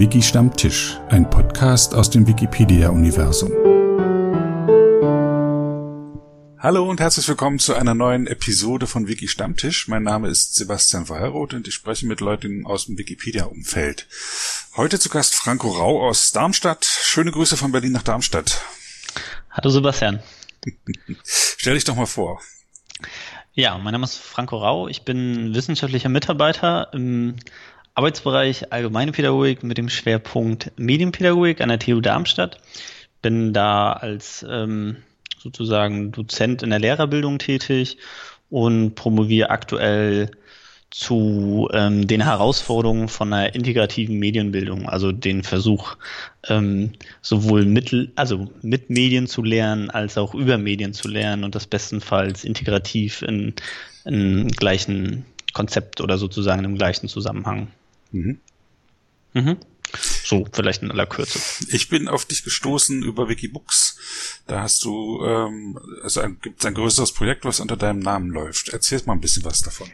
Wiki 0.00 0.22
Stammtisch, 0.22 0.98
ein 1.10 1.28
Podcast 1.28 1.94
aus 1.94 2.08
dem 2.08 2.26
Wikipedia-Universum. 2.26 3.50
Hallo 6.58 6.88
und 6.88 7.00
herzlich 7.00 7.28
willkommen 7.28 7.58
zu 7.58 7.74
einer 7.74 7.92
neuen 7.92 8.26
Episode 8.26 8.86
von 8.86 9.08
Wiki 9.08 9.28
Stammtisch. 9.28 9.88
Mein 9.88 10.04
Name 10.04 10.28
ist 10.28 10.54
Sebastian 10.54 11.10
Weilroth 11.10 11.52
und 11.52 11.68
ich 11.68 11.74
spreche 11.74 12.06
mit 12.06 12.22
Leuten 12.22 12.64
aus 12.64 12.86
dem 12.86 12.96
Wikipedia-Umfeld. 12.96 14.08
Heute 14.74 14.98
zu 14.98 15.10
Gast 15.10 15.34
Franco 15.34 15.68
Rau 15.68 16.08
aus 16.08 16.32
Darmstadt. 16.32 16.86
Schöne 16.86 17.30
Grüße 17.30 17.58
von 17.58 17.70
Berlin 17.70 17.92
nach 17.92 18.02
Darmstadt. 18.02 18.62
Hallo 19.50 19.68
Sebastian. 19.68 20.22
Stell 21.24 21.74
dich 21.74 21.84
doch 21.84 21.96
mal 21.96 22.06
vor. 22.06 22.40
Ja, 23.52 23.76
mein 23.76 23.92
Name 23.92 24.04
ist 24.04 24.16
Franco 24.16 24.56
Rau. 24.56 24.88
Ich 24.88 25.02
bin 25.02 25.54
wissenschaftlicher 25.54 26.08
Mitarbeiter 26.08 26.88
im 26.94 27.36
Arbeitsbereich 27.94 28.72
Allgemeine 28.72 29.12
Pädagogik 29.12 29.62
mit 29.62 29.78
dem 29.78 29.88
Schwerpunkt 29.88 30.72
Medienpädagogik 30.76 31.60
an 31.60 31.68
der 31.68 31.78
TU 31.78 32.00
Darmstadt. 32.00 32.58
Bin 33.22 33.52
da 33.52 33.92
als 33.92 34.44
ähm, 34.48 34.96
sozusagen 35.38 36.12
Dozent 36.12 36.62
in 36.62 36.70
der 36.70 36.78
Lehrerbildung 36.78 37.38
tätig 37.38 37.98
und 38.48 38.94
promoviere 38.94 39.50
aktuell 39.50 40.30
zu 40.90 41.68
ähm, 41.72 42.06
den 42.06 42.20
Herausforderungen 42.20 43.08
von 43.08 43.32
einer 43.32 43.54
integrativen 43.54 44.18
Medienbildung, 44.18 44.88
also 44.88 45.12
den 45.12 45.44
Versuch, 45.44 45.96
ähm, 46.48 46.92
sowohl 47.22 47.64
mit, 47.64 48.10
also 48.16 48.48
mit 48.62 48.90
Medien 48.90 49.28
zu 49.28 49.42
lernen, 49.42 49.90
als 49.90 50.18
auch 50.18 50.34
über 50.34 50.58
Medien 50.58 50.92
zu 50.92 51.06
lernen 51.06 51.44
und 51.44 51.54
das 51.54 51.66
bestenfalls 51.66 52.44
integrativ 52.44 53.22
in, 53.22 53.54
in 54.04 54.48
gleichen 54.48 55.24
Konzept 55.52 56.00
oder 56.00 56.18
sozusagen 56.18 56.64
im 56.64 56.76
gleichen 56.76 57.08
Zusammenhang. 57.08 57.68
Mhm. 58.12 58.40
Mhm. 59.34 59.56
So, 60.24 60.46
vielleicht 60.52 60.82
in 60.82 60.90
aller 60.90 61.06
Kürze. 61.06 61.40
Ich 61.68 61.88
bin 61.88 62.08
auf 62.08 62.24
dich 62.24 62.44
gestoßen 62.44 63.02
über 63.02 63.28
Wikibooks. 63.28 63.98
Da 64.46 64.62
hast 64.62 64.84
du, 64.84 65.24
ähm, 65.24 65.78
also 66.02 66.22
gibt 66.40 66.60
es 66.60 66.66
ein 66.66 66.74
größeres 66.74 67.12
Projekt, 67.12 67.44
was 67.44 67.60
unter 67.60 67.76
deinem 67.76 67.98
Namen 67.98 68.30
läuft. 68.30 68.68
Erzähl 68.68 69.00
mal 69.06 69.14
ein 69.14 69.20
bisschen 69.20 69.44
was 69.44 69.62
davon. 69.62 69.88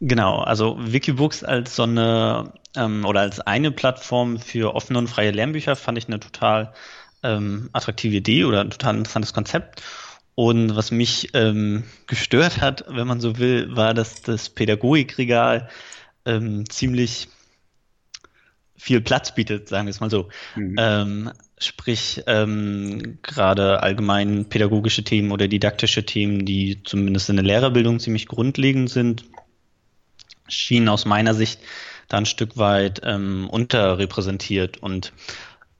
Genau, 0.00 0.38
also 0.38 0.78
Wikibooks 0.80 1.44
als 1.44 1.76
so 1.76 1.82
eine 1.82 2.54
ähm, 2.76 3.04
oder 3.04 3.20
als 3.20 3.40
eine 3.40 3.70
Plattform 3.70 4.38
für 4.38 4.74
offene 4.74 4.98
und 4.98 5.08
freie 5.08 5.30
Lernbücher 5.30 5.76
fand 5.76 5.98
ich 5.98 6.06
eine 6.06 6.20
total 6.20 6.72
ähm, 7.22 7.68
attraktive 7.72 8.16
Idee 8.16 8.44
oder 8.44 8.60
ein 8.60 8.70
total 8.70 8.96
interessantes 8.96 9.32
Konzept. 9.32 9.82
Und 10.36 10.74
was 10.74 10.90
mich 10.90 11.30
ähm, 11.34 11.84
gestört 12.06 12.62
hat, 12.62 12.84
wenn 12.88 13.06
man 13.06 13.20
so 13.20 13.36
will, 13.36 13.76
war, 13.76 13.92
dass 13.92 14.22
das 14.22 14.48
Pädagogikregal 14.48 15.68
ähm, 16.24 16.68
ziemlich 16.68 17.28
viel 18.76 19.00
Platz 19.02 19.34
bietet, 19.34 19.68
sagen 19.68 19.86
wir 19.86 19.90
es 19.90 20.00
mal 20.00 20.10
so. 20.10 20.28
Mhm. 20.56 20.76
Ähm, 20.78 21.32
sprich, 21.58 22.22
ähm, 22.26 23.18
gerade 23.22 23.82
allgemein 23.82 24.48
pädagogische 24.48 25.04
Themen 25.04 25.32
oder 25.32 25.48
didaktische 25.48 26.06
Themen, 26.06 26.46
die 26.46 26.82
zumindest 26.82 27.28
in 27.28 27.36
der 27.36 27.44
Lehrerbildung 27.44 28.00
ziemlich 28.00 28.26
grundlegend 28.26 28.88
sind, 28.88 29.24
schienen 30.48 30.88
aus 30.88 31.04
meiner 31.04 31.34
Sicht 31.34 31.60
da 32.08 32.16
ein 32.16 32.26
Stück 32.26 32.56
weit 32.56 33.02
ähm, 33.04 33.48
unterrepräsentiert. 33.50 34.78
Und 34.78 35.12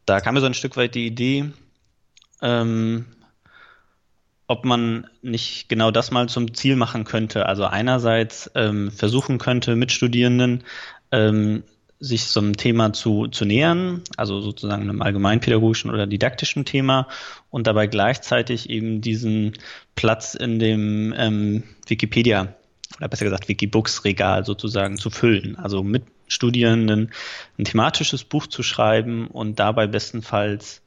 da 0.04 0.20
kam 0.20 0.34
mir 0.34 0.40
so 0.40 0.46
ein 0.46 0.54
Stück 0.54 0.76
weit 0.76 0.94
die 0.94 1.06
Idee, 1.06 1.50
ähm, 2.42 3.06
ob 4.50 4.64
man 4.64 5.06
nicht 5.22 5.68
genau 5.68 5.92
das 5.92 6.10
mal 6.10 6.28
zum 6.28 6.52
Ziel 6.54 6.74
machen 6.74 7.04
könnte. 7.04 7.46
Also 7.46 7.66
einerseits 7.66 8.50
ähm, 8.56 8.90
versuchen 8.90 9.38
könnte, 9.38 9.76
mit 9.76 9.92
Studierenden 9.92 10.64
ähm, 11.12 11.62
sich 12.00 12.24
so 12.24 12.40
einem 12.40 12.56
Thema 12.56 12.92
zu, 12.92 13.28
zu 13.28 13.44
nähern, 13.44 14.02
also 14.16 14.40
sozusagen 14.40 14.82
einem 14.82 15.02
allgemeinpädagogischen 15.02 15.88
oder 15.88 16.08
didaktischen 16.08 16.64
Thema 16.64 17.06
und 17.50 17.68
dabei 17.68 17.86
gleichzeitig 17.86 18.68
eben 18.68 19.00
diesen 19.00 19.52
Platz 19.94 20.34
in 20.34 20.58
dem 20.58 21.14
ähm, 21.16 21.62
Wikipedia 21.86 22.52
oder 22.96 23.06
besser 23.06 23.26
gesagt 23.26 23.48
Wikibooks-Regal 23.48 24.44
sozusagen 24.44 24.96
zu 24.96 25.10
füllen. 25.10 25.54
Also 25.60 25.84
mit 25.84 26.02
Studierenden 26.26 27.12
ein 27.56 27.64
thematisches 27.66 28.24
Buch 28.24 28.48
zu 28.48 28.64
schreiben 28.64 29.28
und 29.28 29.60
dabei 29.60 29.86
bestenfalls 29.86 30.82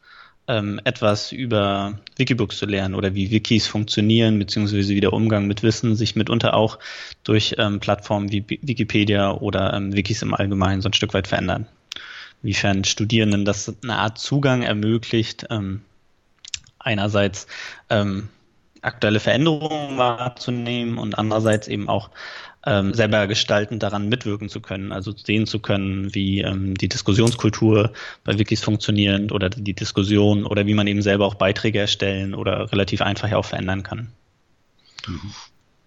ähm, 0.47 0.79
etwas 0.83 1.31
über 1.31 1.99
Wikibooks 2.17 2.57
zu 2.57 2.65
lernen 2.65 2.95
oder 2.95 3.15
wie 3.15 3.31
Wikis 3.31 3.67
funktionieren, 3.67 4.39
beziehungsweise 4.39 4.93
wie 4.93 4.99
der 4.99 5.13
Umgang 5.13 5.47
mit 5.47 5.63
Wissen 5.63 5.95
sich 5.95 6.15
mitunter 6.15 6.53
auch 6.53 6.79
durch 7.23 7.55
ähm, 7.57 7.79
Plattformen 7.79 8.31
wie 8.31 8.45
Wikipedia 8.61 9.31
oder 9.31 9.73
ähm, 9.73 9.95
Wikis 9.95 10.21
im 10.21 10.33
Allgemeinen 10.33 10.81
so 10.81 10.89
ein 10.89 10.93
Stück 10.93 11.13
weit 11.13 11.27
verändern. 11.27 11.67
Inwiefern 12.41 12.83
Studierenden 12.83 13.45
das 13.45 13.73
eine 13.83 13.97
Art 13.97 14.17
Zugang 14.17 14.63
ermöglicht, 14.63 15.47
ähm, 15.49 15.81
einerseits 16.77 17.47
ähm, 17.89 18.27
aktuelle 18.81 19.21
Veränderungen 19.21 19.97
wahrzunehmen 19.97 20.97
und 20.97 21.17
andererseits 21.17 21.69
eben 21.69 21.87
auch 21.87 22.09
ähm, 22.66 22.94
selber 22.94 23.28
gestaltend 23.28 23.84
daran 23.84 24.07
mitwirken 24.07 24.50
zu 24.50 24.62
können, 24.62 24.91
also 24.91 25.12
sehen 25.12 25.46
zu 25.47 25.59
können, 25.59 26.13
wie 26.16 26.41
ähm, 26.41 26.75
die 26.75 26.88
Diskussionskultur 26.88 27.91
bei 28.24 28.40
Wikis 28.40 28.63
funktioniert 28.63 29.31
oder 29.31 29.50
die 29.50 29.74
Diskussion 29.74 30.46
oder 30.46 30.66
wie 30.66 30.74
man 30.74 30.88
eben 30.88 31.01
selber 31.01 31.25
auch 31.25 31.35
Beiträge 31.35 31.79
erstellen 31.79 32.34
oder 32.34 32.72
relativ 32.72 33.01
einfach 33.01 33.31
auch 33.34 33.46
verändern 33.46 33.84
kann. 33.84 34.12
Mhm. 35.07 35.34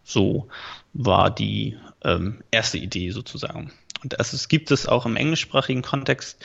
So 0.05 0.49
war 0.93 1.31
die 1.31 1.77
ähm, 2.05 2.43
erste 2.51 2.79
Idee 2.79 3.11
sozusagen. 3.11 3.73
Und 4.03 4.15
es 4.19 4.49
gibt 4.49 4.71
es 4.71 4.87
auch 4.87 5.07
im 5.07 5.17
englischsprachigen 5.17 5.83
Kontext 5.83 6.45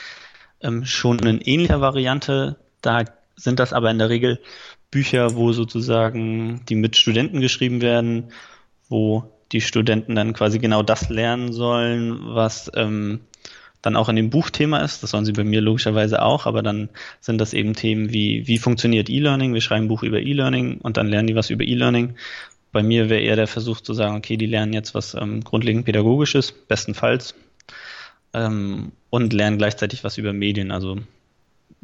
ähm, 0.62 0.86
schon 0.86 1.20
in 1.20 1.42
ähnlicher 1.42 1.82
Variante. 1.82 2.56
Da 2.82 3.04
sind 3.36 3.60
das 3.60 3.74
aber 3.74 3.92
in 3.92 4.00
der 4.00 4.10
Regel 4.10 4.40
Bücher, 4.92 5.36
wo 5.36 5.52
sozusagen 5.54 6.66
die 6.68 6.76
mit 6.76 6.98
Studenten 6.98 7.40
geschrieben 7.40 7.82
werden, 7.82 8.32
wo 8.90 9.31
die 9.52 9.62
Studenten 9.62 10.16
dann 10.16 10.34
quasi 10.34 10.60
genau 10.60 10.84
das 10.84 11.10
lernen 11.10 11.52
sollen, 11.52 12.20
was 12.24 12.72
ähm, 12.76 13.22
dann 13.82 13.96
auch 13.96 14.10
in 14.10 14.16
dem 14.16 14.30
Buchthema 14.30 14.80
ist. 14.80 15.04
Das 15.04 15.12
sollen 15.12 15.26
sie 15.26 15.34
bei 15.34 15.44
mir 15.44 15.62
logischerweise 15.62 16.22
auch, 16.22 16.46
aber 16.46 16.62
dann 16.62 16.90
sind 17.20 17.40
das 17.40 17.54
eben 17.54 17.74
Themen 17.74 18.14
wie, 18.14 18.48
wie 18.48 18.58
funktioniert 18.58 19.10
E-Learning? 19.10 19.54
Wir 19.54 19.62
schreiben 19.62 19.86
ein 19.86 19.90
Buch 19.90 20.04
über 20.04 20.20
E-Learning 20.20 20.80
und 20.82 20.98
dann 20.98 21.08
lernen 21.08 21.28
die 21.28 21.36
was 21.36 21.50
über 21.50 21.64
E-Learning. 21.64 22.16
Bei 22.72 22.84
mir 22.84 23.10
wäre 23.10 23.22
eher 23.22 23.36
der 23.36 23.48
Versuch 23.48 23.82
zu 23.82 23.94
sagen, 23.94 24.16
okay, 24.16 24.38
die 24.38 24.46
lernen 24.46 24.74
jetzt 24.74 24.96
was 24.96 25.14
ähm, 25.16 25.44
grundlegend 25.44 25.86
Pädagogisches, 25.86 26.52
bestenfalls, 26.52 27.36
ähm, 28.34 28.94
und 29.10 29.34
lernen 29.34 29.58
gleichzeitig 29.58 30.04
was 30.04 30.18
über 30.18 30.32
Medien. 30.32 30.72
Also 30.72 30.98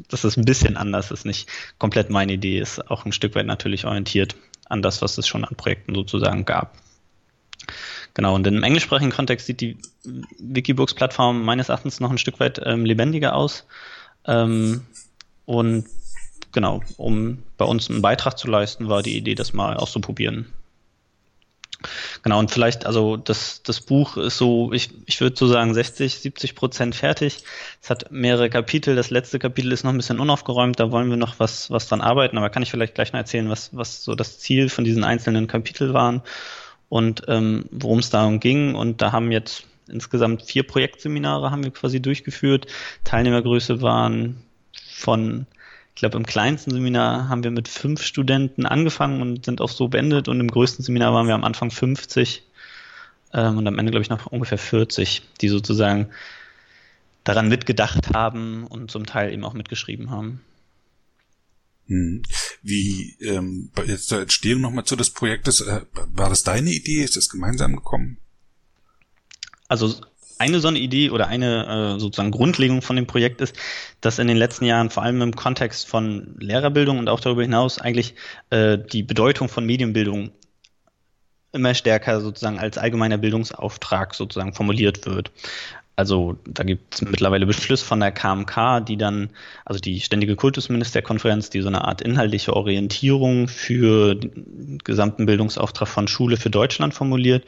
das 0.09 0.23
ist 0.23 0.37
ein 0.37 0.45
bisschen 0.45 0.77
anders, 0.77 1.11
ist 1.11 1.25
nicht 1.25 1.49
komplett 1.77 2.09
meine 2.09 2.33
Idee, 2.33 2.59
ist 2.59 2.89
auch 2.89 3.05
ein 3.05 3.11
Stück 3.11 3.35
weit 3.35 3.47
natürlich 3.47 3.85
orientiert 3.85 4.35
an 4.69 4.81
das, 4.81 5.01
was 5.01 5.17
es 5.17 5.27
schon 5.27 5.43
an 5.43 5.55
Projekten 5.55 5.95
sozusagen 5.95 6.45
gab. 6.45 6.75
Genau, 8.17 8.33
und 8.33 8.47
im 8.47 8.63
englischsprachigen 8.63 9.11
Kontext 9.11 9.45
sieht 9.45 9.61
die 9.61 9.77
Wikibooks-Plattform 10.39 11.45
meines 11.45 11.69
Erachtens 11.69 11.99
noch 11.99 12.09
ein 12.09 12.17
Stück 12.17 12.39
weit 12.39 12.59
ähm, 12.65 12.83
lebendiger 12.83 13.35
aus. 13.35 13.67
Ähm, 14.25 14.87
und 15.45 15.85
genau, 16.51 16.81
um 16.97 17.43
bei 17.57 17.65
uns 17.65 17.91
einen 17.91 18.01
Beitrag 18.01 18.35
zu 18.39 18.47
leisten, 18.47 18.89
war 18.89 19.03
die 19.03 19.15
Idee, 19.15 19.35
das 19.35 19.53
mal 19.53 19.77
auszuprobieren. 19.77 20.51
Genau, 22.23 22.39
und 22.39 22.49
vielleicht, 22.49 22.87
also 22.87 23.17
das, 23.17 23.61
das 23.61 23.81
Buch 23.81 24.17
ist 24.17 24.39
so, 24.39 24.73
ich, 24.73 24.89
ich 25.05 25.21
würde 25.21 25.37
so 25.37 25.45
sagen, 25.45 25.75
60, 25.75 26.17
70 26.17 26.55
Prozent 26.55 26.95
fertig. 26.95 27.43
Es 27.83 27.91
hat 27.91 28.11
mehrere 28.11 28.49
Kapitel. 28.49 28.95
Das 28.95 29.11
letzte 29.11 29.37
Kapitel 29.37 29.71
ist 29.71 29.83
noch 29.83 29.91
ein 29.91 29.97
bisschen 29.97 30.19
unaufgeräumt, 30.19 30.79
da 30.79 30.89
wollen 30.89 31.11
wir 31.11 31.17
noch 31.17 31.39
was, 31.39 31.69
was 31.69 31.87
dran 31.87 32.01
arbeiten, 32.01 32.39
aber 32.39 32.49
kann 32.49 32.63
ich 32.63 32.71
vielleicht 32.71 32.95
gleich 32.95 33.13
mal 33.13 33.19
erzählen, 33.19 33.47
was, 33.47 33.77
was 33.77 34.03
so 34.03 34.15
das 34.15 34.39
Ziel 34.39 34.69
von 34.69 34.85
diesen 34.85 35.03
einzelnen 35.03 35.45
Kapiteln 35.45 35.93
waren 35.93 36.23
und 36.89 37.23
ähm, 37.27 37.65
worum 37.71 37.99
es 37.99 38.09
darum 38.09 38.39
ging. 38.39 38.75
Und 38.75 39.01
da 39.01 39.11
haben 39.11 39.31
jetzt 39.31 39.65
insgesamt 39.87 40.43
vier 40.43 40.63
Projektseminare 40.63 41.51
haben 41.51 41.63
wir 41.63 41.71
quasi 41.71 42.01
durchgeführt. 42.01 42.67
Teilnehmergröße 43.03 43.81
waren 43.81 44.37
von 44.89 45.47
ich 45.97 45.99
glaube, 45.99 46.17
im 46.17 46.27
kleinsten 46.27 46.69
Seminar 46.69 47.27
haben 47.27 47.43
wir 47.43 47.49
mit 47.49 47.67
fünf 47.67 48.03
Studenten 48.03 48.67
angefangen 48.67 49.19
und 49.19 49.45
sind 49.45 49.61
auch 49.61 49.69
so 49.69 49.87
beendet. 49.87 50.27
Und 50.27 50.39
im 50.39 50.47
größten 50.47 50.85
Seminar 50.85 51.11
waren 51.11 51.25
wir 51.25 51.33
am 51.33 51.43
Anfang 51.43 51.71
50 51.71 52.43
ähm, 53.33 53.57
und 53.57 53.65
am 53.65 53.79
Ende, 53.79 53.89
glaube 53.89 54.03
ich, 54.03 54.09
noch 54.11 54.27
ungefähr 54.27 54.59
40, 54.59 55.23
die 55.41 55.49
sozusagen 55.49 56.09
daran 57.23 57.49
mitgedacht 57.49 58.13
haben 58.13 58.67
und 58.67 58.91
zum 58.91 59.07
Teil 59.07 59.33
eben 59.33 59.43
auch 59.43 59.53
mitgeschrieben 59.53 60.11
haben. 60.11 60.41
Hm. 61.87 62.21
Wie 62.61 63.15
ähm, 63.21 63.71
jetzt 63.85 64.07
zur 64.07 64.21
Entstehung 64.21 64.61
nochmal 64.61 64.85
zu 64.85 64.95
des 64.95 65.11
Projektes, 65.11 65.61
äh, 65.61 65.81
war 66.13 66.29
das 66.29 66.43
deine 66.43 66.71
Idee? 66.71 67.03
Ist 67.03 67.15
das 67.15 67.29
gemeinsam 67.29 67.75
gekommen? 67.75 68.17
Also 69.67 69.95
eine 70.39 70.59
so 70.59 70.67
eine 70.67 70.79
Idee 70.79 71.09
oder 71.09 71.27
eine 71.27 71.95
äh, 71.95 71.99
sozusagen 71.99 72.31
Grundlegung 72.31 72.81
von 72.81 72.95
dem 72.95 73.07
Projekt 73.07 73.41
ist, 73.41 73.55
dass 74.01 74.19
in 74.19 74.27
den 74.27 74.37
letzten 74.37 74.65
Jahren 74.65 74.89
vor 74.89 75.03
allem 75.03 75.21
im 75.21 75.35
Kontext 75.35 75.87
von 75.87 76.35
Lehrerbildung 76.39 76.99
und 76.99 77.09
auch 77.09 77.19
darüber 77.19 77.41
hinaus 77.41 77.79
eigentlich 77.79 78.15
äh, 78.49 78.77
die 78.77 79.03
Bedeutung 79.03 79.49
von 79.49 79.65
Medienbildung 79.65 80.31
immer 81.53 81.73
stärker 81.73 82.21
sozusagen 82.21 82.59
als 82.59 82.77
allgemeiner 82.77 83.17
Bildungsauftrag 83.17 84.13
sozusagen 84.13 84.53
formuliert 84.53 85.05
wird. 85.05 85.31
Also 85.97 86.37
da 86.45 86.63
gibt 86.63 86.93
es 86.93 87.01
mittlerweile 87.01 87.47
Beschluss 87.47 87.81
von 87.81 87.99
der 87.99 88.11
KMK, 88.11 88.85
die 88.87 88.97
dann, 88.97 89.31
also 89.65 89.79
die 89.79 89.99
Ständige 89.99 90.35
Kultusministerkonferenz, 90.35 91.49
die 91.49 91.61
so 91.61 91.69
eine 91.69 91.85
Art 91.85 92.03
inhaltliche 92.03 92.55
Orientierung 92.55 93.47
für 93.47 94.13
den 94.13 94.77
gesamten 94.83 95.25
Bildungsauftrag 95.25 95.87
von 95.87 96.07
Schule 96.07 96.37
für 96.37 96.51
Deutschland 96.51 96.93
formuliert. 96.93 97.45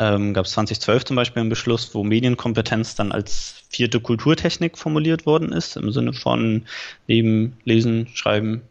Ähm, 0.00 0.34
gab 0.34 0.46
es 0.46 0.52
2012 0.52 1.04
zum 1.04 1.14
Beispiel 1.14 1.40
einen 1.40 1.50
Beschluss, 1.50 1.94
wo 1.94 2.02
Medienkompetenz 2.02 2.96
dann 2.96 3.12
als 3.12 3.62
vierte 3.68 4.00
Kulturtechnik 4.00 4.76
formuliert 4.76 5.24
worden 5.24 5.52
ist, 5.52 5.76
im 5.76 5.92
Sinne 5.92 6.12
von 6.12 6.66
neben 7.06 7.56
Lesen, 7.62 8.08
Schreiben 8.12 8.62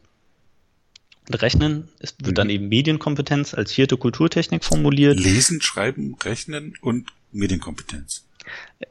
und 1.30 1.42
Rechnen. 1.42 1.88
Es 2.00 2.14
wird 2.20 2.32
mhm. 2.32 2.36
dann 2.36 2.50
eben 2.50 2.68
Medienkompetenz 2.68 3.54
als 3.54 3.72
vierte 3.72 3.96
Kulturtechnik 3.96 4.66
formuliert. 4.66 5.18
Lesen, 5.18 5.62
Schreiben, 5.62 6.18
Rechnen 6.22 6.74
und 6.82 7.08
Medienkompetenz. 7.32 8.26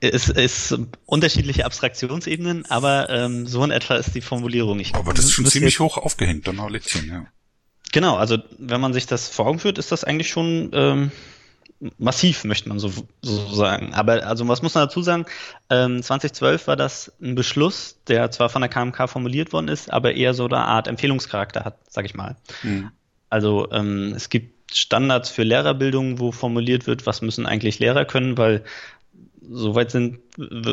Es 0.00 0.28
ist 0.28 0.76
unterschiedliche 1.06 1.64
Abstraktionsebenen, 1.64 2.66
aber 2.66 3.10
ähm, 3.10 3.46
so 3.46 3.62
in 3.64 3.70
etwa 3.70 3.96
ist 3.96 4.14
die 4.14 4.20
Formulierung. 4.20 4.80
Ich 4.80 4.94
aber 4.94 5.12
das 5.12 5.26
ist 5.26 5.32
schon 5.32 5.46
ziemlich 5.46 5.80
hoch 5.80 5.98
aufgehängt, 5.98 6.46
Donnerlitzchen, 6.46 7.08
ja. 7.08 7.26
Genau, 7.92 8.16
also 8.16 8.38
wenn 8.58 8.80
man 8.80 8.94
sich 8.94 9.06
das 9.06 9.28
vor 9.28 9.46
Augen 9.46 9.58
führt, 9.58 9.78
ist 9.78 9.92
das 9.92 10.02
eigentlich 10.02 10.30
schon 10.30 10.70
ähm, 10.72 11.12
massiv, 11.98 12.44
möchte 12.44 12.68
man 12.68 12.78
so, 12.78 12.90
so 13.20 13.54
sagen. 13.54 13.92
Aber 13.92 14.26
also 14.26 14.46
was 14.48 14.62
muss 14.62 14.74
man 14.74 14.86
dazu 14.86 15.02
sagen? 15.02 15.26
Ähm, 15.68 16.02
2012 16.02 16.66
war 16.66 16.76
das 16.76 17.12
ein 17.20 17.34
Beschluss, 17.34 17.98
der 18.08 18.30
zwar 18.30 18.48
von 18.48 18.62
der 18.62 18.70
KMK 18.70 19.08
formuliert 19.08 19.52
worden 19.52 19.68
ist, 19.68 19.92
aber 19.92 20.14
eher 20.14 20.32
so 20.34 20.46
eine 20.46 20.58
Art 20.58 20.88
Empfehlungscharakter 20.88 21.64
hat, 21.64 21.78
sag 21.88 22.04
ich 22.04 22.14
mal. 22.14 22.36
Mhm. 22.62 22.90
Also 23.28 23.70
ähm, 23.72 24.14
es 24.14 24.28
gibt 24.28 24.76
Standards 24.76 25.30
für 25.30 25.42
Lehrerbildung, 25.42 26.18
wo 26.18 26.32
formuliert 26.32 26.86
wird, 26.86 27.06
was 27.06 27.20
müssen 27.20 27.46
eigentlich 27.46 27.78
Lehrer 27.78 28.04
können, 28.04 28.38
weil 28.38 28.64
soweit 29.50 29.90
sind, 29.90 30.18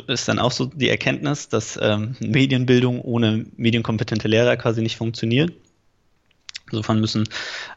ist 0.08 0.28
dann 0.28 0.40
auch 0.40 0.52
so 0.52 0.66
die 0.66 0.90
Erkenntnis, 0.90 1.50
dass 1.50 1.78
ähm, 1.82 2.16
Medienbildung 2.20 3.02
ohne 3.02 3.46
medienkompetente 3.58 4.28
Lehrer 4.28 4.58
quasi 4.58 4.82
nicht 4.82 4.98
funktioniert. 4.98 5.54
Insofern 6.72 7.00
müssen 7.00 7.28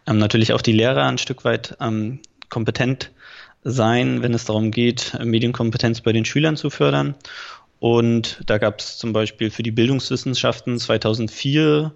ähm, 0.06 0.18
natürlich 0.18 0.52
auch 0.52 0.62
die 0.62 0.72
Lehrer 0.72 1.04
ein 1.04 1.18
Stück 1.18 1.44
weit 1.44 1.76
ähm, 1.80 2.20
kompetent 2.48 3.10
sein, 3.64 4.22
wenn 4.22 4.34
es 4.34 4.44
darum 4.44 4.70
geht, 4.70 5.16
Medienkompetenz 5.22 6.00
bei 6.00 6.12
den 6.12 6.24
Schülern 6.24 6.56
zu 6.56 6.68
fördern. 6.68 7.14
Und 7.78 8.42
da 8.46 8.58
gab 8.58 8.80
es 8.80 8.98
zum 8.98 9.12
Beispiel 9.12 9.50
für 9.50 9.62
die 9.62 9.70
Bildungswissenschaften 9.70 10.78
2004 10.78 11.92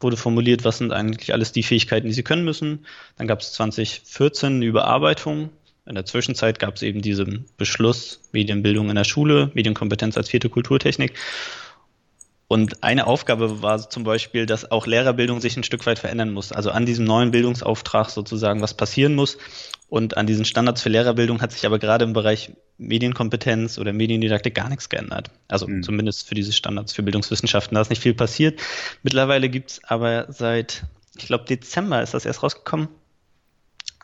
wurde 0.00 0.16
formuliert, 0.16 0.64
was 0.64 0.78
sind 0.78 0.92
eigentlich 0.92 1.32
alles 1.32 1.52
die 1.52 1.62
Fähigkeiten, 1.62 2.08
die 2.08 2.12
sie 2.12 2.24
können 2.24 2.44
müssen. 2.44 2.86
Dann 3.16 3.28
gab 3.28 3.40
es 3.40 3.52
2014 3.52 4.56
eine 4.56 4.64
Überarbeitung 4.64 5.50
in 5.86 5.94
der 5.94 6.04
Zwischenzeit 6.04 6.58
gab 6.58 6.76
es 6.76 6.82
eben 6.82 7.02
diesen 7.02 7.46
Beschluss 7.56 8.20
Medienbildung 8.32 8.88
in 8.88 8.96
der 8.96 9.04
Schule, 9.04 9.50
Medienkompetenz 9.54 10.16
als 10.16 10.28
vierte 10.28 10.48
Kulturtechnik. 10.48 11.14
Und 12.46 12.82
eine 12.82 13.06
Aufgabe 13.06 13.62
war 13.62 13.88
zum 13.88 14.04
Beispiel, 14.04 14.44
dass 14.44 14.70
auch 14.70 14.86
Lehrerbildung 14.86 15.40
sich 15.40 15.56
ein 15.56 15.64
Stück 15.64 15.86
weit 15.86 15.98
verändern 15.98 16.32
muss. 16.32 16.52
Also 16.52 16.70
an 16.70 16.84
diesem 16.84 17.06
neuen 17.06 17.30
Bildungsauftrag 17.30 18.10
sozusagen 18.10 18.60
was 18.60 18.74
passieren 18.74 19.14
muss. 19.14 19.38
Und 19.88 20.16
an 20.16 20.26
diesen 20.26 20.44
Standards 20.44 20.82
für 20.82 20.90
Lehrerbildung 20.90 21.40
hat 21.40 21.52
sich 21.52 21.64
aber 21.64 21.78
gerade 21.78 22.04
im 22.04 22.12
Bereich 22.12 22.52
Medienkompetenz 22.76 23.78
oder 23.78 23.92
Mediendidaktik 23.92 24.54
gar 24.54 24.68
nichts 24.68 24.90
geändert. 24.90 25.30
Also 25.48 25.66
mhm. 25.66 25.82
zumindest 25.82 26.28
für 26.28 26.34
diese 26.34 26.52
Standards 26.52 26.92
für 26.92 27.02
Bildungswissenschaften. 27.02 27.74
Da 27.74 27.80
ist 27.80 27.90
nicht 27.90 28.02
viel 28.02 28.14
passiert. 28.14 28.60
Mittlerweile 29.02 29.48
gibt 29.48 29.70
es 29.70 29.84
aber 29.84 30.26
seit, 30.30 30.84
ich 31.16 31.26
glaube, 31.26 31.44
Dezember 31.44 32.02
ist 32.02 32.12
das 32.12 32.26
erst 32.26 32.42
rausgekommen, 32.42 32.88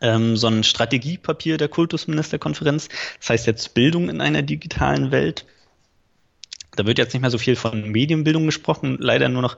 ähm, 0.00 0.37
so 0.37 0.47
ein 0.47 0.65
Strategiepapier 0.65 1.56
der 1.56 1.69
Kultusministerkonferenz. 1.69 2.89
Das 3.19 3.31
heißt 3.31 3.47
jetzt 3.47 3.75
Bildung 3.75 4.09
in 4.09 4.21
einer 4.21 4.43
digitalen 4.43 5.11
Welt. 5.11 5.47
Da 6.77 6.87
wird 6.87 6.99
jetzt 6.99 7.12
nicht 7.12 7.23
mehr 7.23 7.31
so 7.31 7.39
viel 7.39 7.56
von 7.56 7.91
Medienbildung 7.91 8.47
gesprochen, 8.47 8.99
leider 9.00 9.29
nur 9.29 9.43
noch 9.43 9.56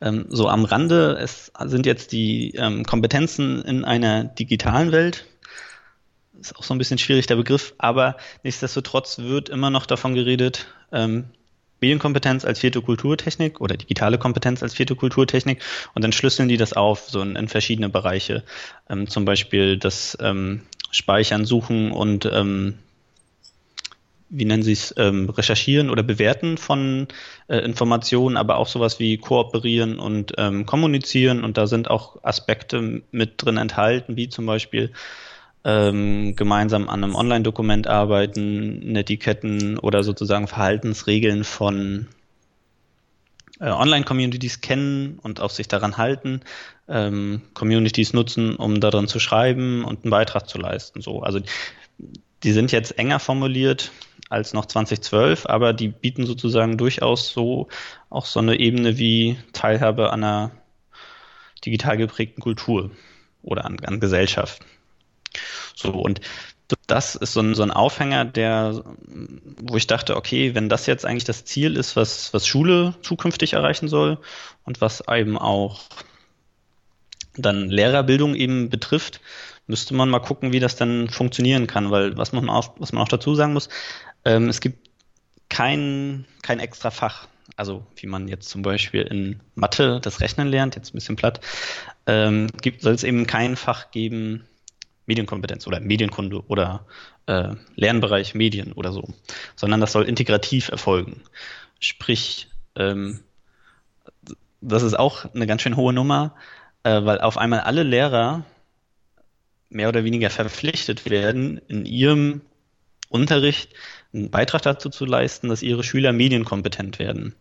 ähm, 0.00 0.26
so 0.28 0.48
am 0.48 0.64
Rande. 0.64 1.16
Es 1.20 1.52
sind 1.66 1.86
jetzt 1.86 2.10
die 2.12 2.54
ähm, 2.56 2.84
Kompetenzen 2.84 3.62
in 3.62 3.84
einer 3.84 4.24
digitalen 4.24 4.90
Welt. 4.90 5.26
Ist 6.40 6.56
auch 6.56 6.64
so 6.64 6.74
ein 6.74 6.78
bisschen 6.78 6.98
schwierig 6.98 7.26
der 7.26 7.36
Begriff, 7.36 7.74
aber 7.78 8.16
nichtsdestotrotz 8.42 9.18
wird 9.18 9.48
immer 9.48 9.70
noch 9.70 9.86
davon 9.86 10.14
geredet, 10.14 10.66
ähm, 10.92 11.26
Medienkompetenz 11.80 12.44
als 12.44 12.60
vierte 12.60 12.80
Kulturtechnik 12.82 13.60
oder 13.60 13.76
digitale 13.76 14.18
Kompetenz 14.18 14.62
als 14.62 14.74
vierte 14.74 14.96
Kulturtechnik 14.96 15.62
und 15.94 16.02
dann 16.02 16.12
schlüsseln 16.12 16.48
die 16.48 16.56
das 16.56 16.72
auf 16.72 17.08
so 17.08 17.20
in, 17.20 17.36
in 17.36 17.48
verschiedene 17.48 17.88
Bereiche. 17.88 18.44
Ähm, 18.88 19.08
zum 19.08 19.24
Beispiel 19.24 19.78
das 19.78 20.16
ähm, 20.20 20.62
Speichern, 20.90 21.44
Suchen 21.44 21.92
und 21.92 22.28
ähm, 22.32 22.78
wie 24.28 24.44
nennen 24.44 24.62
Sie 24.62 24.72
es, 24.72 24.94
ähm, 24.96 25.30
Recherchieren 25.30 25.90
oder 25.90 26.02
Bewerten 26.02 26.58
von 26.58 27.06
äh, 27.48 27.58
Informationen, 27.58 28.36
aber 28.36 28.56
auch 28.56 28.66
sowas 28.66 28.98
wie 28.98 29.18
Kooperieren 29.18 29.98
und 29.98 30.32
ähm, 30.36 30.66
Kommunizieren. 30.66 31.44
Und 31.44 31.56
da 31.56 31.66
sind 31.66 31.88
auch 31.90 32.24
Aspekte 32.24 33.02
mit 33.12 33.34
drin 33.42 33.56
enthalten, 33.56 34.16
wie 34.16 34.28
zum 34.28 34.46
Beispiel 34.46 34.92
ähm, 35.66 36.36
gemeinsam 36.36 36.88
an 36.88 37.02
einem 37.02 37.16
Online-Dokument 37.16 37.88
arbeiten, 37.88 38.78
Netiquetten 38.92 39.78
oder 39.78 40.04
sozusagen 40.04 40.46
Verhaltensregeln 40.46 41.42
von 41.42 42.06
äh, 43.58 43.70
Online-Communities 43.70 44.60
kennen 44.60 45.18
und 45.20 45.40
auch 45.40 45.50
sich 45.50 45.66
daran 45.66 45.96
halten, 45.96 46.42
ähm, 46.88 47.42
Communities 47.52 48.12
nutzen, 48.12 48.54
um 48.54 48.80
daran 48.80 49.08
zu 49.08 49.18
schreiben 49.18 49.84
und 49.84 50.04
einen 50.04 50.12
Beitrag 50.12 50.48
zu 50.48 50.58
leisten. 50.58 51.00
So, 51.00 51.22
also 51.22 51.40
die 52.44 52.52
sind 52.52 52.70
jetzt 52.70 52.96
enger 52.96 53.18
formuliert 53.18 53.90
als 54.30 54.52
noch 54.52 54.66
2012, 54.66 55.46
aber 55.46 55.72
die 55.72 55.88
bieten 55.88 56.26
sozusagen 56.26 56.78
durchaus 56.78 57.32
so 57.32 57.66
auch 58.08 58.26
so 58.26 58.38
eine 58.38 58.60
Ebene 58.60 58.98
wie 58.98 59.36
Teilhabe 59.52 60.12
an 60.12 60.22
einer 60.22 60.52
digital 61.64 61.96
geprägten 61.96 62.40
Kultur 62.40 62.92
oder 63.42 63.64
an, 63.64 63.78
an 63.84 63.98
Gesellschaft. 63.98 64.64
So, 65.76 65.90
und 65.90 66.20
das 66.88 67.14
ist 67.14 67.32
so 67.32 67.40
ein, 67.40 67.54
so 67.54 67.62
ein 67.62 67.70
Aufhänger, 67.70 68.24
der, 68.24 68.82
wo 69.62 69.76
ich 69.76 69.86
dachte, 69.86 70.16
okay, 70.16 70.54
wenn 70.54 70.68
das 70.68 70.86
jetzt 70.86 71.06
eigentlich 71.06 71.24
das 71.24 71.44
Ziel 71.44 71.76
ist, 71.76 71.94
was, 71.94 72.34
was 72.34 72.46
Schule 72.46 72.94
zukünftig 73.02 73.52
erreichen 73.52 73.88
soll 73.88 74.18
und 74.64 74.80
was 74.80 75.04
eben 75.08 75.38
auch 75.38 75.82
dann 77.36 77.68
Lehrerbildung 77.68 78.34
eben 78.34 78.68
betrifft, 78.70 79.20
müsste 79.66 79.94
man 79.94 80.08
mal 80.08 80.20
gucken, 80.20 80.52
wie 80.52 80.60
das 80.60 80.76
dann 80.76 81.08
funktionieren 81.08 81.66
kann, 81.66 81.90
weil 81.90 82.16
was 82.16 82.32
man 82.32 82.48
auch, 82.48 82.74
was 82.78 82.92
man 82.92 83.02
auch 83.02 83.08
dazu 83.08 83.34
sagen 83.34 83.52
muss, 83.52 83.68
ähm, 84.24 84.48
es 84.48 84.60
gibt 84.60 84.90
kein, 85.48 86.24
kein 86.42 86.58
extra 86.58 86.90
Fach. 86.90 87.28
Also 87.56 87.86
wie 87.96 88.06
man 88.06 88.28
jetzt 88.28 88.48
zum 88.48 88.62
Beispiel 88.62 89.02
in 89.02 89.40
Mathe 89.54 90.00
das 90.02 90.20
Rechnen 90.20 90.48
lernt, 90.48 90.74
jetzt 90.74 90.90
ein 90.90 90.94
bisschen 90.94 91.16
platt, 91.16 91.40
ähm, 92.06 92.48
soll 92.80 92.94
es 92.94 93.04
eben 93.04 93.26
kein 93.26 93.56
Fach 93.56 93.90
geben, 93.90 94.46
Medienkompetenz 95.06 95.66
oder 95.66 95.80
Medienkunde 95.80 96.44
oder 96.46 96.86
äh, 97.26 97.54
Lernbereich 97.74 98.34
Medien 98.34 98.72
oder 98.72 98.92
so, 98.92 99.08
sondern 99.54 99.80
das 99.80 99.92
soll 99.92 100.04
integrativ 100.04 100.68
erfolgen. 100.68 101.22
Sprich, 101.78 102.48
ähm, 102.76 103.20
das 104.60 104.82
ist 104.82 104.98
auch 104.98 105.32
eine 105.34 105.46
ganz 105.46 105.62
schön 105.62 105.76
hohe 105.76 105.92
Nummer, 105.92 106.34
äh, 106.82 107.04
weil 107.04 107.20
auf 107.20 107.38
einmal 107.38 107.60
alle 107.60 107.82
Lehrer 107.82 108.44
mehr 109.68 109.88
oder 109.88 110.04
weniger 110.04 110.30
verpflichtet 110.30 111.08
werden, 111.10 111.60
in 111.68 111.84
ihrem 111.84 112.42
Unterricht 113.08 113.70
einen 114.12 114.30
Beitrag 114.30 114.62
dazu 114.62 114.88
zu 114.88 115.04
leisten, 115.04 115.48
dass 115.48 115.62
ihre 115.62 115.84
Schüler 115.84 116.12
medienkompetent 116.12 116.98
werden. 116.98 117.34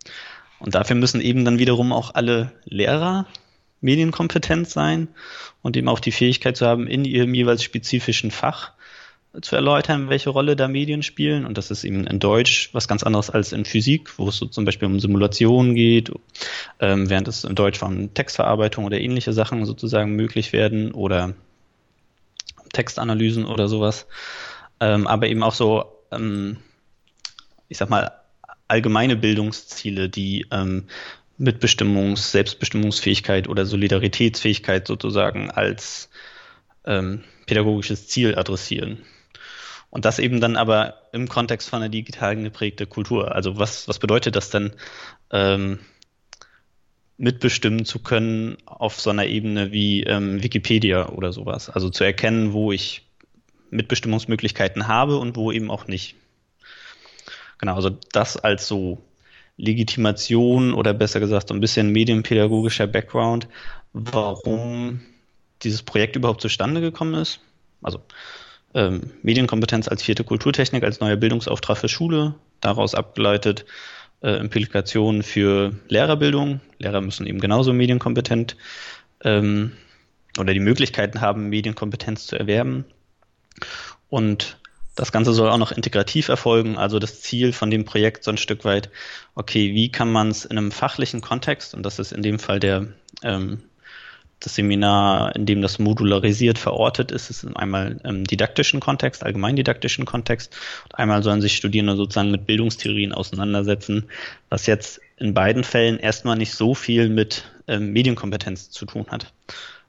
Und 0.60 0.76
dafür 0.76 0.96
müssen 0.96 1.22
eben 1.22 1.46
dann 1.46 1.60
wiederum 1.60 1.92
auch 1.92 2.14
alle 2.14 2.52
Lehrer 2.66 3.28
medienkompetent 3.82 4.70
sein 4.70 5.08
und 5.62 5.78
eben 5.78 5.88
auch 5.88 6.00
die 6.00 6.12
Fähigkeit 6.12 6.58
zu 6.58 6.66
haben, 6.66 6.88
in 6.88 7.06
ihrem 7.06 7.34
jeweils 7.34 7.64
spezifischen 7.64 8.32
Fach 8.32 8.72
zu 9.42 9.56
erläutern, 9.56 10.10
welche 10.10 10.30
Rolle 10.30 10.56
da 10.56 10.68
Medien 10.68 11.04
spielen. 11.04 11.46
Und 11.46 11.58
das 11.58 11.72
ist 11.72 11.84
eben 11.84 12.08
in 12.08 12.20
Deutsch 12.20 12.70
was 12.74 12.88
ganz 12.88 13.04
anderes 13.04 13.30
als 13.30 13.52
in 13.52 13.66
Physik, 13.66 14.18
wo 14.18 14.30
es 14.30 14.38
so 14.38 14.46
zum 14.46 14.66
Beispiel 14.66 14.88
um 14.88 15.00
Simulationen 15.00 15.76
geht, 15.76 16.12
ähm, 16.80 17.10
während 17.10 17.28
es 17.28 17.44
in 17.44 17.56
Deutsch 17.56 17.80
von 17.80 18.14
Textverarbeitung 18.14 18.86
oder 18.86 19.00
ähnliche 19.00 19.34
Sachen 19.34 19.66
sozusagen 19.66 20.16
möglich 20.16 20.54
werden 20.54 20.92
oder 20.92 21.34
Textanalysen 22.74 23.46
oder 23.46 23.68
sowas. 23.68 24.08
Ähm, 24.80 25.08
aber 25.08 25.28
eben 25.28 25.44
auch 25.44 25.54
so, 25.54 25.86
ähm, 26.12 26.58
ich 27.70 27.78
sag 27.78 27.90
mal, 27.90 28.12
allgemeine 28.68 29.16
Bildungsziele, 29.16 30.10
die 30.10 30.48
ähm, 30.52 30.86
Mitbestimmungs-, 31.38 32.32
Selbstbestimmungsfähigkeit 32.32 33.48
oder 33.48 33.66
Solidaritätsfähigkeit 33.66 34.88
sozusagen 34.88 35.52
als 35.52 36.10
ähm, 36.86 37.24
pädagogisches 37.46 38.08
Ziel 38.08 38.36
adressieren. 38.36 39.04
Und 39.90 40.06
das 40.06 40.20
eben 40.20 40.42
dann 40.42 40.58
aber 40.58 40.96
im 41.14 41.30
Kontext 41.30 41.70
von 41.70 41.82
einer 41.82 41.90
digital 41.90 42.36
geprägten 42.36 42.90
Kultur. 42.90 43.34
Also 43.34 43.58
was, 43.58 43.88
was 43.88 44.00
bedeutet 44.00 44.36
das 44.36 44.50
denn, 44.50 44.74
ähm, 45.32 45.80
mitbestimmen 47.18 47.86
zu 47.86 48.00
können 48.00 48.58
auf 48.66 49.00
so 49.00 49.10
einer 49.10 49.26
Ebene 49.26 49.72
wie 49.72 50.04
ähm, 50.04 50.44
Wikipedia 50.44 51.10
oder 51.10 51.32
sowas? 51.32 51.70
Also 51.70 51.90
zu 51.90 52.04
erkennen, 52.04 52.52
wo 52.52 52.72
ich 52.74 53.04
Mitbestimmungsmöglichkeiten 53.70 54.88
habe 54.88 55.18
und 55.18 55.36
wo 55.38 55.52
eben 55.52 55.72
auch 55.72 55.88
nicht. 55.88 56.16
Genau, 57.58 57.76
also 57.76 57.92
das 58.12 58.36
als 58.36 58.68
so 58.68 59.02
Legitimation 59.58 60.74
oder 60.74 60.94
besser 60.94 61.20
gesagt 61.20 61.48
so 61.48 61.54
ein 61.54 61.62
bisschen 61.62 61.92
medienpädagogischer 61.92 62.88
Background, 62.88 63.48
warum 63.94 65.02
dieses 65.64 65.84
Projekt 65.84 66.16
überhaupt 66.16 66.42
zustande 66.42 66.82
gekommen 66.82 67.14
ist. 67.14 67.40
Also 67.82 68.02
ähm, 68.74 69.12
Medienkompetenz 69.22 69.88
als 69.88 70.04
vierte 70.04 70.24
Kulturtechnik, 70.24 70.84
als 70.84 71.00
neuer 71.00 71.16
Bildungsauftrag 71.16 71.78
für 71.78 71.88
Schule, 71.88 72.36
daraus 72.60 72.94
abgeleitet 72.94 73.66
äh, 74.22 74.38
Implikationen 74.38 75.24
für 75.24 75.74
Lehrerbildung. 75.88 76.60
Lehrer 76.80 77.02
müssen 77.02 77.26
eben 77.26 77.40
genauso 77.40 77.72
medienkompetent 77.72 78.58
ähm, 79.24 79.72
oder 80.38 80.54
die 80.54 80.60
Möglichkeiten 80.60 81.22
haben, 81.22 81.48
Medienkompetenz 81.50 82.28
zu 82.28 82.38
erwerben. 82.38 82.86
Und 84.10 84.58
das 84.96 85.12
Ganze 85.12 85.34
soll 85.34 85.50
auch 85.50 85.58
noch 85.58 85.72
integrativ 85.72 86.30
erfolgen, 86.30 86.78
also 86.78 87.00
das 87.00 87.22
Ziel 87.22 87.54
von 87.54 87.70
dem 87.70 87.86
Projekt 87.86 88.24
so 88.24 88.32
ein 88.32 88.38
Stück 88.38 88.66
weit, 88.66 88.90
okay, 89.36 89.74
wie 89.74 89.92
kann 89.92 90.12
man 90.12 90.30
es 90.30 90.46
in 90.46 90.58
einem 90.58 90.72
fachlichen 90.72 91.22
Kontext, 91.22 91.74
und 91.74 91.84
das 91.84 92.00
ist 92.00 92.12
in 92.12 92.22
dem 92.22 92.40
Fall 92.40 92.60
der 92.60 92.88
ähm, 93.24 93.62
das 94.40 94.56
Seminar, 94.56 95.36
in 95.36 95.46
dem 95.46 95.62
das 95.62 95.80
modularisiert 95.80 96.60
verortet 96.60 97.12
ist, 97.12 97.30
ist 97.30 97.46
einmal 97.56 98.00
im 98.04 98.26
didaktischen 98.26 98.80
Kontext, 98.80 99.24
allgemein 99.24 99.56
didaktischen 99.56 100.06
Kontext. 100.06 100.56
Und 100.84 100.96
einmal 100.96 101.24
sollen 101.24 101.42
sich 101.42 101.56
Studierende 101.56 101.96
sozusagen 101.96 102.32
mit 102.32 102.46
Bildungstheorien 102.46 103.14
auseinandersetzen, 103.14 104.06
was 104.50 104.66
jetzt 104.68 105.00
in 105.18 105.34
beiden 105.34 105.64
Fällen 105.64 105.98
erstmal 105.98 106.38
nicht 106.38 106.54
so 106.54 106.76
viel 106.76 107.10
mit 107.10 107.46
ähm, 107.68 107.92
Medienkompetenz 107.92 108.70
zu 108.70 108.86
tun 108.86 109.06
hat. 109.10 109.34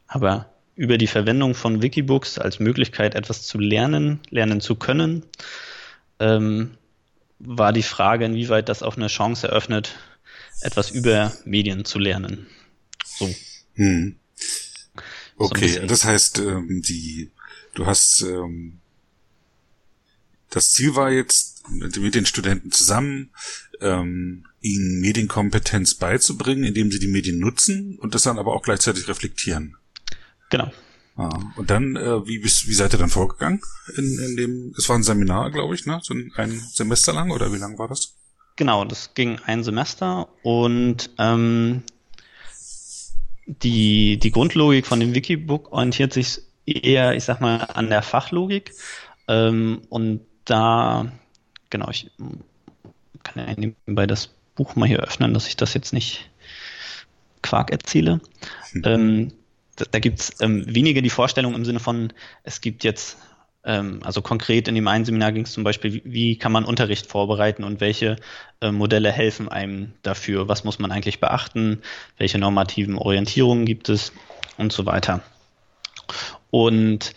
Aber 0.07 0.47
über 0.77 0.99
die 0.99 1.07
Verwendung 1.07 1.55
von 1.55 1.83
Wikibooks 1.83 2.39
als 2.39 2.61
Möglichkeit, 2.61 3.15
etwas 3.15 3.43
zu 3.43 3.59
lernen, 3.59 4.21
lernen 4.29 4.61
zu 4.61 4.77
können, 4.77 5.25
ähm, 6.21 6.77
war 7.39 7.73
die 7.73 7.83
Frage, 7.83 8.27
inwieweit 8.27 8.69
das 8.69 8.83
auch 8.83 8.97
eine 8.97 9.09
Chance 9.09 9.49
eröffnet, 9.49 9.97
etwas 10.61 10.91
über 10.91 11.33
Medien 11.45 11.85
zu 11.85 11.99
lernen. 11.99 12.47
So. 13.05 13.35
Hm. 13.75 14.17
Okay, 15.37 15.69
so 15.69 15.87
das 15.87 16.05
heißt, 16.05 16.39
ähm, 16.39 16.83
die, 16.83 17.31
du 17.75 17.87
hast, 17.87 18.23
ähm, 18.23 18.79
das 20.51 20.73
Ziel 20.73 20.95
war 20.95 21.11
jetzt, 21.11 21.69
mit 21.69 22.15
den 22.15 22.27
Studenten 22.27 22.71
zusammen, 22.71 23.31
ähm, 23.81 24.47
ihnen 24.61 25.01
Medienkompetenz 25.01 25.95
beizubringen, 25.95 26.65
indem 26.65 26.91
sie 26.91 26.99
die 26.99 27.09
Medien 27.09 27.39
nutzen 27.39 27.99
und 27.99 28.15
das 28.15 28.23
dann 28.23 28.39
aber 28.39 28.55
auch 28.55 28.63
gleichzeitig 28.63 29.09
reflektieren. 29.09 29.77
Genau. 30.51 30.71
Ah, 31.17 31.41
und 31.57 31.71
dann, 31.71 31.97
äh, 31.97 32.27
wie, 32.27 32.45
wie 32.45 32.75
seid 32.75 32.93
ihr 32.93 32.99
dann 32.99 33.09
vorgegangen? 33.09 33.61
In, 33.97 34.19
in 34.19 34.37
dem, 34.37 34.75
es 34.77 34.89
war 34.89 34.97
ein 34.97 35.03
Seminar, 35.03 35.51
glaube 35.51 35.75
ich, 35.75 35.87
ne? 35.87 35.99
So 36.03 36.13
ein, 36.13 36.31
ein 36.37 36.51
Semester 36.51 37.15
lang 37.15 37.31
oder 37.31 37.53
wie 37.53 37.59
lang 37.59 37.79
war 37.79 37.89
das? 37.89 38.15
Genau, 38.57 38.85
das 38.85 39.15
ging 39.15 39.39
ein 39.47 39.65
Semester 39.65 40.29
und 40.43 41.11
ähm, 41.19 41.83
die, 43.47 44.19
die 44.19 44.31
Grundlogik 44.31 44.87
von 44.87 45.01
dem 45.01 45.15
Wikibook 45.15 45.73
orientiert 45.73 46.13
sich 46.13 46.41
eher, 46.67 47.15
ich 47.15 47.25
sag 47.25 47.41
mal, 47.41 47.59
an 47.59 47.89
der 47.89 48.03
Fachlogik. 48.03 48.75
Ähm, 49.29 49.83
und 49.89 50.21
da, 50.45 51.13
genau, 51.71 51.89
ich 51.91 52.11
kann 53.23 53.49
ja 53.49 53.55
nebenbei 53.57 54.07
das 54.07 54.29
Buch 54.55 54.77
mal 54.77 54.89
hier 54.89 55.01
öffnen, 55.01 55.33
dass 55.33 55.49
ich 55.49 55.57
das 55.57 55.75
jetzt 55.75 55.93
nicht 55.93 56.31
Quark 57.43 57.71
erziele. 57.71 58.21
Hm. 58.73 58.83
Ähm, 58.85 59.33
da, 59.77 59.85
da 59.91 59.99
gibt 59.99 60.21
es 60.21 60.33
ähm, 60.41 60.65
weniger 60.67 61.03
die 61.03 61.11
Vorstellung 61.11 61.55
im 61.55 61.65
Sinne 61.65 61.81
von, 61.81 62.13
es 62.43 62.61
gibt 62.61 62.85
jetzt 62.85 63.19
ähm, 63.67 64.01
also 64.05 64.23
konkret 64.23 64.69
in 64.69 64.75
dem 64.75 64.89
einen 64.89 65.05
Seminar 65.05 65.33
ging 65.33 65.45
es 65.45 65.53
zum 65.53 65.65
Beispiel, 65.65 65.93
wie, 65.93 66.03
wie, 66.05 66.39
kann 66.39 66.53
man 66.53 66.65
Unterricht 66.65 67.07
vorbereiten 67.07 67.65
und 67.65 67.81
welche 67.81 68.17
äh, 68.61 68.71
Modelle 68.71 69.11
helfen 69.11 69.49
einem 69.49 69.93
dafür? 70.03 70.49
Was 70.49 70.65
muss 70.65 70.79
man 70.79 70.93
eigentlich 70.93 71.21
beachten? 71.21 71.83
Welche 72.17 72.39
normativen 72.39 72.97
Orientierungen 72.97 73.67
gibt 73.67 73.89
es 73.89 74.13
und 74.57 74.73
so 74.73 74.87
weiter? 74.87 75.21
Und 76.51 77.13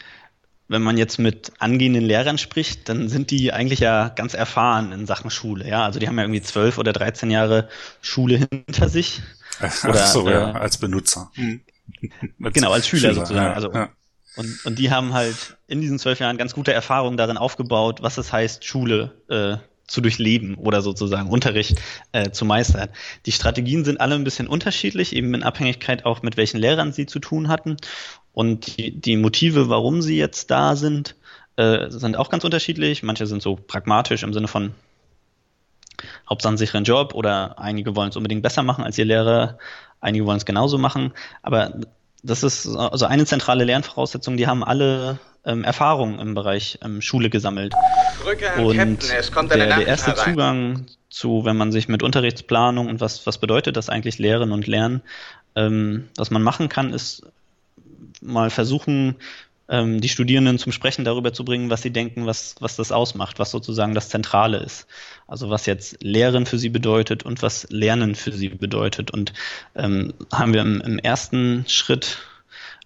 wenn 0.67 0.81
man 0.81 0.97
jetzt 0.97 1.17
mit 1.19 1.51
angehenden 1.59 2.03
Lehrern 2.03 2.37
spricht, 2.37 2.89
dann 2.89 3.09
sind 3.09 3.31
die 3.31 3.53
eigentlich 3.53 3.79
ja 3.79 4.09
ganz 4.09 4.33
erfahren 4.33 4.91
in 4.91 5.05
Sachen 5.05 5.29
Schule. 5.29 5.67
Ja, 5.67 5.85
also 5.85 5.99
die 5.99 6.07
haben 6.07 6.17
ja 6.17 6.23
irgendwie 6.23 6.41
zwölf 6.41 6.77
oder 6.77 6.93
dreizehn 6.93 7.31
Jahre 7.31 7.69
Schule 8.01 8.47
hinter 8.51 8.89
sich. 8.89 9.21
Oder, 9.59 10.03
Ach 10.03 10.07
so, 10.07 10.29
ja, 10.29 10.51
äh, 10.51 10.53
als 10.53 10.77
Benutzer. 10.77 11.31
Genau, 12.39 12.71
als 12.71 12.87
Schüler, 12.87 13.09
Schüler 13.09 13.13
sozusagen. 13.13 13.45
Ja, 13.47 13.53
also 13.53 13.73
ja. 13.73 13.89
Und, 14.35 14.65
und 14.65 14.79
die 14.79 14.91
haben 14.91 15.13
halt 15.13 15.57
in 15.67 15.81
diesen 15.81 15.99
zwölf 15.99 16.19
Jahren 16.19 16.37
ganz 16.37 16.53
gute 16.53 16.71
Erfahrungen 16.71 17.17
darin 17.17 17.37
aufgebaut, 17.37 18.01
was 18.01 18.17
es 18.17 18.31
heißt, 18.31 18.63
Schule 18.63 19.11
äh, 19.27 19.57
zu 19.87 20.01
durchleben 20.01 20.55
oder 20.55 20.81
sozusagen 20.81 21.29
Unterricht 21.29 21.79
äh, 22.11 22.29
zu 22.29 22.45
meistern. 22.45 22.89
Die 23.25 23.31
Strategien 23.31 23.83
sind 23.83 23.99
alle 23.99 24.15
ein 24.15 24.23
bisschen 24.23 24.47
unterschiedlich, 24.47 25.15
eben 25.15 25.33
in 25.33 25.43
Abhängigkeit 25.43 26.05
auch 26.05 26.21
mit 26.21 26.37
welchen 26.37 26.57
Lehrern 26.57 26.93
sie 26.93 27.05
zu 27.05 27.19
tun 27.19 27.47
hatten. 27.47 27.77
Und 28.31 28.77
die, 28.77 28.91
die 28.91 29.17
Motive, 29.17 29.67
warum 29.67 30.01
sie 30.01 30.17
jetzt 30.17 30.51
da 30.51 30.75
sind, 30.75 31.15
äh, 31.55 31.89
sind 31.89 32.15
auch 32.15 32.29
ganz 32.29 32.43
unterschiedlich. 32.43 33.03
Manche 33.03 33.25
sind 33.25 33.41
so 33.41 33.55
pragmatisch 33.55 34.23
im 34.23 34.33
Sinne 34.33 34.47
von 34.47 34.73
Hauptsache 36.29 36.51
einen 36.51 36.57
sicheren 36.57 36.83
Job 36.83 37.13
oder 37.13 37.59
einige 37.59 37.95
wollen 37.95 38.09
es 38.09 38.15
unbedingt 38.15 38.43
besser 38.43 38.63
machen 38.63 38.85
als 38.85 38.97
ihr 38.97 39.05
Lehrer, 39.05 39.57
einige 40.01 40.25
wollen 40.25 40.37
es 40.37 40.45
genauso 40.45 40.77
machen. 40.77 41.13
Aber 41.41 41.73
das 42.23 42.43
ist 42.43 42.67
also 42.67 43.05
eine 43.05 43.25
zentrale 43.25 43.63
Lernvoraussetzung, 43.63 44.37
die 44.37 44.47
haben 44.47 44.63
alle 44.63 45.19
ähm, 45.45 45.63
Erfahrungen 45.63 46.19
im 46.19 46.35
Bereich 46.35 46.79
ähm, 46.83 47.01
Schule 47.01 47.29
gesammelt. 47.29 47.73
Und 48.57 49.09
der, 49.09 49.67
der, 49.67 49.87
erste 49.87 50.15
Zugang 50.15 50.87
zu, 51.09 51.45
wenn 51.45 51.57
man 51.57 51.71
sich 51.71 51.87
mit 51.87 52.03
Unterrichtsplanung 52.03 52.87
und 52.87 52.99
was, 52.99 53.25
was 53.25 53.37
bedeutet 53.37 53.77
das 53.77 53.89
eigentlich 53.89 54.19
Lehren 54.19 54.51
und 54.51 54.67
Lernen, 54.67 55.01
ähm, 55.55 56.09
was 56.17 56.29
man 56.29 56.43
machen 56.43 56.69
kann, 56.69 56.93
ist 56.93 57.23
mal 58.21 58.49
versuchen, 58.49 59.15
ähm, 59.69 60.01
die 60.01 60.09
Studierenden 60.09 60.57
zum 60.57 60.71
Sprechen 60.71 61.05
darüber 61.05 61.31
zu 61.31 61.45
bringen, 61.45 61.69
was 61.69 61.81
sie 61.81 61.91
denken, 61.91 62.25
was, 62.25 62.55
was 62.59 62.75
das 62.75 62.91
ausmacht, 62.91 63.39
was 63.39 63.51
sozusagen 63.51 63.93
das 63.93 64.09
Zentrale 64.09 64.57
ist. 64.57 64.87
Also 65.27 65.49
was 65.49 65.65
jetzt 65.65 66.03
Lehren 66.03 66.45
für 66.45 66.57
sie 66.57 66.69
bedeutet 66.69 67.23
und 67.23 67.41
was 67.41 67.67
Lernen 67.69 68.15
für 68.15 68.31
sie 68.31 68.49
bedeutet. 68.49 69.11
Und 69.11 69.33
ähm, 69.75 70.13
haben 70.33 70.53
wir 70.53 70.61
im, 70.61 70.81
im 70.81 70.99
ersten 70.99 71.65
Schritt, 71.67 72.17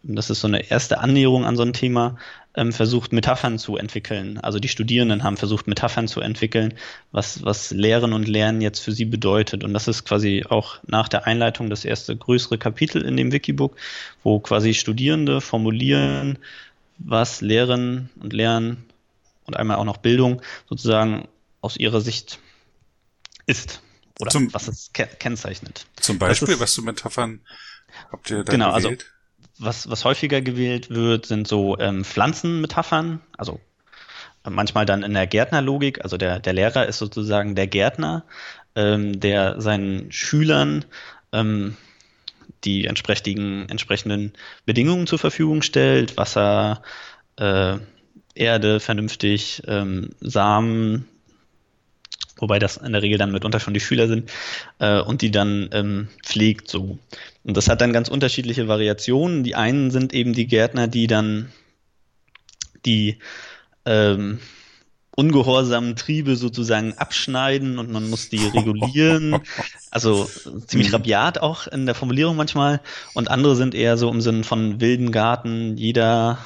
das 0.04 0.30
ist 0.30 0.42
so 0.42 0.48
eine 0.48 0.70
erste 0.70 1.00
Annäherung 1.00 1.46
an 1.46 1.56
so 1.56 1.64
ein 1.64 1.74
Thema, 1.74 2.18
ähm, 2.56 2.72
versucht, 2.72 3.14
Metaphern 3.14 3.58
zu 3.58 3.78
entwickeln. 3.78 4.38
Also 4.40 4.60
die 4.60 4.68
Studierenden 4.68 5.24
haben 5.24 5.38
versucht, 5.38 5.68
Metaphern 5.68 6.08
zu 6.08 6.22
entwickeln, 6.22 6.74
was, 7.12 7.44
was 7.44 7.72
Lehren 7.72 8.14
und 8.14 8.28
Lernen 8.28 8.62
jetzt 8.62 8.80
für 8.80 8.92
sie 8.92 9.06
bedeutet. 9.06 9.64
Und 9.64 9.74
das 9.74 9.88
ist 9.88 10.06
quasi 10.06 10.44
auch 10.48 10.78
nach 10.86 11.08
der 11.08 11.26
Einleitung 11.26 11.70
das 11.70 11.86
erste 11.86 12.16
größere 12.16 12.58
Kapitel 12.58 13.04
in 13.04 13.18
dem 13.18 13.32
Wikibook, 13.32 13.76
wo 14.24 14.40
quasi 14.40 14.74
Studierende 14.74 15.42
formulieren, 15.42 16.38
was 16.98 17.42
Lehren 17.42 18.10
und 18.20 18.34
Lernen 18.34 18.86
und 19.46 19.58
einmal 19.58 19.78
auch 19.78 19.86
noch 19.86 19.98
Bildung 19.98 20.42
sozusagen 20.70 21.28
aus 21.62 21.78
ihrer 21.78 22.02
Sicht 22.02 22.40
ist 23.46 23.82
oder 24.20 24.32
zum, 24.32 24.54
was 24.54 24.68
es 24.68 24.92
ke 24.94 25.08
kennzeichnet. 25.08 25.86
Zum 25.96 26.20
Beispiel, 26.20 26.50
ist, 26.50 26.60
was 26.60 26.76
für 26.76 26.82
Metaphern 26.82 27.42
habt 28.12 28.30
ihr 28.30 28.44
da 28.44 28.52
genau, 28.52 28.72
also 28.72 28.90
gewählt? 28.90 29.04
Also, 29.04 29.14
was, 29.60 29.90
was 29.90 30.06
häufiger 30.06 30.42
gewählt 30.42 30.90
wird, 30.90 31.26
sind 31.26 31.48
so 31.48 31.78
ähm, 31.80 32.04
Pflanzenmetaphern, 32.04 33.22
also 33.38 33.60
manchmal 34.50 34.86
dann 34.86 35.04
in 35.04 35.14
der 35.14 35.28
Gärtnerlogik, 35.28 36.04
also 36.04 36.18
der, 36.18 36.40
der 36.40 36.54
Lehrer 36.54 36.88
ist 36.88 36.98
sozusagen 36.98 37.56
der 37.56 37.68
Gärtner, 37.68 38.26
ähm, 38.76 39.20
der 39.20 39.62
seinen 39.62 40.12
Schülern 40.12 40.86
ähm, 41.32 41.78
die 42.64 42.86
entsprechenden, 42.86 43.70
entsprechenden 43.70 44.34
Bedingungen 44.66 45.08
zur 45.08 45.20
Verfügung 45.20 45.62
stellt, 45.62 46.18
Wasser, 46.18 46.82
äh, 47.38 47.78
Erde 48.36 48.80
vernünftig, 48.80 49.62
ähm, 49.68 50.10
Samen, 50.20 51.08
wobei 52.38 52.60
das 52.60 52.78
in 52.78 52.94
der 52.94 53.02
Regel 53.02 53.18
dann 53.18 53.32
mitunter 53.32 53.60
schon 53.60 53.74
die 53.74 53.80
Schüler 53.80 54.08
sind, 54.08 54.32
äh, 54.80 55.00
und 55.00 55.22
die 55.22 55.32
dann 55.32 55.70
ähm, 55.72 56.08
pflegt 56.24 56.70
so. 56.70 56.98
Und 57.44 57.58
das 57.58 57.70
hat 57.70 57.82
dann 57.82 57.94
ganz 57.94 58.10
unterschiedliche 58.10 58.68
Variationen. 58.68 59.44
Die 59.44 59.56
einen 59.56 59.92
sind 59.92 60.14
eben 60.14 60.34
die 60.34 60.48
Gärtner, 60.48 60.88
die 60.88 61.08
dann 61.08 61.52
die 62.86 63.20
ähm, 63.86 64.40
ungehorsamen 65.16 65.96
Triebe 65.96 66.36
sozusagen 66.36 66.94
abschneiden 66.98 67.78
und 67.78 67.92
man 67.92 68.10
muss 68.10 68.30
die 68.30 68.46
regulieren. 68.48 69.40
Also 69.92 70.28
ziemlich 70.66 70.90
mhm. 70.90 70.96
rabiat 70.96 71.38
auch 71.38 71.68
in 71.68 71.86
der 71.86 71.96
Formulierung 71.96 72.36
manchmal. 72.36 72.82
Und 73.14 73.30
andere 73.30 73.56
sind 73.56 73.76
eher 73.76 73.98
so 73.98 74.10
im 74.10 74.22
Sinn 74.22 74.44
von 74.44 74.82
wilden 74.82 75.12
Garten. 75.12 75.78
Jeder 75.78 76.40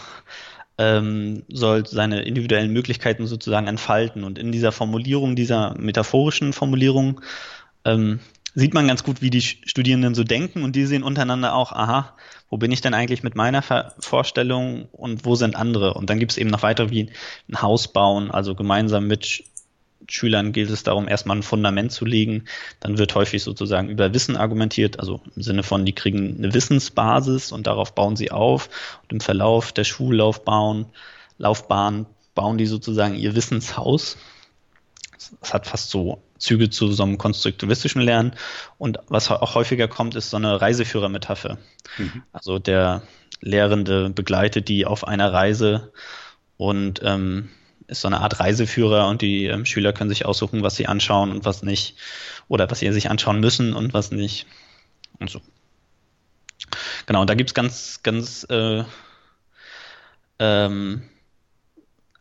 ähm, 0.77 1.43
soll 1.47 1.87
seine 1.87 2.23
individuellen 2.23 2.73
Möglichkeiten 2.73 3.25
sozusagen 3.25 3.67
entfalten. 3.67 4.23
Und 4.23 4.37
in 4.37 4.51
dieser 4.51 4.71
Formulierung, 4.71 5.35
dieser 5.35 5.75
metaphorischen 5.77 6.53
Formulierung, 6.53 7.21
ähm, 7.85 8.19
sieht 8.57 8.73
man 8.73 8.87
ganz 8.87 9.03
gut, 9.03 9.21
wie 9.21 9.29
die 9.29 9.41
Studierenden 9.41 10.15
so 10.15 10.23
denken 10.23 10.63
und 10.63 10.75
die 10.75 10.87
sehen 10.87 11.03
untereinander 11.03 11.53
auch, 11.53 11.73
aha, 11.73 12.15
wo 12.49 12.57
bin 12.57 12.71
ich 12.71 12.81
denn 12.81 12.95
eigentlich 12.95 13.21
mit 13.21 13.35
meiner 13.35 13.61
Vorstellung 13.99 14.87
und 14.91 15.25
wo 15.25 15.35
sind 15.35 15.55
andere? 15.55 15.93
Und 15.93 16.09
dann 16.09 16.17
gibt 16.17 16.31
es 16.31 16.39
eben 16.39 16.49
noch 16.49 16.63
weitere 16.63 16.89
wie 16.89 17.11
ein 17.47 17.61
Haus 17.61 17.87
bauen, 17.87 18.31
also 18.31 18.55
gemeinsam 18.55 19.05
mit 19.05 19.43
Schülern 20.09 20.53
gilt 20.53 20.71
es 20.71 20.81
darum, 20.81 21.07
erstmal 21.07 21.37
ein 21.37 21.43
Fundament 21.43 21.91
zu 21.91 22.03
legen. 22.03 22.45
Dann 22.79 22.97
wird 22.97 23.13
häufig 23.13 23.43
sozusagen 23.43 23.89
über 23.89 24.11
Wissen 24.15 24.35
argumentiert, 24.35 24.99
also 24.99 25.21
im 25.35 25.43
Sinne 25.43 25.61
von, 25.61 25.85
die 25.85 25.93
kriegen 25.93 26.37
eine 26.37 26.53
Wissensbasis 26.53 27.51
und 27.51 27.67
darauf 27.67 27.93
bauen 27.93 28.15
sie 28.15 28.31
auf. 28.31 28.69
Und 29.03 29.13
im 29.13 29.19
Verlauf 29.19 29.71
der 29.71 29.83
Schullaufbahn 29.83 30.87
Laufbahn 31.37 32.07
bauen 32.33 32.57
die 32.57 32.65
sozusagen 32.65 33.13
ihr 33.13 33.35
Wissenshaus. 33.35 34.17
Das 35.41 35.53
hat 35.53 35.67
fast 35.67 35.89
so 35.89 36.21
Züge 36.37 36.69
zu 36.69 36.91
so 36.91 37.03
einem 37.03 37.17
konstruktivistischen 37.17 38.01
Lernen. 38.01 38.35
Und 38.77 38.99
was 39.07 39.29
auch 39.31 39.55
häufiger 39.55 39.87
kommt, 39.87 40.15
ist 40.15 40.29
so 40.29 40.37
eine 40.37 40.61
Reiseführermetapher. 40.61 41.57
Mhm. 41.97 42.23
Also 42.31 42.59
der 42.59 43.01
Lehrende 43.41 44.09
begleitet 44.09 44.67
die 44.67 44.85
auf 44.85 45.07
einer 45.07 45.31
Reise 45.33 45.91
und 46.57 47.01
ähm, 47.03 47.49
ist 47.87 48.01
so 48.01 48.07
eine 48.07 48.19
Art 48.19 48.39
Reiseführer 48.39 49.07
und 49.07 49.21
die 49.21 49.45
ähm, 49.45 49.65
Schüler 49.65 49.93
können 49.93 50.09
sich 50.09 50.25
aussuchen, 50.25 50.61
was 50.61 50.75
sie 50.75 50.87
anschauen 50.87 51.31
und 51.31 51.45
was 51.45 51.63
nicht. 51.63 51.95
Oder 52.47 52.69
was 52.69 52.79
sie 52.79 52.91
sich 52.91 53.09
anschauen 53.09 53.39
müssen 53.39 53.73
und 53.73 53.93
was 53.93 54.11
nicht. 54.11 54.45
Und 55.19 55.29
so. 55.29 55.41
Genau, 57.05 57.21
und 57.21 57.29
da 57.29 57.35
gibt's 57.35 57.53
ganz, 57.53 58.01
ganz 58.03 58.45
äh, 58.49 58.83
ähm, 60.39 61.03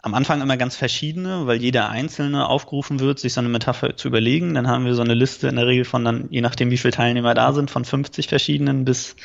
am 0.07 0.15
Anfang 0.15 0.41
immer 0.41 0.57
ganz 0.57 0.77
verschiedene, 0.77 1.49
weil 1.49 1.61
jeder 1.61 1.91
Einzelne 1.91 2.49
aufgerufen 2.49 3.01
wird, 3.01 3.19
sich 3.19 3.33
so 3.33 3.41
eine 3.41 3.49
Metapher 3.49 3.97
zu 3.97 4.07
überlegen. 4.07 4.55
Dann 4.55 4.69
haben 4.69 4.85
wir 4.85 4.95
so 4.95 5.03
eine 5.03 5.15
Liste 5.15 5.49
in 5.49 5.57
der 5.57 5.67
Regel 5.67 5.85
von 5.85 6.05
dann, 6.05 6.29
je 6.31 6.43
nachdem 6.43 6.71
wie 6.71 6.79
viele 6.79 6.93
Teilnehmer 6.93 7.35
da 7.35 7.53
sind, 7.53 7.73
von 7.73 7.85
50 7.85 8.29
verschiedenen 8.29 8.85
bis 8.85 9.17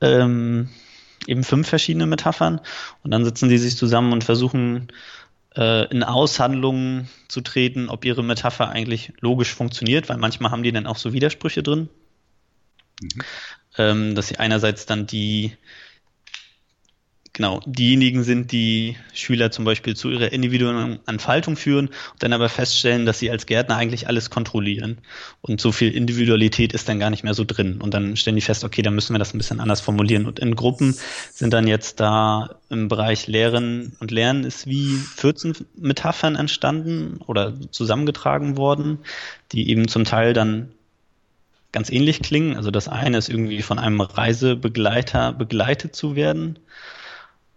ähm, 0.00 0.70
eben 1.26 1.44
fünf 1.44 1.68
verschiedene 1.68 2.06
Metaphern. 2.06 2.62
Und 3.02 3.10
dann 3.10 3.22
sitzen 3.22 3.50
die 3.50 3.58
sich 3.58 3.76
zusammen 3.76 4.14
und 4.14 4.24
versuchen 4.24 4.88
äh, 5.54 5.86
in 5.90 6.02
Aushandlungen 6.02 7.10
zu 7.28 7.42
treten, 7.42 7.90
ob 7.90 8.06
ihre 8.06 8.24
Metapher 8.24 8.70
eigentlich 8.70 9.12
logisch 9.20 9.54
funktioniert, 9.54 10.08
weil 10.08 10.16
manchmal 10.16 10.50
haben 10.50 10.62
die 10.62 10.72
dann 10.72 10.86
auch 10.86 10.96
so 10.96 11.12
Widersprüche 11.12 11.62
drin. 11.62 11.90
Mhm. 13.02 13.22
Ähm, 13.76 14.14
dass 14.14 14.28
sie 14.28 14.38
einerseits 14.38 14.86
dann 14.86 15.06
die 15.06 15.52
genau 17.38 17.60
diejenigen 17.66 18.24
sind, 18.24 18.50
die 18.50 18.96
Schüler 19.14 19.52
zum 19.52 19.64
Beispiel 19.64 19.94
zu 19.94 20.10
ihrer 20.10 20.32
individuellen 20.32 20.98
Entfaltung 21.06 21.56
führen 21.56 21.86
und 21.86 22.22
dann 22.22 22.32
aber 22.32 22.48
feststellen, 22.48 23.06
dass 23.06 23.20
sie 23.20 23.30
als 23.30 23.46
Gärtner 23.46 23.76
eigentlich 23.76 24.08
alles 24.08 24.28
kontrollieren. 24.28 24.98
Und 25.40 25.60
so 25.60 25.70
viel 25.70 25.94
Individualität 25.94 26.72
ist 26.72 26.88
dann 26.88 26.98
gar 26.98 27.10
nicht 27.10 27.22
mehr 27.22 27.34
so 27.34 27.44
drin. 27.44 27.80
Und 27.80 27.94
dann 27.94 28.16
stellen 28.16 28.34
die 28.34 28.42
fest, 28.42 28.64
okay, 28.64 28.82
dann 28.82 28.94
müssen 28.94 29.14
wir 29.14 29.20
das 29.20 29.32
ein 29.32 29.38
bisschen 29.38 29.60
anders 29.60 29.80
formulieren. 29.80 30.26
Und 30.26 30.40
in 30.40 30.56
Gruppen 30.56 30.96
sind 31.32 31.52
dann 31.52 31.68
jetzt 31.68 32.00
da 32.00 32.56
im 32.70 32.88
Bereich 32.88 33.28
Lehren 33.28 33.96
und 34.00 34.10
Lernen 34.10 34.42
ist 34.42 34.66
wie 34.66 34.98
14 35.16 35.54
Metaphern 35.76 36.34
entstanden 36.34 37.20
oder 37.24 37.54
zusammengetragen 37.70 38.56
worden, 38.56 38.98
die 39.52 39.70
eben 39.70 39.86
zum 39.86 40.04
Teil 40.04 40.32
dann 40.32 40.72
ganz 41.70 41.88
ähnlich 41.88 42.20
klingen. 42.20 42.56
Also 42.56 42.72
das 42.72 42.88
eine 42.88 43.18
ist 43.18 43.28
irgendwie 43.28 43.62
von 43.62 43.78
einem 43.78 44.00
Reisebegleiter 44.00 45.32
begleitet 45.32 45.94
zu 45.94 46.16
werden. 46.16 46.58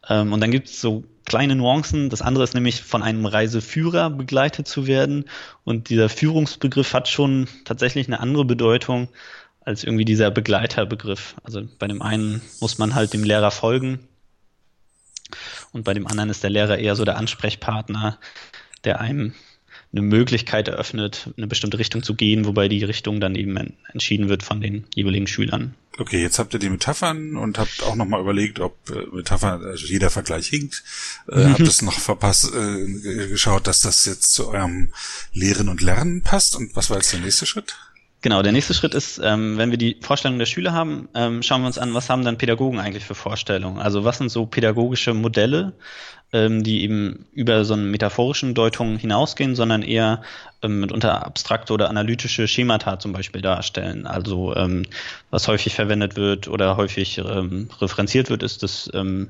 Ähm, 0.07 0.33
und 0.33 0.41
dann 0.41 0.51
gibt 0.51 0.67
es 0.67 0.81
so 0.81 1.03
kleine 1.25 1.55
Nuancen. 1.55 2.09
Das 2.09 2.21
andere 2.21 2.43
ist 2.43 2.53
nämlich 2.53 2.81
von 2.81 3.03
einem 3.03 3.25
Reiseführer 3.25 4.09
begleitet 4.09 4.67
zu 4.67 4.87
werden. 4.87 5.25
Und 5.63 5.89
dieser 5.89 6.09
Führungsbegriff 6.09 6.93
hat 6.93 7.07
schon 7.07 7.47
tatsächlich 7.65 8.07
eine 8.07 8.19
andere 8.19 8.45
Bedeutung 8.45 9.09
als 9.61 9.83
irgendwie 9.83 10.05
dieser 10.05 10.31
Begleiterbegriff. 10.31 11.35
Also 11.43 11.61
bei 11.79 11.87
dem 11.87 12.01
einen 12.01 12.41
muss 12.59 12.77
man 12.77 12.95
halt 12.95 13.13
dem 13.13 13.23
Lehrer 13.23 13.51
folgen. 13.51 14.07
Und 15.71 15.83
bei 15.83 15.93
dem 15.93 16.07
anderen 16.07 16.29
ist 16.29 16.43
der 16.43 16.49
Lehrer 16.49 16.77
eher 16.77 16.95
so 16.95 17.05
der 17.05 17.17
Ansprechpartner, 17.17 18.17
der 18.83 18.99
einem 18.99 19.33
eine 19.93 20.01
Möglichkeit 20.01 20.67
eröffnet, 20.67 21.29
eine 21.37 21.47
bestimmte 21.47 21.77
Richtung 21.77 22.01
zu 22.03 22.15
gehen, 22.15 22.45
wobei 22.45 22.69
die 22.69 22.83
Richtung 22.83 23.19
dann 23.19 23.35
eben 23.35 23.75
entschieden 23.91 24.29
wird 24.29 24.43
von 24.43 24.61
den 24.61 24.85
jeweiligen 24.95 25.27
Schülern. 25.27 25.75
Okay, 25.97 26.21
jetzt 26.21 26.39
habt 26.39 26.53
ihr 26.53 26.59
die 26.59 26.69
Metaphern 26.69 27.35
und 27.35 27.59
habt 27.59 27.83
auch 27.83 27.95
nochmal 27.95 28.21
überlegt, 28.21 28.61
ob 28.61 28.77
äh, 28.89 29.15
Metaphern, 29.15 29.63
also 29.63 29.85
jeder 29.85 30.09
Vergleich 30.09 30.47
hinkt. 30.47 30.83
Äh, 31.29 31.39
mhm. 31.39 31.53
Habt 31.53 31.61
es 31.61 31.81
noch 31.81 31.99
verpasst, 31.99 32.53
äh, 32.55 33.27
geschaut, 33.27 33.67
dass 33.67 33.81
das 33.81 34.05
jetzt 34.05 34.33
zu 34.33 34.47
eurem 34.47 34.93
Lehren 35.33 35.67
und 35.67 35.81
Lernen 35.81 36.21
passt. 36.21 36.55
Und 36.55 36.75
was 36.75 36.89
war 36.89 36.97
jetzt 36.97 37.11
der 37.11 37.19
nächste 37.19 37.45
Schritt? 37.45 37.75
Genau, 38.21 38.43
der 38.43 38.51
nächste 38.51 38.75
Schritt 38.75 38.93
ist, 38.93 39.19
ähm, 39.23 39.57
wenn 39.57 39.71
wir 39.71 39.79
die 39.79 39.97
Vorstellung 39.99 40.37
der 40.37 40.45
Schüler 40.45 40.73
haben, 40.73 41.09
ähm, 41.15 41.41
schauen 41.41 41.61
wir 41.61 41.67
uns 41.67 41.79
an, 41.79 41.93
was 41.93 42.09
haben 42.09 42.23
dann 42.23 42.37
Pädagogen 42.37 42.79
eigentlich 42.79 43.03
für 43.03 43.15
Vorstellungen? 43.15 43.79
Also 43.79 44.03
was 44.03 44.19
sind 44.19 44.29
so 44.29 44.45
pädagogische 44.45 45.15
Modelle, 45.15 45.73
ähm, 46.33 46.63
die 46.63 46.83
eben 46.83 47.25
über 47.33 47.65
so 47.65 47.73
eine 47.73 47.83
metaphorischen 47.83 48.53
Deutung 48.53 48.97
hinausgehen, 48.97 49.55
sondern 49.55 49.81
eher 49.81 50.21
ähm, 50.61 50.87
abstrakte 51.03 51.73
oder 51.73 51.89
analytische 51.89 52.47
Schemata 52.47 52.99
zum 52.99 53.13
Beispiel 53.13 53.41
darstellen. 53.41 54.07
Also 54.07 54.55
ähm, 54.55 54.85
was 55.29 55.47
häufig 55.47 55.75
verwendet 55.75 56.15
wird 56.15 56.47
oder 56.47 56.77
häufig 56.77 57.17
ähm, 57.17 57.69
referenziert 57.79 58.29
wird, 58.29 58.43
ist 58.43 58.63
das 58.63 58.89
ähm, 58.93 59.29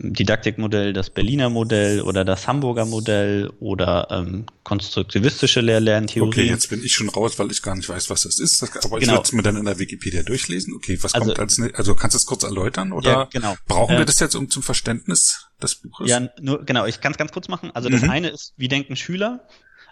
Didaktikmodell, 0.00 0.92
das 0.92 1.10
Berliner 1.10 1.50
Modell 1.50 2.02
oder 2.02 2.24
das 2.24 2.46
Hamburger 2.46 2.84
Modell 2.84 3.50
oder 3.58 4.06
ähm, 4.10 4.46
konstruktivistische 4.62 5.60
Lehr 5.60 5.80
Lerntheorie. 5.80 6.28
Okay, 6.28 6.44
jetzt 6.44 6.70
bin 6.70 6.84
ich 6.84 6.92
schon 6.92 7.08
raus, 7.08 7.38
weil 7.38 7.50
ich 7.50 7.62
gar 7.62 7.74
nicht 7.74 7.88
weiß, 7.88 8.08
was 8.08 8.22
das 8.22 8.38
ist. 8.38 8.62
Aber 8.62 8.98
genau. 8.98 9.00
ich 9.00 9.08
würde 9.08 9.22
es 9.22 9.32
mir 9.32 9.42
dann 9.42 9.56
in 9.56 9.64
der 9.64 9.78
Wikipedia 9.78 10.22
durchlesen. 10.22 10.74
Okay, 10.74 10.98
was 11.02 11.14
also, 11.14 11.34
kommt 11.34 11.40
als 11.40 11.60
also 11.74 11.94
kannst 11.94 12.14
du 12.14 12.18
es 12.18 12.26
kurz 12.26 12.44
erläutern 12.44 12.92
oder 12.92 13.10
ja, 13.10 13.24
genau. 13.24 13.56
brauchen 13.66 13.96
wir 13.96 14.02
äh, 14.02 14.06
das 14.06 14.20
jetzt 14.20 14.36
um 14.36 14.48
zum 14.48 14.62
Verständnis 14.62 15.48
des 15.60 15.74
Buches? 15.74 16.08
Ja, 16.08 16.28
nur 16.40 16.64
genau, 16.64 16.86
ich 16.86 17.00
kann 17.00 17.12
es 17.12 17.18
ganz 17.18 17.32
kurz 17.32 17.48
machen. 17.48 17.70
Also 17.74 17.88
das 17.88 18.02
mhm. 18.02 18.10
eine 18.10 18.28
ist, 18.28 18.54
wie 18.56 18.68
denken 18.68 18.94
Schüler? 18.94 19.46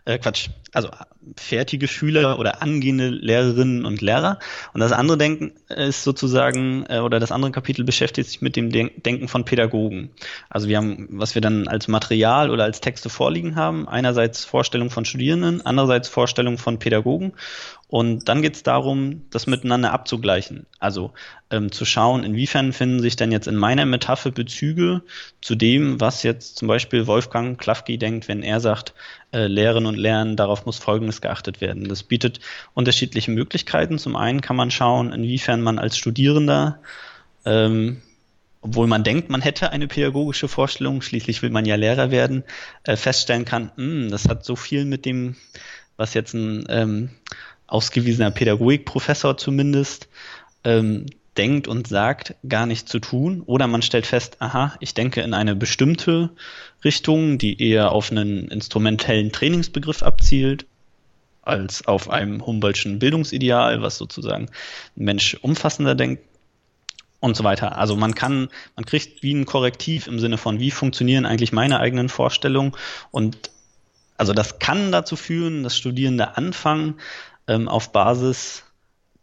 Äh, 0.06 0.18
Quatsch, 0.18 0.48
also 0.72 0.88
fertige 1.36 1.88
Schüler 1.88 2.38
oder 2.38 2.62
angehende 2.62 3.08
Lehrerinnen 3.08 3.84
und 3.84 4.00
Lehrer. 4.00 4.38
Und 4.72 4.80
das 4.80 4.92
andere 4.92 5.18
Denken 5.18 5.52
ist 5.68 6.04
sozusagen, 6.04 6.86
äh, 6.88 7.00
oder 7.00 7.20
das 7.20 7.32
andere 7.32 7.50
Kapitel 7.50 7.84
beschäftigt 7.84 8.28
sich 8.28 8.40
mit 8.40 8.56
dem 8.56 8.70
Denken 8.70 9.28
von 9.28 9.44
Pädagogen. 9.44 10.10
Also 10.48 10.68
wir 10.68 10.76
haben, 10.78 11.08
was 11.10 11.34
wir 11.34 11.42
dann 11.42 11.68
als 11.68 11.88
Material 11.88 12.50
oder 12.50 12.64
als 12.64 12.80
Texte 12.80 13.10
vorliegen 13.10 13.56
haben, 13.56 13.88
einerseits 13.88 14.44
Vorstellung 14.44 14.90
von 14.90 15.04
Studierenden, 15.04 15.64
andererseits 15.66 16.08
Vorstellung 16.08 16.56
von 16.56 16.78
Pädagogen. 16.78 17.32
Und 17.88 18.28
dann 18.28 18.42
geht 18.42 18.56
es 18.56 18.62
darum, 18.64 19.22
das 19.30 19.46
miteinander 19.46 19.92
abzugleichen. 19.92 20.66
Also 20.80 21.12
ähm, 21.50 21.70
zu 21.70 21.84
schauen, 21.84 22.24
inwiefern 22.24 22.72
finden 22.72 23.00
sich 23.00 23.14
denn 23.14 23.30
jetzt 23.30 23.46
in 23.46 23.54
meiner 23.54 23.86
Metapher 23.86 24.32
Bezüge 24.32 25.02
zu 25.40 25.54
dem, 25.54 26.00
was 26.00 26.24
jetzt 26.24 26.56
zum 26.56 26.66
Beispiel 26.66 27.06
Wolfgang 27.06 27.56
Klafki 27.60 27.96
denkt, 27.96 28.26
wenn 28.26 28.42
er 28.42 28.58
sagt, 28.58 28.94
äh, 29.32 29.46
Lehren 29.46 29.86
und 29.86 29.96
Lernen, 29.96 30.34
darauf 30.34 30.66
muss 30.66 30.78
Folgendes 30.78 31.20
geachtet 31.20 31.60
werden. 31.60 31.88
Das 31.88 32.02
bietet 32.02 32.40
unterschiedliche 32.74 33.30
Möglichkeiten. 33.30 33.98
Zum 33.98 34.16
einen 34.16 34.40
kann 34.40 34.56
man 34.56 34.72
schauen, 34.72 35.12
inwiefern 35.12 35.62
man 35.62 35.78
als 35.78 35.96
Studierender 35.96 36.80
ähm, 37.44 38.02
obwohl 38.60 38.88
man 38.88 39.04
denkt, 39.04 39.30
man 39.30 39.42
hätte 39.42 39.70
eine 39.70 39.86
pädagogische 39.86 40.48
Vorstellung, 40.48 41.00
schließlich 41.00 41.40
will 41.40 41.50
man 41.50 41.64
ja 41.64 41.76
Lehrer 41.76 42.10
werden, 42.10 42.42
äh, 42.82 42.96
feststellen 42.96 43.44
kann, 43.44 43.70
mh, 43.76 43.84
hm, 43.84 44.10
das 44.10 44.28
hat 44.28 44.44
so 44.44 44.56
viel 44.56 44.84
mit 44.84 45.04
dem, 45.04 45.36
was 45.96 46.14
jetzt 46.14 46.34
ein 46.34 46.66
ähm, 46.68 47.10
ausgewiesener 47.66 48.30
Pädagogikprofessor 48.30 49.36
zumindest 49.36 50.08
ähm, 50.64 51.06
denkt 51.36 51.68
und 51.68 51.86
sagt, 51.86 52.34
gar 52.48 52.66
nicht 52.66 52.88
zu 52.88 52.98
tun. 52.98 53.42
Oder 53.46 53.66
man 53.66 53.82
stellt 53.82 54.06
fest, 54.06 54.36
aha, 54.40 54.74
ich 54.80 54.94
denke 54.94 55.20
in 55.20 55.34
eine 55.34 55.54
bestimmte 55.54 56.30
Richtung, 56.84 57.38
die 57.38 57.60
eher 57.62 57.92
auf 57.92 58.10
einen 58.10 58.48
instrumentellen 58.48 59.32
Trainingsbegriff 59.32 60.02
abzielt, 60.02 60.66
als 61.42 61.86
auf 61.86 62.10
einem 62.10 62.44
Humboldtschen 62.44 62.98
Bildungsideal, 62.98 63.80
was 63.82 63.98
sozusagen 63.98 64.46
ein 64.96 65.04
Mensch 65.04 65.34
umfassender 65.42 65.94
denkt 65.94 66.22
und 67.20 67.36
so 67.36 67.44
weiter. 67.44 67.78
Also 67.78 67.96
man 67.96 68.14
kann, 68.14 68.48
man 68.74 68.84
kriegt 68.84 69.22
wie 69.22 69.32
ein 69.32 69.46
Korrektiv 69.46 70.06
im 70.06 70.18
Sinne 70.18 70.38
von, 70.38 70.58
wie 70.58 70.70
funktionieren 70.70 71.24
eigentlich 71.24 71.52
meine 71.52 71.78
eigenen 71.80 72.08
Vorstellungen 72.08 72.72
und 73.10 73.50
also 74.18 74.32
das 74.32 74.58
kann 74.58 74.92
dazu 74.92 75.14
führen, 75.14 75.62
dass 75.62 75.76
Studierende 75.76 76.38
anfangen, 76.38 76.94
ähm, 77.48 77.68
auf 77.68 77.92
Basis 77.92 78.64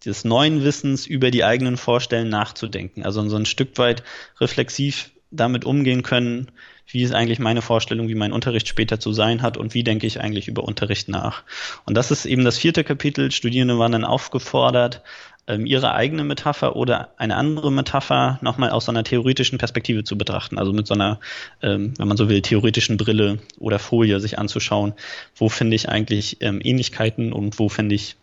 des 0.05 0.25
neuen 0.25 0.63
Wissens 0.63 1.05
über 1.05 1.31
die 1.31 1.43
eigenen 1.43 1.77
Vorstellen 1.77 2.29
nachzudenken. 2.29 3.03
Also 3.03 3.27
so 3.29 3.37
ein 3.37 3.45
Stück 3.45 3.77
weit 3.77 4.03
reflexiv 4.39 5.11
damit 5.31 5.65
umgehen 5.65 6.03
können, 6.03 6.51
wie 6.87 7.01
ist 7.01 7.13
eigentlich 7.13 7.39
meine 7.39 7.61
Vorstellung, 7.61 8.07
wie 8.07 8.15
mein 8.15 8.33
Unterricht 8.33 8.67
später 8.67 8.99
zu 8.99 9.13
sein 9.13 9.41
hat 9.41 9.57
und 9.57 9.73
wie 9.73 9.83
denke 9.83 10.05
ich 10.05 10.19
eigentlich 10.19 10.47
über 10.47 10.63
Unterricht 10.63 11.07
nach. 11.07 11.43
Und 11.85 11.95
das 11.95 12.11
ist 12.11 12.25
eben 12.25 12.43
das 12.43 12.57
vierte 12.57 12.83
Kapitel. 12.83 13.31
Studierende 13.31 13.79
waren 13.79 13.93
dann 13.93 14.05
aufgefordert, 14.05 15.01
ähm, 15.47 15.65
ihre 15.65 15.93
eigene 15.93 16.23
Metapher 16.23 16.75
oder 16.75 17.09
eine 17.17 17.35
andere 17.35 17.71
Metapher 17.71 18.39
nochmal 18.41 18.69
aus 18.69 18.85
so 18.85 18.91
einer 18.91 19.03
theoretischen 19.03 19.57
Perspektive 19.57 20.03
zu 20.03 20.17
betrachten. 20.17 20.57
Also 20.57 20.73
mit 20.73 20.87
so 20.87 20.93
einer, 20.93 21.19
ähm, 21.61 21.93
wenn 21.97 22.07
man 22.07 22.17
so 22.17 22.29
will, 22.29 22.41
theoretischen 22.41 22.97
Brille 22.97 23.39
oder 23.59 23.79
Folie 23.79 24.19
sich 24.19 24.39
anzuschauen, 24.39 24.93
wo 25.35 25.49
finde 25.49 25.75
ich 25.75 25.89
eigentlich 25.89 26.37
ähm, 26.41 26.61
Ähnlichkeiten 26.63 27.33
und 27.33 27.59
wo 27.59 27.69
finde 27.69 27.95
ich 27.95 28.15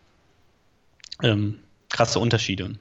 ähm, 1.21 1.59
krasse 1.89 2.19
Unterschiede. 2.19 2.71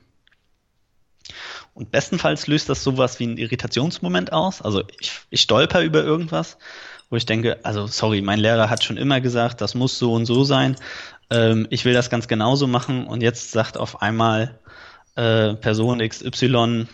Und 1.74 1.90
bestenfalls 1.90 2.46
löst 2.46 2.68
das 2.68 2.82
sowas 2.82 3.20
wie 3.20 3.26
ein 3.26 3.36
Irritationsmoment 3.36 4.32
aus. 4.32 4.62
Also 4.62 4.82
ich, 5.00 5.12
ich 5.30 5.42
stolper 5.42 5.82
über 5.82 6.02
irgendwas 6.02 6.56
wo 7.10 7.16
ich 7.16 7.26
denke, 7.26 7.58
also 7.64 7.88
sorry, 7.88 8.22
mein 8.22 8.38
Lehrer 8.38 8.70
hat 8.70 8.84
schon 8.84 8.96
immer 8.96 9.20
gesagt, 9.20 9.60
das 9.60 9.74
muss 9.74 9.98
so 9.98 10.14
und 10.14 10.26
so 10.26 10.44
sein. 10.44 10.76
Ähm, 11.30 11.66
ich 11.70 11.84
will 11.84 11.94
das 11.94 12.10
ganz 12.10 12.28
genauso 12.28 12.66
machen 12.66 13.06
und 13.06 13.22
jetzt 13.22 13.52
sagt 13.52 13.76
auf 13.76 14.02
einmal 14.02 14.58
äh, 15.16 15.54
Person 15.54 16.06
XY, 16.06 16.86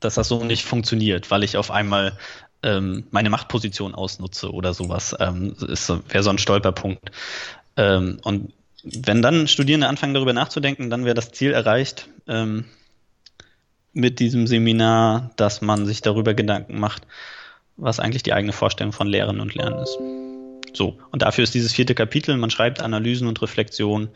dass 0.00 0.14
das 0.14 0.28
so 0.28 0.44
nicht 0.44 0.64
funktioniert, 0.64 1.30
weil 1.30 1.44
ich 1.44 1.56
auf 1.56 1.70
einmal 1.70 2.16
ähm, 2.62 3.04
meine 3.10 3.30
Machtposition 3.30 3.94
ausnutze 3.94 4.52
oder 4.52 4.74
sowas. 4.74 5.16
Ähm, 5.18 5.54
wäre 5.58 6.22
so 6.22 6.30
ein 6.30 6.38
Stolperpunkt. 6.38 7.10
Ähm, 7.76 8.18
und 8.24 8.52
wenn 8.82 9.22
dann 9.22 9.48
Studierende 9.48 9.88
anfangen 9.88 10.14
darüber 10.14 10.32
nachzudenken, 10.32 10.90
dann 10.90 11.04
wäre 11.04 11.14
das 11.14 11.32
Ziel 11.32 11.52
erreicht 11.52 12.08
ähm, 12.26 12.64
mit 13.92 14.20
diesem 14.20 14.46
Seminar, 14.46 15.30
dass 15.36 15.60
man 15.60 15.86
sich 15.86 16.00
darüber 16.00 16.34
Gedanken 16.34 16.78
macht, 16.78 17.02
was 17.76 18.00
eigentlich 18.00 18.22
die 18.22 18.32
eigene 18.32 18.52
Vorstellung 18.52 18.92
von 18.92 19.08
Lehren 19.08 19.40
und 19.40 19.54
Lernen 19.54 19.82
ist. 19.82 19.98
So, 20.78 20.96
und 21.10 21.22
dafür 21.22 21.42
ist 21.42 21.54
dieses 21.54 21.72
vierte 21.72 21.96
Kapitel, 21.96 22.36
man 22.36 22.50
schreibt 22.50 22.80
Analysen 22.80 23.26
und 23.26 23.42
Reflexionen 23.42 24.10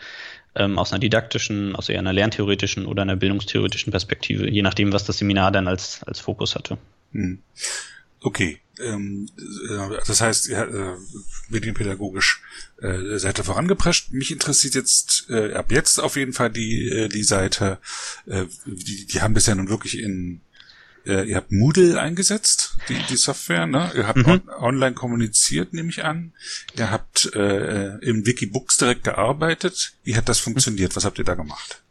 ähm, 0.55 0.79
aus 0.79 0.93
einer 0.93 1.01
didaktischen, 1.01 1.75
aus 1.75 1.89
eher 1.89 1.99
einer 1.99 2.13
lerntheoretischen 2.13 2.87
oder 2.87 3.03
einer 3.03 3.17
bildungstheoretischen 3.17 3.91
Perspektive, 3.91 4.49
je 4.49 4.63
nachdem, 4.63 4.93
was 4.93 5.05
das 5.05 5.19
Seminar 5.19 5.51
dann 5.51 5.67
als, 5.67 6.05
als 6.05 6.21
Fokus 6.21 6.55
hatte. 6.55 6.79
Hm. 7.11 7.43
Okay, 8.21 8.61
ähm, 8.79 9.29
äh, 9.69 9.97
das 10.07 10.21
heißt, 10.21 10.51
ja, 10.51 10.63
äh, 10.63 10.97
medienpädagogisch 11.49 12.43
äh, 12.81 13.19
Seite 13.19 13.43
vorangeprescht. 13.43 14.13
Mich 14.13 14.31
interessiert 14.31 14.77
jetzt 14.77 15.27
äh, 15.31 15.55
ab 15.55 15.73
jetzt 15.73 15.99
auf 15.99 16.15
jeden 16.15 16.33
Fall 16.33 16.51
die 16.51 16.89
äh, 16.89 17.09
die 17.09 17.25
Seite. 17.25 17.81
Äh, 18.27 18.45
die, 18.67 19.07
die 19.07 19.21
haben 19.21 19.35
bisher 19.35 19.57
nun 19.57 19.69
wirklich 19.69 19.99
in 19.99 20.43
äh, 21.07 21.25
ihr 21.25 21.37
habt 21.37 21.53
Moodle 21.53 22.01
eingesetzt, 22.01 22.77
die, 22.89 22.97
die 23.09 23.17
Software, 23.17 23.67
ne? 23.67 23.91
Ihr 23.95 24.07
habt 24.07 24.19
mhm. 24.19 24.31
on 24.31 24.49
online 24.49 24.95
kommuniziert, 24.95 25.73
nehme 25.73 25.91
ich 25.91 26.05
an. 26.05 26.33
Ihr 26.77 26.91
habt 26.91 27.35
äh, 27.35 27.97
im 27.99 28.27
Wikibooks 28.27 28.77
direkt 28.77 29.05
gearbeitet. 29.05 29.93
Wie 30.05 30.17
hat 30.17 30.29
das 30.29 30.39
funktioniert? 30.39 30.95
Was 30.97 31.05
habt 31.05 31.19
ihr 31.19 31.25
da 31.25 31.35
gemacht? 31.35 31.83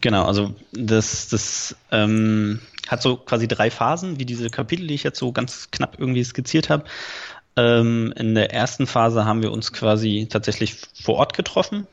Genau, 0.00 0.24
also 0.24 0.54
das, 0.72 1.28
das 1.28 1.76
ähm, 1.90 2.60
hat 2.88 3.02
so 3.02 3.16
quasi 3.16 3.46
drei 3.48 3.70
Phasen, 3.70 4.18
wie 4.18 4.24
diese 4.24 4.50
Kapitel, 4.50 4.86
die 4.86 4.94
ich 4.94 5.02
jetzt 5.02 5.18
so 5.18 5.32
ganz 5.32 5.70
knapp 5.70 5.98
irgendwie 5.98 6.24
skizziert 6.24 6.68
habe. 6.68 6.84
Ähm, 7.56 8.12
in 8.16 8.34
der 8.34 8.52
ersten 8.52 8.86
Phase 8.86 9.24
haben 9.24 9.42
wir 9.42 9.52
uns 9.52 9.72
quasi 9.72 10.26
tatsächlich 10.28 10.76
vor 11.00 11.16
Ort 11.16 11.34
getroffen, 11.34 11.86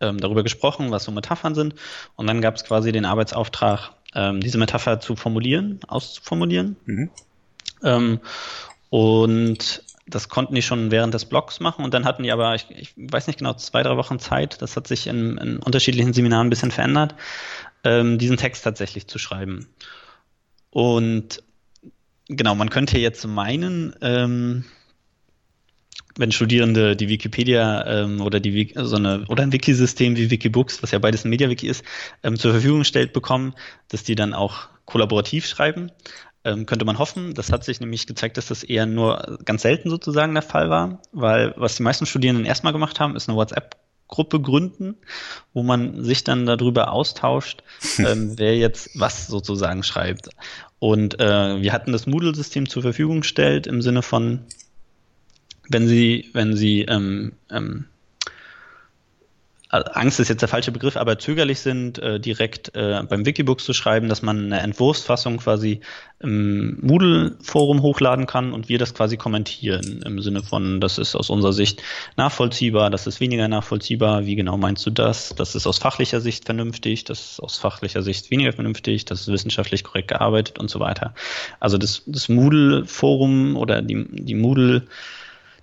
ähm, 0.00 0.18
darüber 0.18 0.42
gesprochen, 0.42 0.90
was 0.90 1.04
so 1.04 1.12
Metaphern 1.12 1.54
sind. 1.54 1.74
Und 2.14 2.26
dann 2.26 2.40
gab 2.40 2.54
es 2.54 2.64
quasi 2.64 2.92
den 2.92 3.04
Arbeitsauftrag, 3.04 3.90
ähm, 4.14 4.40
diese 4.40 4.58
Metapher 4.58 5.00
zu 5.00 5.16
formulieren, 5.16 5.80
auszuformulieren. 5.86 6.76
Mhm. 6.86 7.10
Ähm, 7.82 8.20
und 8.90 9.82
das 10.06 10.28
konnten 10.28 10.54
die 10.54 10.62
schon 10.62 10.90
während 10.90 11.12
des 11.12 11.26
Blogs 11.26 11.60
machen 11.60 11.84
und 11.84 11.92
dann 11.92 12.04
hatten 12.04 12.22
die 12.22 12.32
aber, 12.32 12.54
ich, 12.54 12.66
ich 12.70 12.94
weiß 12.96 13.26
nicht 13.26 13.38
genau, 13.38 13.54
zwei, 13.54 13.82
drei 13.82 13.96
Wochen 13.96 14.18
Zeit, 14.18 14.62
das 14.62 14.76
hat 14.76 14.86
sich 14.86 15.06
in, 15.06 15.36
in 15.36 15.58
unterschiedlichen 15.58 16.12
Seminaren 16.14 16.46
ein 16.46 16.50
bisschen 16.50 16.70
verändert, 16.70 17.14
ähm, 17.84 18.18
diesen 18.18 18.38
Text 18.38 18.64
tatsächlich 18.64 19.06
zu 19.06 19.18
schreiben. 19.18 19.68
Und 20.70 21.42
genau, 22.26 22.54
man 22.54 22.70
könnte 22.70 22.98
jetzt 22.98 23.26
meinen, 23.26 23.94
ähm, 24.00 24.64
wenn 26.18 26.32
Studierende 26.32 26.96
die 26.96 27.08
Wikipedia 27.08 27.86
ähm, 27.86 28.20
oder 28.20 28.40
die 28.40 28.74
so 28.76 28.96
eine 28.96 29.24
oder 29.28 29.42
ein 29.42 29.52
Wikisystem 29.52 30.16
wie 30.16 30.30
Wikibooks, 30.30 30.82
was 30.82 30.90
ja 30.90 30.98
beides 30.98 31.24
ein 31.24 31.30
MediaWiki 31.30 31.68
ist, 31.68 31.84
ähm, 32.22 32.36
zur 32.36 32.52
Verfügung 32.52 32.84
stellt 32.84 33.12
bekommen, 33.12 33.54
dass 33.88 34.02
die 34.02 34.14
dann 34.14 34.34
auch 34.34 34.68
kollaborativ 34.84 35.46
schreiben. 35.46 35.90
Ähm, 36.44 36.66
könnte 36.66 36.84
man 36.84 36.98
hoffen. 36.98 37.34
Das 37.34 37.50
hat 37.50 37.64
sich 37.64 37.80
nämlich 37.80 38.06
gezeigt, 38.06 38.36
dass 38.36 38.46
das 38.46 38.62
eher 38.62 38.86
nur 38.86 39.38
ganz 39.44 39.62
selten 39.62 39.90
sozusagen 39.90 40.34
der 40.34 40.42
Fall 40.42 40.70
war, 40.70 41.00
weil 41.12 41.54
was 41.56 41.76
die 41.76 41.82
meisten 41.82 42.06
Studierenden 42.06 42.44
erstmal 42.44 42.72
gemacht 42.72 43.00
haben, 43.00 43.16
ist 43.16 43.28
eine 43.28 43.36
WhatsApp 43.36 43.76
Gruppe 44.08 44.40
gründen, 44.40 44.96
wo 45.52 45.62
man 45.62 46.02
sich 46.02 46.24
dann 46.24 46.46
darüber 46.46 46.92
austauscht, 46.92 47.62
ähm, 47.98 48.38
wer 48.38 48.56
jetzt 48.56 48.98
was 48.98 49.26
sozusagen 49.26 49.82
schreibt. 49.82 50.30
Und 50.78 51.20
äh, 51.20 51.60
wir 51.60 51.72
hatten 51.72 51.92
das 51.92 52.06
Moodle-System 52.06 52.68
zur 52.68 52.82
Verfügung 52.82 53.20
gestellt 53.20 53.66
im 53.66 53.82
Sinne 53.82 54.02
von, 54.02 54.44
wenn 55.68 55.88
Sie, 55.88 56.30
wenn 56.32 56.56
Sie 56.56 56.82
ähm, 56.82 57.32
ähm, 57.50 57.86
also 59.70 59.90
Angst 59.92 60.18
ist 60.18 60.28
jetzt 60.28 60.40
der 60.40 60.48
falsche 60.48 60.72
Begriff, 60.72 60.96
aber 60.96 61.18
zögerlich 61.18 61.60
sind, 61.60 61.98
äh, 61.98 62.18
direkt 62.18 62.74
äh, 62.74 63.02
beim 63.06 63.26
Wikibooks 63.26 63.64
zu 63.64 63.74
schreiben, 63.74 64.08
dass 64.08 64.22
man 64.22 64.46
eine 64.46 64.60
Entwurfsfassung 64.60 65.38
quasi 65.38 65.80
im 66.20 66.78
Moodle-Forum 66.80 67.82
hochladen 67.82 68.26
kann 68.26 68.52
und 68.52 68.68
wir 68.68 68.78
das 68.78 68.94
quasi 68.94 69.16
kommentieren 69.16 70.02
im 70.04 70.20
Sinne 70.20 70.42
von, 70.42 70.80
das 70.80 70.96
ist 70.98 71.14
aus 71.14 71.28
unserer 71.28 71.52
Sicht 71.52 71.82
nachvollziehbar, 72.16 72.88
das 72.90 73.06
ist 73.06 73.20
weniger 73.20 73.46
nachvollziehbar, 73.46 74.24
wie 74.24 74.36
genau 74.36 74.56
meinst 74.56 74.86
du 74.86 74.90
das? 74.90 75.34
Das 75.36 75.54
ist 75.54 75.66
aus 75.66 75.78
fachlicher 75.78 76.20
Sicht 76.20 76.46
vernünftig, 76.46 77.04
das 77.04 77.32
ist 77.32 77.40
aus 77.40 77.58
fachlicher 77.58 78.02
Sicht 78.02 78.30
weniger 78.30 78.52
vernünftig, 78.52 79.04
das 79.04 79.22
ist 79.22 79.28
wissenschaftlich 79.28 79.84
korrekt 79.84 80.08
gearbeitet 80.08 80.58
und 80.58 80.70
so 80.70 80.80
weiter. 80.80 81.14
Also 81.60 81.76
das, 81.76 82.02
das 82.06 82.28
Moodle-Forum 82.30 83.56
oder 83.56 83.82
die, 83.82 84.06
die 84.10 84.34
Moodle, 84.34 84.86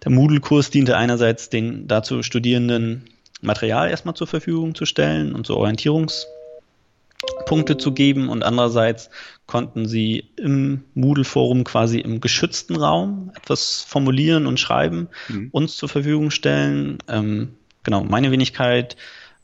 der 0.05 0.11
Moodle-Kurs 0.11 0.69
diente 0.69 0.95
einerseits 0.95 1.49
den 1.49 1.87
dazu 1.87 2.23
Studierenden 2.23 3.03
Material 3.41 3.89
erstmal 3.89 4.15
zur 4.15 4.27
Verfügung 4.27 4.75
zu 4.75 4.85
stellen 4.85 5.33
und 5.33 5.47
so 5.47 5.57
Orientierungspunkte 5.57 7.77
zu 7.77 7.91
geben 7.91 8.29
und 8.29 8.43
andererseits 8.43 9.09
konnten 9.47 9.87
sie 9.87 10.29
im 10.37 10.83
Moodle-Forum 10.93 11.63
quasi 11.63 11.99
im 11.99 12.21
geschützten 12.21 12.75
Raum 12.75 13.31
etwas 13.35 13.81
formulieren 13.81 14.45
und 14.47 14.59
schreiben, 14.59 15.09
mhm. 15.27 15.49
uns 15.51 15.75
zur 15.75 15.89
Verfügung 15.89 16.31
stellen. 16.31 16.99
Ähm, 17.07 17.53
genau, 17.83 18.03
meine 18.03 18.31
Wenigkeit 18.31 18.95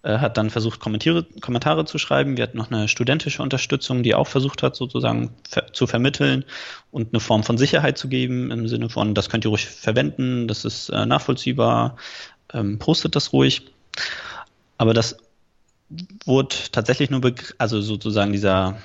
äh, 0.03 0.17
hat 0.17 0.37
dann 0.37 0.49
versucht, 0.49 0.79
Kommentare 0.79 1.85
zu 1.85 1.97
schreiben. 1.97 2.37
Wir 2.37 2.43
hatten 2.43 2.57
noch 2.57 2.71
eine 2.71 2.87
studentische 2.87 3.41
Unterstützung, 3.41 4.03
die 4.03 4.15
auch 4.15 4.27
versucht 4.27 4.63
hat, 4.63 4.75
sozusagen 4.75 5.35
ver 5.47 5.71
zu 5.73 5.87
vermitteln 5.87 6.43
und 6.91 7.13
eine 7.13 7.19
Form 7.19 7.43
von 7.43 7.57
Sicherheit 7.57 7.97
zu 7.97 8.07
geben, 8.07 8.51
im 8.51 8.67
Sinne 8.67 8.89
von, 8.89 9.13
das 9.13 9.29
könnt 9.29 9.45
ihr 9.45 9.49
ruhig 9.49 9.67
verwenden, 9.67 10.47
das 10.47 10.65
ist 10.65 10.89
äh, 10.89 11.05
nachvollziehbar, 11.05 11.97
ähm, 12.53 12.79
postet 12.79 13.15
das 13.15 13.31
ruhig. 13.33 13.67
Aber 14.77 14.93
das 14.93 15.17
wurde 16.25 16.55
tatsächlich 16.71 17.09
nur, 17.09 17.21
also 17.57 17.81
sozusagen 17.81 18.31
dieser 18.31 18.77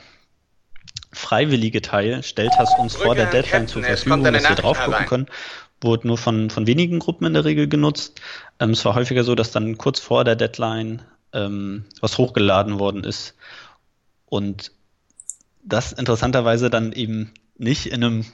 freiwillige 1.13 1.83
Teil, 1.83 2.23
stellt 2.23 2.53
das 2.59 2.75
uns 2.79 2.97
vor 2.97 3.15
der 3.15 3.27
Deadline 3.27 3.69
zur 3.69 3.83
Verfügung, 3.83 4.25
dass 4.25 4.49
wir 4.49 4.57
drauf 4.57 4.79
gucken 4.79 5.07
können, 5.07 5.27
wurde 5.81 6.07
nur 6.07 6.19
von, 6.19 6.51
von 6.51 6.67
wenigen 6.67 6.99
Gruppen 6.99 7.27
in 7.27 7.35
der 7.35 7.45
Regel 7.45 7.69
genutzt. 7.69 8.21
Ähm, 8.59 8.71
es 8.71 8.85
war 8.85 8.95
häufiger 8.95 9.25
so, 9.25 9.35
dass 9.35 9.51
dann 9.51 9.79
kurz 9.79 10.01
vor 10.01 10.25
der 10.25 10.37
Deadline 10.37 11.03
ähm, 11.33 11.85
was 12.01 12.19
hochgeladen 12.19 12.79
worden 12.79 13.05
ist 13.05 13.35
und 14.27 14.73
das 15.63 15.93
interessanterweise 15.93 16.71
dann 16.71 16.93
eben 16.93 17.33
nicht 17.59 17.87
in 17.87 18.05
einem 18.05 18.27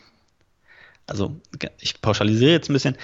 also 1.07 1.41
ich 1.81 2.01
pauschalisiere 2.01 2.53
jetzt 2.53 2.71
ein 2.71 2.75
bisschen, 2.75 2.97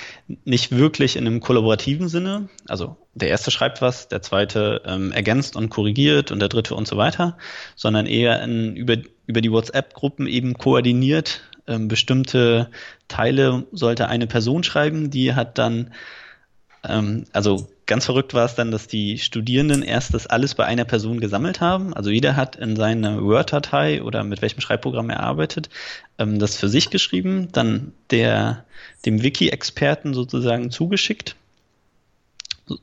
nicht 0.44 0.70
wirklich 0.70 1.16
in 1.16 1.26
einem 1.26 1.40
kollaborativen 1.40 2.09
Sinne. 2.09 2.48
Also 2.68 2.96
der 3.14 3.28
erste 3.28 3.50
schreibt 3.50 3.83
was, 3.83 4.09
der 4.09 4.22
zweite 4.22 4.83
ähm, 4.85 5.12
ergänzt 5.12 5.57
und 5.57 5.68
korrigiert 5.68 6.31
und 6.31 6.38
der 6.38 6.48
dritte 6.48 6.74
und 6.74 6.87
so 6.87 6.96
weiter, 6.96 7.37
sondern 7.74 8.07
eher 8.07 8.42
in, 8.42 8.76
über, 8.76 8.96
über 9.29 9.43
die 9.43 9.53
WhatsApp-Gruppen 9.53 10.27
eben 10.27 10.55
koordiniert. 10.55 11.43
Ähm, 11.69 11.87
bestimmte 11.87 12.71
Teile 13.07 13.67
sollte 13.71 14.09
eine 14.09 14.27
Person 14.27 14.64
schreiben, 14.64 15.11
die 15.11 15.35
hat 15.35 15.59
dann, 15.59 15.93
ähm, 16.83 17.27
also 17.33 17.69
ganz 17.85 18.07
verrückt 18.07 18.33
war 18.33 18.47
es 18.47 18.55
dann, 18.55 18.71
dass 18.71 18.87
die 18.87 19.19
Studierenden 19.19 19.83
erst 19.83 20.14
das 20.14 20.27
alles 20.27 20.55
bei 20.55 20.64
einer 20.64 20.87
Person 20.87 21.21
gesammelt 21.21 21.61
haben. 21.61 21.93
Also 21.93 22.11
jeder 22.11 22.37
hat 22.37 22.57
in 22.57 22.75
seine 22.75 23.23
Word-Datei 23.23 24.03
oder 24.03 24.25
mit 24.25 24.41
welchem 24.41 24.61
Schreibprogramm 24.61 25.11
er 25.11 25.21
arbeitet, 25.21 25.69
ähm, 26.19 26.38
das 26.38 26.57
für 26.57 26.71
sich 26.71 26.88
geschrieben, 26.88 27.53
dann 27.53 27.93
der, 28.11 28.64
dem 29.05 29.23
Wiki-Experten 29.23 30.14
sozusagen 30.14 30.71
zugeschickt. 30.71 31.37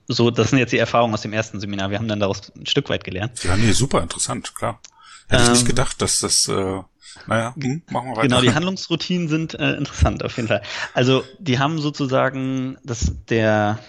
So, 0.08 0.30
das 0.30 0.52
sind 0.52 0.60
jetzt 0.60 0.74
die 0.74 0.80
Erfahrungen 0.80 1.14
aus 1.14 1.22
dem 1.22 1.34
ersten 1.34 1.60
Seminar. 1.60 1.90
Wir 1.90 1.98
haben 1.98 2.08
dann 2.08 2.20
daraus 2.20 2.52
ein 2.56 2.68
Stück 2.68 2.90
weit 2.90 3.04
gelernt. 3.04 3.44
Ja, 3.44 3.56
nee, 3.58 3.72
super 3.72 4.02
interessant, 4.02 4.54
klar. 4.56 4.80
Hätte 5.28 5.42
ähm, 5.42 5.48
ich 5.48 5.50
nicht 5.50 5.62
ähm, 5.62 5.68
gedacht, 5.68 6.02
dass 6.02 6.20
das, 6.20 6.48
äh, 6.48 6.82
naja, 7.28 7.56
hm, 7.56 7.82
machen 7.90 8.10
wir 8.10 8.18
weiter. 8.18 8.28
Genau, 8.28 8.42
die 8.42 8.54
Handlungsroutinen 8.54 9.28
sind 9.28 9.54
äh, 9.56 9.76
interessant 9.76 10.24
auf 10.24 10.36
jeden 10.38 10.48
Fall. 10.48 10.62
Also, 10.94 11.24
die 11.40 11.60
haben 11.60 11.80
sozusagen, 11.80 12.78
dass 12.84 13.14
der, 13.30 13.80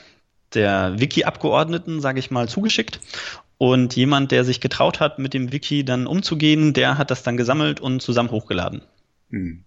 der 0.55 0.99
Wiki-Abgeordneten, 0.99 2.01
sage 2.01 2.19
ich 2.19 2.31
mal, 2.31 2.49
zugeschickt. 2.49 3.01
Und 3.59 3.97
jemand, 3.97 4.33
der 4.33 4.45
sich 4.45 4.61
getraut 4.61 5.01
hat, 5.01 5.19
mit 5.19 5.33
dem 5.33 5.51
Wiki 5.51 5.85
dann 5.85 6.07
umzugehen, 6.07 6.75
der 6.75 6.99
hat 6.99 7.11
das 7.11 7.23
dann 7.23 7.39
gesammelt 7.39 7.81
und 7.81 8.01
zusammen 8.01 8.31
hochgeladen. 8.31 8.83
Hm. 9.31 9.65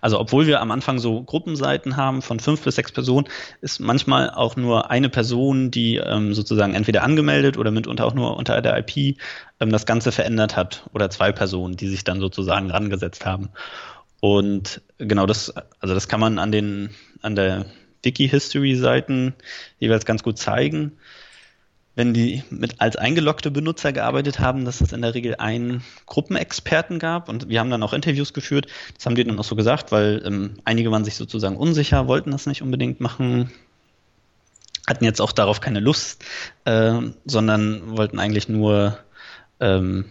Also 0.00 0.18
obwohl 0.20 0.46
wir 0.46 0.60
am 0.60 0.70
Anfang 0.70 0.98
so 0.98 1.22
Gruppenseiten 1.22 1.96
haben 1.96 2.22
von 2.22 2.40
fünf 2.40 2.62
bis 2.62 2.74
sechs 2.74 2.92
Personen, 2.92 3.28
ist 3.60 3.80
manchmal 3.80 4.30
auch 4.30 4.56
nur 4.56 4.90
eine 4.90 5.08
Person, 5.08 5.70
die 5.70 5.96
ähm, 5.96 6.34
sozusagen 6.34 6.74
entweder 6.74 7.02
angemeldet 7.02 7.56
oder 7.56 7.70
mitunter 7.70 8.04
auch 8.04 8.14
nur 8.14 8.36
unter 8.36 8.60
der 8.60 8.76
IP 8.78 9.18
ähm, 9.60 9.70
das 9.70 9.86
Ganze 9.86 10.12
verändert 10.12 10.56
hat 10.56 10.88
oder 10.92 11.10
zwei 11.10 11.32
Personen, 11.32 11.76
die 11.76 11.88
sich 11.88 12.04
dann 12.04 12.20
sozusagen 12.20 12.70
rangesetzt 12.70 13.24
haben. 13.24 13.50
Und 14.20 14.82
genau 14.98 15.26
das, 15.26 15.52
also 15.80 15.94
das 15.94 16.08
kann 16.08 16.20
man 16.20 16.38
an 16.38 16.52
den, 16.52 16.90
an 17.22 17.34
der 17.34 17.66
Wiki-History-Seiten 18.02 19.34
jeweils 19.78 20.04
ganz 20.04 20.22
gut 20.22 20.38
zeigen. 20.38 20.92
Wenn 21.94 22.14
die 22.14 22.42
mit 22.48 22.80
als 22.80 22.96
eingeloggte 22.96 23.50
Benutzer 23.50 23.92
gearbeitet 23.92 24.38
haben, 24.38 24.64
dass 24.64 24.80
es 24.80 24.92
in 24.92 25.02
der 25.02 25.14
Regel 25.14 25.36
einen 25.36 25.82
Gruppenexperten 26.06 26.98
gab 26.98 27.28
und 27.28 27.48
wir 27.48 27.60
haben 27.60 27.70
dann 27.70 27.82
auch 27.82 27.92
Interviews 27.92 28.32
geführt. 28.32 28.66
Das 28.94 29.04
haben 29.04 29.14
die 29.14 29.24
dann 29.24 29.38
auch 29.38 29.44
so 29.44 29.56
gesagt, 29.56 29.92
weil 29.92 30.22
ähm, 30.24 30.54
einige 30.64 30.90
waren 30.90 31.04
sich 31.04 31.16
sozusagen 31.16 31.56
unsicher, 31.56 32.08
wollten 32.08 32.30
das 32.30 32.46
nicht 32.46 32.62
unbedingt 32.62 33.00
machen, 33.00 33.50
hatten 34.86 35.04
jetzt 35.04 35.20
auch 35.20 35.32
darauf 35.32 35.60
keine 35.60 35.80
Lust, 35.80 36.24
äh, 36.64 36.98
sondern 37.26 37.96
wollten 37.96 38.18
eigentlich 38.18 38.48
nur 38.48 38.98
ähm, 39.60 40.06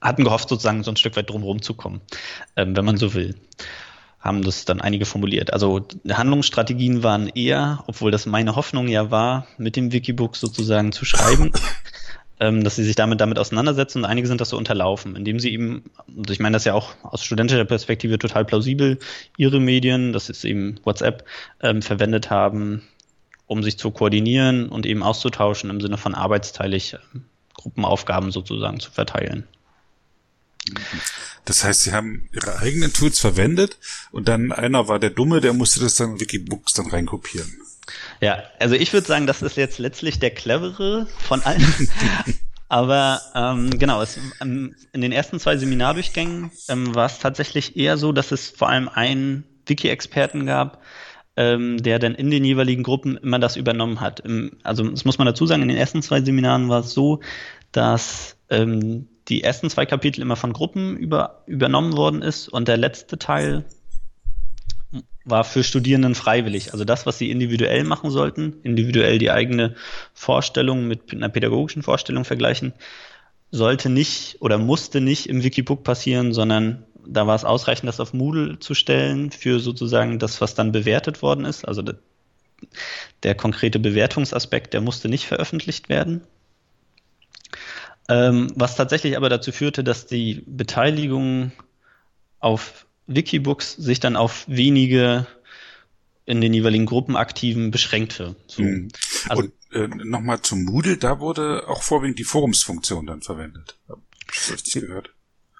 hatten 0.00 0.24
gehofft, 0.24 0.48
sozusagen 0.48 0.82
so 0.82 0.90
ein 0.90 0.96
Stück 0.96 1.16
weit 1.16 1.30
drumherum 1.30 1.62
zu 1.62 1.74
kommen, 1.74 2.00
ähm, 2.56 2.76
wenn 2.76 2.84
man 2.84 2.96
so 2.96 3.14
will. 3.14 3.34
Haben 4.22 4.42
das 4.42 4.64
dann 4.64 4.80
einige 4.80 5.04
formuliert. 5.04 5.52
Also 5.52 5.84
Handlungsstrategien 6.08 7.02
waren 7.02 7.28
eher, 7.28 7.82
obwohl 7.88 8.10
das 8.12 8.24
meine 8.24 8.54
Hoffnung 8.54 8.86
ja 8.88 9.10
war, 9.10 9.46
mit 9.58 9.74
dem 9.76 9.92
Wikibook 9.92 10.36
sozusagen 10.36 10.92
zu 10.92 11.04
schreiben, 11.04 11.50
ähm, 12.40 12.62
dass 12.62 12.76
sie 12.76 12.84
sich 12.84 12.94
damit 12.94 13.20
damit 13.20 13.38
auseinandersetzen 13.38 13.98
und 13.98 14.04
einige 14.04 14.28
sind 14.28 14.40
das 14.40 14.50
so 14.50 14.56
unterlaufen, 14.56 15.16
indem 15.16 15.40
sie 15.40 15.52
eben, 15.52 15.84
und 16.06 16.30
ich 16.30 16.38
meine 16.38 16.54
das 16.54 16.64
ja 16.64 16.74
auch 16.74 16.94
aus 17.02 17.24
studentischer 17.24 17.64
Perspektive 17.64 18.18
total 18.18 18.44
plausibel, 18.44 18.98
ihre 19.36 19.60
Medien, 19.60 20.12
das 20.12 20.30
ist 20.30 20.44
eben 20.44 20.80
WhatsApp, 20.84 21.24
ähm, 21.60 21.82
verwendet 21.82 22.30
haben, 22.30 22.82
um 23.46 23.62
sich 23.62 23.76
zu 23.76 23.90
koordinieren 23.90 24.68
und 24.68 24.86
eben 24.86 25.02
auszutauschen 25.02 25.68
im 25.68 25.80
Sinne 25.80 25.98
von 25.98 26.14
arbeitsteilig 26.14 26.94
ähm, 26.94 27.24
Gruppenaufgaben 27.54 28.30
sozusagen 28.30 28.80
zu 28.80 28.90
verteilen. 28.90 29.48
Das 31.44 31.64
heißt, 31.64 31.82
sie 31.82 31.92
haben 31.92 32.28
ihre 32.32 32.58
eigenen 32.58 32.92
Tools 32.92 33.18
verwendet 33.18 33.78
und 34.12 34.28
dann 34.28 34.52
einer 34.52 34.88
war 34.88 34.98
der 34.98 35.10
Dumme, 35.10 35.40
der 35.40 35.52
musste 35.52 35.80
das 35.80 35.96
dann 35.96 36.12
in 36.12 36.20
Wikibooks 36.20 36.72
dann 36.72 36.88
reinkopieren. 36.88 37.52
Ja, 38.20 38.44
also 38.60 38.74
ich 38.74 38.92
würde 38.92 39.06
sagen, 39.06 39.26
das 39.26 39.42
ist 39.42 39.56
jetzt 39.56 39.78
letztlich 39.78 40.18
der 40.18 40.30
clevere 40.30 41.08
von 41.18 41.42
allen. 41.42 41.88
Aber 42.68 43.20
ähm, 43.34 43.70
genau, 43.78 44.00
es, 44.00 44.18
ähm, 44.40 44.74
in 44.92 45.02
den 45.02 45.12
ersten 45.12 45.38
zwei 45.38 45.58
Seminardurchgängen 45.58 46.50
ähm, 46.68 46.94
war 46.94 47.06
es 47.06 47.18
tatsächlich 47.18 47.76
eher 47.76 47.98
so, 47.98 48.12
dass 48.12 48.32
es 48.32 48.48
vor 48.48 48.70
allem 48.70 48.88
einen 48.88 49.44
Wiki-Experten 49.66 50.46
gab, 50.46 50.80
ähm, 51.36 51.82
der 51.82 51.98
dann 51.98 52.14
in 52.14 52.30
den 52.30 52.44
jeweiligen 52.44 52.82
Gruppen 52.82 53.18
immer 53.18 53.38
das 53.38 53.56
übernommen 53.56 54.00
hat. 54.00 54.20
Im, 54.20 54.52
also 54.62 54.84
das 54.84 55.04
muss 55.04 55.18
man 55.18 55.26
dazu 55.26 55.46
sagen, 55.46 55.62
in 55.62 55.68
den 55.68 55.76
ersten 55.76 56.02
zwei 56.02 56.22
Seminaren 56.22 56.70
war 56.70 56.80
es 56.80 56.92
so, 56.92 57.20
dass 57.72 58.36
ähm, 58.48 59.08
die 59.28 59.42
ersten 59.42 59.70
zwei 59.70 59.86
Kapitel 59.86 60.20
immer 60.20 60.36
von 60.36 60.52
Gruppen 60.52 60.96
über, 60.96 61.42
übernommen 61.46 61.96
worden 61.96 62.22
ist 62.22 62.48
und 62.48 62.68
der 62.68 62.76
letzte 62.76 63.18
Teil 63.18 63.64
war 65.24 65.44
für 65.44 65.62
Studierenden 65.62 66.14
freiwillig. 66.14 66.72
Also 66.72 66.84
das, 66.84 67.06
was 67.06 67.18
sie 67.18 67.30
individuell 67.30 67.84
machen 67.84 68.10
sollten, 68.10 68.56
individuell 68.62 69.18
die 69.18 69.30
eigene 69.30 69.76
Vorstellung 70.14 70.88
mit 70.88 71.12
einer 71.12 71.28
pädagogischen 71.28 71.82
Vorstellung 71.82 72.24
vergleichen, 72.24 72.72
sollte 73.50 73.88
nicht 73.88 74.38
oder 74.40 74.58
musste 74.58 75.00
nicht 75.00 75.28
im 75.28 75.42
Wikibook 75.44 75.84
passieren, 75.84 76.32
sondern 76.32 76.84
da 77.06 77.26
war 77.26 77.36
es 77.36 77.44
ausreichend, 77.44 77.88
das 77.88 78.00
auf 78.00 78.12
Moodle 78.12 78.58
zu 78.58 78.74
stellen 78.74 79.30
für 79.30 79.60
sozusagen 79.60 80.18
das, 80.18 80.40
was 80.40 80.54
dann 80.54 80.72
bewertet 80.72 81.22
worden 81.22 81.44
ist. 81.44 81.66
Also 81.66 81.82
der, 81.82 81.96
der 83.22 83.34
konkrete 83.34 83.78
Bewertungsaspekt, 83.78 84.72
der 84.72 84.80
musste 84.80 85.08
nicht 85.08 85.26
veröffentlicht 85.26 85.88
werden. 85.88 86.22
Ähm, 88.08 88.52
was 88.56 88.76
tatsächlich 88.76 89.16
aber 89.16 89.28
dazu 89.28 89.52
führte, 89.52 89.84
dass 89.84 90.06
die 90.06 90.42
Beteiligung 90.46 91.52
auf 92.40 92.86
Wikibooks 93.06 93.74
sich 93.74 94.00
dann 94.00 94.16
auf 94.16 94.44
wenige 94.48 95.26
in 96.24 96.40
den 96.40 96.54
jeweiligen 96.54 96.86
Gruppen 96.86 97.16
aktiven 97.16 97.70
beschränkte. 97.70 98.36
So. 98.46 98.62
Mhm. 98.62 98.88
Also, 99.28 99.42
Und 99.42 99.52
äh, 99.72 99.88
nochmal 99.88 100.40
zum 100.42 100.64
Moodle, 100.64 100.96
da 100.96 101.20
wurde 101.20 101.64
auch 101.68 101.82
vorwiegend 101.82 102.18
die 102.18 102.24
Forumsfunktion 102.24 103.06
dann 103.06 103.22
verwendet. 103.22 103.76
Hab 103.88 103.98
ich 104.32 104.52
richtig 104.52 104.82
gehört? 104.82 105.10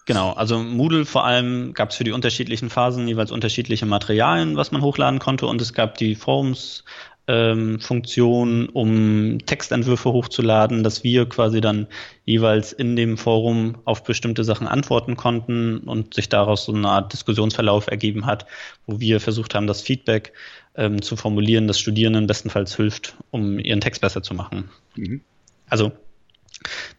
Genau, 0.04 0.32
also 0.32 0.58
Moodle 0.58 1.04
vor 1.04 1.24
allem 1.24 1.74
gab 1.74 1.90
es 1.90 1.96
für 1.96 2.04
die 2.04 2.10
unterschiedlichen 2.10 2.70
Phasen 2.70 3.06
jeweils 3.06 3.30
unterschiedliche 3.30 3.86
Materialien, 3.86 4.56
was 4.56 4.72
man 4.72 4.82
hochladen 4.82 5.20
konnte 5.20 5.46
und 5.46 5.60
es 5.60 5.74
gab 5.74 5.96
die 5.96 6.16
Forums 6.16 6.84
ähm, 7.28 7.78
Funktion, 7.78 8.68
um 8.68 9.38
Textentwürfe 9.46 10.12
hochzuladen, 10.12 10.82
dass 10.82 11.04
wir 11.04 11.28
quasi 11.28 11.60
dann 11.60 11.86
jeweils 12.24 12.72
in 12.72 12.96
dem 12.96 13.16
Forum 13.16 13.78
auf 13.84 14.02
bestimmte 14.04 14.44
Sachen 14.44 14.66
antworten 14.66 15.16
konnten 15.16 15.78
und 15.78 16.14
sich 16.14 16.28
daraus 16.28 16.64
so 16.64 16.74
eine 16.74 16.88
Art 16.88 17.12
Diskussionsverlauf 17.12 17.86
ergeben 17.86 18.26
hat, 18.26 18.46
wo 18.86 18.98
wir 19.00 19.20
versucht 19.20 19.54
haben, 19.54 19.66
das 19.66 19.82
Feedback 19.82 20.32
ähm, 20.74 21.00
zu 21.00 21.16
formulieren, 21.16 21.68
das 21.68 21.78
Studierenden 21.78 22.26
bestenfalls 22.26 22.76
hilft, 22.76 23.16
um 23.30 23.58
ihren 23.58 23.80
Text 23.80 24.00
besser 24.00 24.22
zu 24.22 24.34
machen. 24.34 24.70
Mhm. 24.96 25.20
Also 25.68 25.92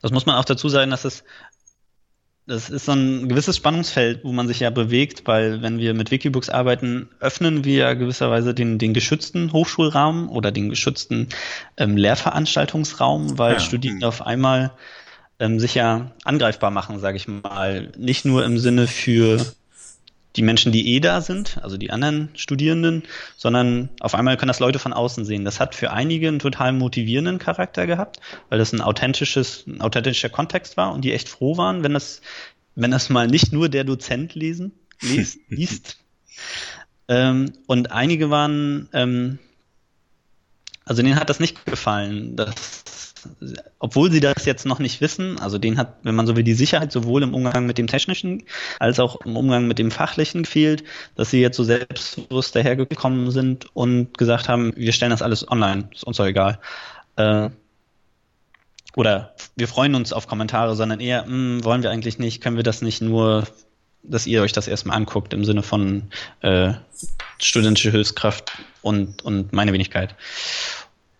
das 0.01 0.11
muss 0.11 0.25
man 0.25 0.35
auch 0.35 0.45
dazu 0.45 0.69
sagen, 0.69 0.91
dass 0.91 1.05
es 1.05 1.23
das 2.45 2.69
ist 2.69 2.85
so 2.85 2.91
ein 2.91 3.29
gewisses 3.29 3.55
Spannungsfeld, 3.55 4.23
wo 4.23 4.33
man 4.33 4.47
sich 4.47 4.59
ja 4.59 4.69
bewegt, 4.69 5.23
weil 5.25 5.61
wenn 5.61 5.79
wir 5.79 5.93
mit 5.93 6.11
Wikibooks 6.11 6.49
arbeiten, 6.49 7.09
öffnen 7.19 7.63
wir 7.63 7.75
ja 7.75 7.93
gewisserweise 7.93 8.53
den, 8.53 8.79
den 8.79 8.93
geschützten 8.93 9.53
Hochschulraum 9.53 10.29
oder 10.29 10.51
den 10.51 10.69
geschützten 10.69 11.29
ähm, 11.77 11.95
Lehrveranstaltungsraum, 11.95 13.37
weil 13.37 13.53
ja. 13.53 13.59
Studierende 13.59 14.07
auf 14.07 14.21
einmal 14.21 14.71
ähm, 15.39 15.59
sich 15.59 15.75
ja 15.75 16.11
angreifbar 16.25 16.69
machen, 16.69 16.99
sage 16.99 17.15
ich 17.17 17.27
mal. 17.27 17.91
Nicht 17.97 18.25
nur 18.25 18.43
im 18.43 18.57
Sinne 18.57 18.87
für 18.87 19.45
die 20.35 20.41
Menschen, 20.41 20.71
die 20.71 20.95
eh 20.95 20.99
da 20.99 21.21
sind, 21.21 21.59
also 21.61 21.77
die 21.77 21.91
anderen 21.91 22.29
Studierenden, 22.35 23.03
sondern 23.37 23.89
auf 23.99 24.15
einmal 24.15 24.37
können 24.37 24.47
das 24.47 24.59
Leute 24.59 24.79
von 24.79 24.93
außen 24.93 25.25
sehen. 25.25 25.45
Das 25.45 25.59
hat 25.59 25.75
für 25.75 25.91
einige 25.91 26.27
einen 26.27 26.39
total 26.39 26.73
motivierenden 26.73 27.37
Charakter 27.37 27.85
gehabt, 27.85 28.19
weil 28.49 28.57
das 28.57 28.73
ein 28.73 28.81
authentisches, 28.81 29.65
ein 29.67 29.81
authentischer 29.81 30.29
Kontext 30.29 30.75
war 30.75 30.93
und 30.93 31.01
die 31.01 31.13
echt 31.13 31.29
froh 31.29 31.57
waren, 31.57 31.83
wenn 31.83 31.93
das, 31.93 32.21
wenn 32.75 32.91
das 32.91 33.09
mal 33.09 33.27
nicht 33.27 33.53
nur 33.53 33.69
der 33.69 33.83
Dozent 33.83 34.33
lesen, 34.33 34.71
liest, 35.01 35.39
liest. 35.49 35.97
Ähm, 37.07 37.53
und 37.67 37.91
einige 37.91 38.29
waren, 38.29 38.89
ähm, 38.93 39.37
also 40.85 41.01
denen 41.03 41.19
hat 41.19 41.29
das 41.29 41.39
nicht 41.39 41.65
gefallen, 41.65 42.35
dass 42.35 43.12
obwohl 43.79 44.11
sie 44.11 44.19
das 44.19 44.45
jetzt 44.45 44.65
noch 44.65 44.79
nicht 44.79 45.01
wissen, 45.01 45.39
also 45.39 45.57
denen 45.57 45.77
hat, 45.77 45.97
wenn 46.03 46.15
man 46.15 46.27
so 46.27 46.35
will, 46.35 46.43
die 46.43 46.53
Sicherheit 46.53 46.91
sowohl 46.91 47.23
im 47.23 47.33
Umgang 47.33 47.65
mit 47.65 47.77
dem 47.77 47.87
Technischen 47.87 48.43
als 48.79 48.99
auch 48.99 49.21
im 49.21 49.35
Umgang 49.35 49.67
mit 49.67 49.79
dem 49.79 49.91
Fachlichen 49.91 50.43
gefehlt, 50.43 50.83
dass 51.15 51.31
sie 51.31 51.41
jetzt 51.41 51.57
so 51.57 51.63
selbstbewusst 51.63 52.55
dahergekommen 52.55 53.31
sind 53.31 53.67
und 53.75 54.17
gesagt 54.17 54.49
haben, 54.49 54.73
wir 54.75 54.93
stellen 54.93 55.11
das 55.11 55.21
alles 55.21 55.49
online, 55.49 55.89
ist 55.93 56.03
uns 56.03 56.17
doch 56.17 56.25
egal. 56.25 56.59
Äh, 57.15 57.49
oder 58.95 59.35
wir 59.55 59.67
freuen 59.67 59.95
uns 59.95 60.13
auf 60.13 60.27
Kommentare, 60.27 60.75
sondern 60.75 60.99
eher, 60.99 61.23
mh, 61.23 61.29
hm, 61.29 61.63
wollen 61.63 61.83
wir 61.83 61.91
eigentlich 61.91 62.19
nicht, 62.19 62.41
können 62.41 62.57
wir 62.57 62.63
das 62.63 62.81
nicht 62.81 63.01
nur, 63.01 63.47
dass 64.03 64.27
ihr 64.27 64.41
euch 64.41 64.51
das 64.51 64.67
erstmal 64.67 64.97
anguckt 64.97 65.33
im 65.33 65.45
Sinne 65.45 65.63
von 65.63 66.09
äh, 66.41 66.73
studentische 67.39 67.91
Hilfskraft 67.91 68.51
und, 68.81 69.23
und 69.23 69.53
meine 69.53 69.73
Wenigkeit. 69.73 70.15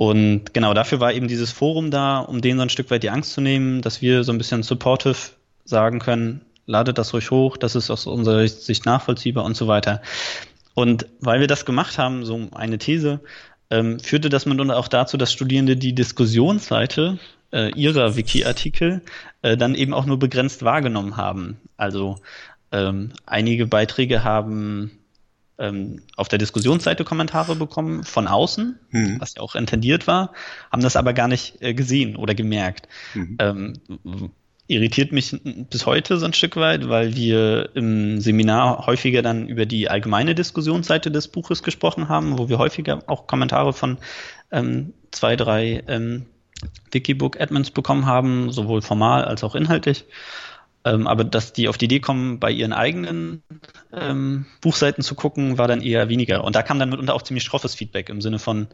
Und 0.03 0.53
genau 0.53 0.73
dafür 0.73 0.99
war 0.99 1.13
eben 1.13 1.29
dieses 1.29 1.53
Forum 1.53 1.89
da, 1.89 2.19
um 2.19 2.41
denen 2.41 2.57
so 2.57 2.63
ein 2.63 2.69
Stück 2.69 2.91
weit 2.91 3.03
die 3.03 3.09
Angst 3.09 3.31
zu 3.31 3.39
nehmen, 3.39 3.81
dass 3.81 4.01
wir 4.01 4.25
so 4.25 4.33
ein 4.33 4.37
bisschen 4.37 4.61
supportive 4.61 5.15
sagen 5.63 5.99
können, 5.99 6.41
ladet 6.65 6.97
das 6.97 7.13
ruhig 7.13 7.31
hoch, 7.31 7.55
das 7.55 7.73
ist 7.75 7.89
aus 7.89 8.05
unserer 8.05 8.45
Sicht 8.45 8.85
nachvollziehbar 8.85 9.45
und 9.45 9.55
so 9.55 9.69
weiter. 9.69 10.01
Und 10.73 11.05
weil 11.21 11.39
wir 11.39 11.47
das 11.47 11.63
gemacht 11.63 11.97
haben, 11.97 12.25
so 12.25 12.49
eine 12.51 12.79
These, 12.79 13.21
ähm, 13.69 13.97
führte 14.01 14.27
das 14.27 14.45
mitunter 14.45 14.75
auch 14.75 14.89
dazu, 14.89 15.15
dass 15.15 15.31
Studierende 15.31 15.77
die 15.77 15.95
Diskussionsseite 15.95 17.17
äh, 17.53 17.71
ihrer 17.73 18.17
Wiki-Artikel 18.17 19.03
äh, 19.41 19.55
dann 19.55 19.73
eben 19.73 19.93
auch 19.93 20.05
nur 20.05 20.19
begrenzt 20.19 20.63
wahrgenommen 20.63 21.15
haben. 21.15 21.61
Also 21.77 22.19
ähm, 22.73 23.13
einige 23.25 23.67
Beiträge 23.67 24.25
haben 24.25 24.91
auf 26.17 26.27
der 26.27 26.39
Diskussionsseite 26.39 27.03
Kommentare 27.03 27.55
bekommen 27.55 28.03
von 28.03 28.27
außen, 28.27 28.79
mhm. 28.89 29.17
was 29.19 29.35
ja 29.35 29.41
auch 29.41 29.55
intendiert 29.55 30.07
war, 30.07 30.33
haben 30.71 30.81
das 30.81 30.95
aber 30.95 31.13
gar 31.13 31.27
nicht 31.27 31.61
äh, 31.61 31.73
gesehen 31.73 32.15
oder 32.15 32.33
gemerkt. 32.33 32.87
Mhm. 33.13 33.37
Ähm, 33.39 33.73
irritiert 34.67 35.11
mich 35.11 35.35
bis 35.43 35.85
heute 35.85 36.17
so 36.17 36.25
ein 36.25 36.33
Stück 36.33 36.55
weit, 36.55 36.89
weil 36.89 37.15
wir 37.15 37.69
im 37.75 38.19
Seminar 38.21 38.87
häufiger 38.87 39.21
dann 39.21 39.47
über 39.47 39.65
die 39.65 39.89
allgemeine 39.89 40.35
Diskussionsseite 40.35 41.11
des 41.11 41.27
Buches 41.27 41.63
gesprochen 41.63 42.09
haben, 42.09 42.39
wo 42.39 42.49
wir 42.49 42.57
häufiger 42.57 43.03
auch 43.07 43.27
Kommentare 43.27 43.73
von 43.73 43.97
ähm, 44.51 44.93
zwei, 45.11 45.35
drei 45.35 45.83
ähm, 45.87 46.25
Wikibook-Admins 46.91 47.71
bekommen 47.71 48.05
haben, 48.05 48.51
sowohl 48.51 48.81
formal 48.81 49.25
als 49.25 49.43
auch 49.43 49.55
inhaltlich. 49.55 50.05
Ähm, 50.85 51.07
aber 51.07 51.23
dass 51.23 51.53
die 51.53 51.67
auf 51.67 51.77
die 51.77 51.85
Idee 51.85 51.99
kommen, 51.99 52.39
bei 52.39 52.51
ihren 52.51 52.73
eigenen 52.73 53.43
ähm, 53.93 54.45
Buchseiten 54.61 55.03
zu 55.03 55.15
gucken, 55.15 55.57
war 55.57 55.67
dann 55.67 55.81
eher 55.81 56.09
weniger. 56.09 56.43
Und 56.43 56.55
da 56.55 56.61
kam 56.61 56.79
dann 56.79 56.89
mitunter 56.89 57.13
auch 57.13 57.21
ziemlich 57.21 57.43
schroffes 57.43 57.75
Feedback 57.75 58.09
im 58.09 58.21
Sinne 58.21 58.39
von 58.39 58.67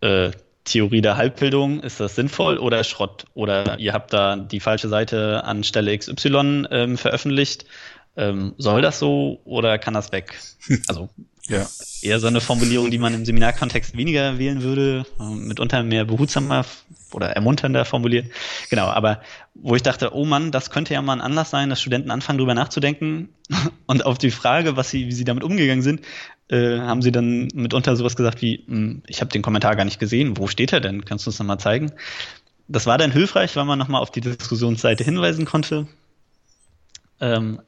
äh, 0.00 0.30
Theorie 0.64 1.00
der 1.00 1.16
Halbbildung, 1.16 1.80
ist 1.80 1.98
das 1.98 2.14
sinnvoll 2.14 2.58
oder 2.58 2.84
Schrott? 2.84 3.24
Oder 3.34 3.78
ihr 3.78 3.92
habt 3.92 4.12
da 4.12 4.36
die 4.36 4.60
falsche 4.60 4.88
Seite 4.88 5.42
an 5.44 5.64
Stelle 5.64 5.96
XY 5.96 6.66
ähm, 6.70 6.98
veröffentlicht. 6.98 7.64
Ähm, 8.16 8.54
soll 8.58 8.82
das 8.82 8.98
so 8.98 9.40
oder 9.44 9.78
kann 9.78 9.94
das 9.94 10.12
weg? 10.12 10.38
Also 10.86 11.08
Ja. 11.48 11.66
Eher 12.02 12.20
so 12.20 12.28
eine 12.28 12.40
Formulierung, 12.40 12.90
die 12.90 12.98
man 12.98 13.14
im 13.14 13.24
Seminarkontext 13.24 13.96
weniger 13.96 14.38
wählen 14.38 14.62
würde, 14.62 15.04
mitunter 15.18 15.82
mehr 15.82 16.04
behutsamer 16.04 16.64
oder 17.12 17.30
ermunternder 17.30 17.84
formuliert. 17.84 18.26
Genau, 18.70 18.86
aber 18.86 19.22
wo 19.54 19.76
ich 19.76 19.82
dachte, 19.82 20.14
oh 20.14 20.24
Mann, 20.24 20.50
das 20.50 20.70
könnte 20.70 20.94
ja 20.94 21.02
mal 21.02 21.12
ein 21.12 21.20
Anlass 21.20 21.50
sein, 21.50 21.68
dass 21.68 21.80
Studenten 21.80 22.10
anfangen, 22.10 22.38
drüber 22.38 22.54
nachzudenken. 22.54 23.28
Und 23.86 24.06
auf 24.06 24.18
die 24.18 24.30
Frage, 24.30 24.76
was 24.76 24.90
sie, 24.90 25.06
wie 25.06 25.12
sie 25.12 25.24
damit 25.24 25.44
umgegangen 25.44 25.82
sind, 25.82 26.00
äh, 26.48 26.78
haben 26.78 27.02
sie 27.02 27.12
dann 27.12 27.48
mitunter 27.54 27.94
sowas 27.96 28.16
gesagt 28.16 28.40
wie, 28.40 28.64
hm, 28.66 29.02
ich 29.06 29.20
habe 29.20 29.30
den 29.30 29.42
Kommentar 29.42 29.76
gar 29.76 29.84
nicht 29.84 30.00
gesehen, 30.00 30.38
wo 30.38 30.46
steht 30.46 30.72
er 30.72 30.80
denn? 30.80 31.04
Kannst 31.04 31.26
du 31.26 31.30
uns 31.30 31.38
nochmal 31.38 31.60
zeigen? 31.60 31.92
Das 32.68 32.86
war 32.86 32.96
dann 32.96 33.12
hilfreich, 33.12 33.54
weil 33.56 33.64
man 33.64 33.78
nochmal 33.78 34.00
auf 34.00 34.10
die 34.10 34.22
Diskussionsseite 34.22 35.04
hinweisen 35.04 35.44
konnte. 35.44 35.86
Ähm, 37.20 37.60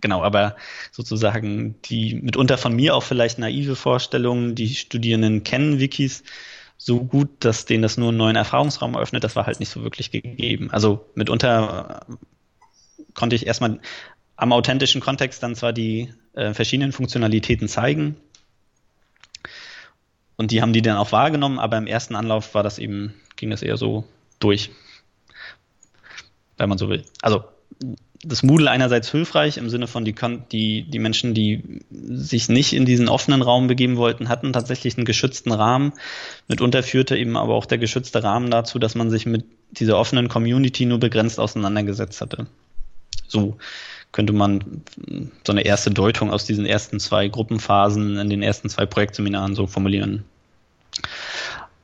genau, 0.00 0.22
aber 0.22 0.56
sozusagen 0.92 1.74
die 1.82 2.14
mitunter 2.14 2.56
von 2.56 2.74
mir 2.74 2.94
auch 2.94 3.02
vielleicht 3.02 3.38
naive 3.38 3.74
Vorstellungen, 3.74 4.54
die 4.54 4.74
Studierenden 4.74 5.42
kennen 5.42 5.80
Wikis 5.80 6.22
so 6.84 7.04
gut, 7.04 7.28
dass 7.44 7.64
denen 7.64 7.82
das 7.82 7.96
nur 7.96 8.08
einen 8.08 8.18
neuen 8.18 8.34
Erfahrungsraum 8.34 8.94
eröffnet, 8.94 9.22
das 9.22 9.36
war 9.36 9.46
halt 9.46 9.60
nicht 9.60 9.68
so 9.68 9.84
wirklich 9.84 10.10
gegeben. 10.10 10.68
Also 10.72 11.06
mitunter 11.14 12.04
äh, 12.08 12.14
konnte 13.14 13.36
ich 13.36 13.46
erstmal 13.46 13.78
am 14.34 14.52
authentischen 14.52 15.00
Kontext 15.00 15.44
dann 15.44 15.54
zwar 15.54 15.72
die 15.72 16.12
äh, 16.32 16.52
verschiedenen 16.54 16.90
Funktionalitäten 16.90 17.68
zeigen 17.68 18.16
und 20.36 20.50
die 20.50 20.60
haben 20.60 20.72
die 20.72 20.82
dann 20.82 20.96
auch 20.96 21.12
wahrgenommen, 21.12 21.60
aber 21.60 21.78
im 21.78 21.86
ersten 21.86 22.16
Anlauf 22.16 22.52
war 22.56 22.64
das 22.64 22.80
eben, 22.80 23.14
ging 23.36 23.50
das 23.50 23.62
eher 23.62 23.76
so 23.76 24.04
durch, 24.40 24.72
wenn 26.56 26.68
man 26.68 26.78
so 26.78 26.88
will. 26.88 27.04
Also 27.20 27.44
das 28.24 28.42
Moodle 28.42 28.70
einerseits 28.70 29.10
hilfreich 29.10 29.56
im 29.56 29.68
Sinne 29.68 29.88
von 29.88 30.04
die, 30.04 30.14
die, 30.52 30.82
die 30.82 30.98
Menschen, 30.98 31.34
die 31.34 31.80
sich 31.90 32.48
nicht 32.48 32.72
in 32.72 32.84
diesen 32.84 33.08
offenen 33.08 33.42
Raum 33.42 33.66
begeben 33.66 33.96
wollten, 33.96 34.28
hatten 34.28 34.52
tatsächlich 34.52 34.96
einen 34.96 35.04
geschützten 35.04 35.50
Rahmen. 35.50 35.92
Mitunter 36.46 36.82
führte 36.82 37.16
eben 37.16 37.36
aber 37.36 37.54
auch 37.54 37.66
der 37.66 37.78
geschützte 37.78 38.22
Rahmen 38.22 38.50
dazu, 38.50 38.78
dass 38.78 38.94
man 38.94 39.10
sich 39.10 39.26
mit 39.26 39.44
dieser 39.72 39.98
offenen 39.98 40.28
Community 40.28 40.86
nur 40.86 41.00
begrenzt 41.00 41.40
auseinandergesetzt 41.40 42.20
hatte. 42.20 42.46
So 43.26 43.56
könnte 44.12 44.32
man 44.32 44.82
so 45.44 45.52
eine 45.52 45.62
erste 45.62 45.90
Deutung 45.90 46.30
aus 46.30 46.44
diesen 46.44 46.66
ersten 46.66 47.00
zwei 47.00 47.28
Gruppenphasen 47.28 48.18
in 48.18 48.30
den 48.30 48.42
ersten 48.42 48.68
zwei 48.68 48.86
Projektseminaren 48.86 49.54
so 49.54 49.66
formulieren. 49.66 50.24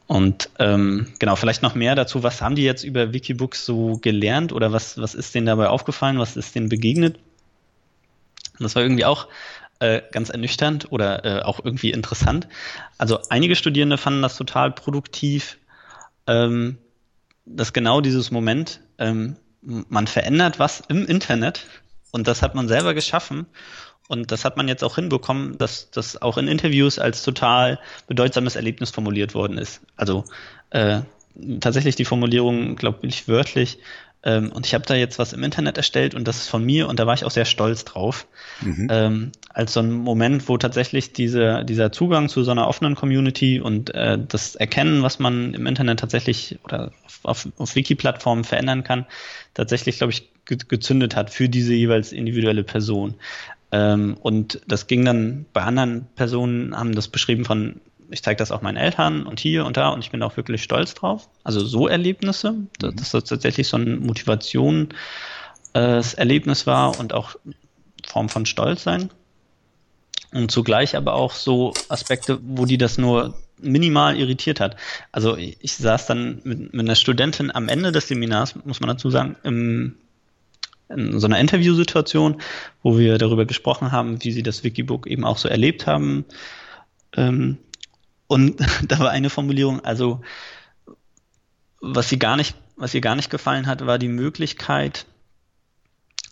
Und 0.09 0.49
ähm, 0.59 1.07
genau, 1.19 1.37
vielleicht 1.37 1.63
noch 1.63 1.75
mehr 1.75 1.95
dazu, 1.95 2.23
was 2.23 2.41
haben 2.41 2.55
die 2.55 2.65
jetzt 2.65 2.83
über 2.83 3.13
Wikibooks 3.13 3.67
so 3.67 3.99
gelernt? 3.99 4.55
Oder 4.55 4.73
was, 4.73 4.97
was 4.97 5.15
ist 5.15 5.35
denen 5.35 5.47
dabei 5.47 5.69
aufgefallen, 5.69 6.19
was 6.19 6.37
ist 6.37 6.55
denen 6.55 6.71
begegnet? 6.71 7.19
das 8.59 8.75
war 8.75 8.83
irgendwie 8.83 9.05
auch 9.05 9.29
äh, 9.81 10.01
ganz 10.11 10.31
ernüchternd 10.31 10.91
oder 10.91 11.25
äh, 11.25 11.43
auch 11.43 11.63
irgendwie 11.63 11.91
interessant. 11.91 12.49
Also 12.97 13.21
einige 13.29 13.55
Studierende 13.55 13.99
fanden 13.99 14.23
das 14.23 14.37
total 14.37 14.73
produktiv, 14.73 15.59
ähm, 16.27 16.79
dass 17.45 17.75
genau 17.75 18.01
dieses 18.01 18.31
Moment, 18.31 18.81
ähm, 18.97 19.37
man 19.61 20.07
verändert 20.07 20.59
was 20.59 20.83
im 20.89 21.05
Internet. 21.05 21.67
Und 22.13 22.27
das 22.27 22.41
hat 22.41 22.55
man 22.55 22.67
selber 22.67 22.95
geschaffen 22.95 23.47
und 24.09 24.33
das 24.33 24.45
hat 24.45 24.57
man 24.57 24.69
jetzt 24.69 24.83
auch 24.83 24.97
hinbekommen, 24.97 25.59
dass 25.59 25.91
das 25.91 26.21
auch 26.21 26.39
in 26.39 26.49
Interviews 26.49 26.99
als 26.99 27.23
total 27.23 27.79
bedeutsames 28.07 28.57
Erlebnis 28.57 28.91
formuliert 28.91 29.35
worden 29.35 29.59
ist. 29.59 29.83
Also 29.97 30.25
äh, 30.71 31.03
tatsächlich 31.61 31.95
die 31.95 32.07
Formulierung, 32.07 32.77
glaube 32.77 33.07
ich, 33.07 33.29
wörtlich. 33.29 33.79
Ähm, 34.25 34.51
und 34.51 34.67
ich 34.67 34.75
habe 34.75 34.85
da 34.85 34.95
jetzt 34.95 35.19
was 35.19 35.33
im 35.33 35.45
Internet 35.45 35.77
erstellt 35.77 36.15
und 36.15 36.27
das 36.27 36.39
ist 36.39 36.49
von 36.49 36.65
mir 36.65 36.89
und 36.89 36.99
da 36.99 37.07
war 37.07 37.15
ich 37.15 37.25
auch 37.25 37.31
sehr 37.31 37.45
stolz 37.45 37.85
drauf. 37.85 38.27
Mhm. 38.63 38.89
Ähm, 38.91 39.33
als 39.51 39.75
so 39.75 39.81
ein 39.81 39.93
Moment, 39.93 40.49
wo 40.49 40.57
tatsächlich 40.57 41.13
diese, 41.13 41.65
dieser 41.65 41.93
Zugang 41.93 42.29
zu 42.29 42.43
so 42.43 42.51
einer 42.51 42.67
offenen 42.67 42.95
Community 42.97 43.61
und 43.61 43.95
äh, 43.95 44.19
das 44.19 44.57
Erkennen, 44.57 45.03
was 45.03 45.19
man 45.19 45.55
im 45.55 45.67
Internet 45.67 46.01
tatsächlich 46.01 46.59
oder 46.65 46.93
auf, 47.23 47.47
auf 47.59 47.77
Wiki-Plattformen 47.77 48.45
verändern 48.45 48.85
kann, 48.85 49.07
tatsächlich, 49.55 49.99
glaube 49.99 50.13
ich, 50.13 50.31
gezündet 50.45 51.15
hat 51.15 51.31
für 51.31 51.49
diese 51.49 51.75
jeweils 51.75 52.11
individuelle 52.13 52.65
Person. 52.65 53.15
Ähm, 53.71 54.17
und 54.21 54.61
das 54.67 54.87
ging 54.87 55.05
dann 55.05 55.45
bei 55.53 55.63
anderen 55.63 56.07
Personen, 56.15 56.75
haben 56.77 56.95
das 56.95 57.09
beschrieben 57.09 57.45
von, 57.45 57.81
ich 58.11 58.23
zeige 58.23 58.39
das 58.39 58.51
auch 58.51 58.63
meinen 58.63 58.79
Eltern 58.79 59.27
und 59.27 59.41
hier 59.41 59.67
und 59.67 59.77
da 59.77 59.91
und 59.91 60.03
ich 60.03 60.11
bin 60.11 60.23
auch 60.23 60.37
wirklich 60.37 60.63
stolz 60.63 60.95
drauf. 60.95 61.29
Also 61.45 61.65
so 61.65 61.89
Erlebnisse, 61.89 62.53
mhm. 62.53 62.69
dass, 62.79 63.11
das 63.11 63.25
tatsächlich 63.25 63.69
so 63.69 63.77
ein 63.77 64.01
Motivationserlebnis 64.01 66.63
äh, 66.63 66.67
war 66.67 66.99
und 66.99 67.13
auch 67.13 67.37
Form 68.07 68.29
von 68.29 68.47
Stolz 68.47 68.85
sein. 68.85 69.11
Und 70.33 70.51
zugleich 70.51 70.97
aber 70.97 71.15
auch 71.15 71.33
so 71.33 71.73
Aspekte, 71.89 72.39
wo 72.43 72.67
die 72.67 72.79
das 72.79 72.99
nur 72.99 73.35
minimal 73.61 74.17
irritiert 74.17 74.61
hat. 74.61 74.77
Also 75.11 75.37
ich, 75.37 75.57
ich 75.61 75.75
saß 75.75 76.07
dann 76.07 76.41
mit, 76.45 76.73
mit 76.73 76.81
einer 76.81 76.95
Studentin 76.95 77.51
am 77.51 77.69
Ende 77.69 77.93
des 77.93 78.09
Seminars, 78.09 78.55
muss 78.65 78.81
man 78.81 78.89
dazu 78.89 79.11
sagen, 79.11 79.37
im 79.43 79.97
in 80.89 81.21
so 81.21 81.27
einer 81.27 81.39
Interviewsituation, 81.39 82.41
wo 82.83 82.99
wir 82.99 83.19
darüber 83.19 83.45
gesprochen 83.45 83.93
haben, 83.93 84.23
wie 84.25 84.33
sie 84.33 84.43
das 84.43 84.65
Wikibook 84.65 85.07
eben 85.07 85.25
auch 85.25 85.39
so 85.39 85.49
erlebt 85.49 85.87
haben. 85.87 86.25
Ähm, 87.15 87.59
und 88.27 88.61
da 88.87 88.99
war 88.99 89.11
eine 89.11 89.31
Formulierung, 89.31 89.85
also 89.85 90.21
was 91.81 92.09
sie 92.09 92.19
gar 92.19 92.37
nicht, 92.37 92.57
was 92.77 92.95
ihr 92.95 93.01
gar 93.01 93.17
nicht 93.17 93.31
gefallen 93.31 93.67
hat, 93.67 93.87
war 93.87 93.99
die 93.99 94.09
Möglichkeit, 94.09 95.07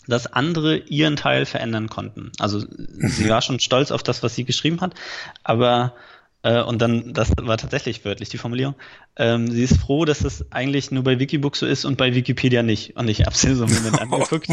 dass 0.09 0.33
andere 0.33 0.77
ihren 0.77 1.17
Teil 1.17 1.47
verändern 1.47 1.89
konnten. 1.89 2.33
Also 2.39 2.61
sie 2.61 3.25
mhm. 3.25 3.29
war 3.29 3.43
schon 3.43 3.61
stolz 3.61 3.91
auf 3.91 4.03
das, 4.03 4.23
was 4.23 4.35
sie 4.35 4.45
geschrieben 4.45 4.81
hat, 4.81 4.95
aber 5.43 5.95
äh, 6.43 6.63
und 6.63 6.81
dann, 6.81 7.13
das 7.13 7.33
war 7.41 7.57
tatsächlich 7.59 8.05
wörtlich 8.05 8.29
die 8.29 8.39
Formulierung. 8.39 8.75
Ähm, 9.17 9.51
sie 9.51 9.63
ist 9.63 9.79
froh, 9.79 10.05
dass 10.05 10.21
das 10.21 10.51
eigentlich 10.53 10.91
nur 10.91 11.03
bei 11.03 11.19
Wikibook 11.19 11.57
so 11.57 11.67
ist 11.67 11.85
und 11.85 11.97
bei 11.97 12.15
Wikipedia 12.15 12.63
nicht. 12.63 12.97
Und 12.97 13.09
ich 13.09 13.25
habe 13.25 13.37
sie 13.37 13.55
so 13.55 13.65
einen 13.65 13.75
Moment 13.75 14.01
angeguckt 14.01 14.49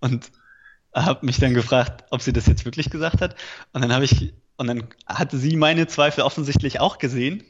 und 0.00 0.30
habe 0.94 1.26
mich 1.26 1.38
dann 1.38 1.54
gefragt, 1.54 2.04
ob 2.10 2.22
sie 2.22 2.32
das 2.32 2.46
jetzt 2.46 2.64
wirklich 2.64 2.90
gesagt 2.90 3.20
hat. 3.20 3.36
Und 3.72 3.82
dann 3.82 3.92
habe 3.92 4.04
ich, 4.04 4.32
und 4.56 4.68
dann 4.68 4.84
hatte 5.06 5.36
sie 5.36 5.56
meine 5.56 5.86
Zweifel 5.86 6.22
offensichtlich 6.22 6.80
auch 6.80 6.98
gesehen. 6.98 7.44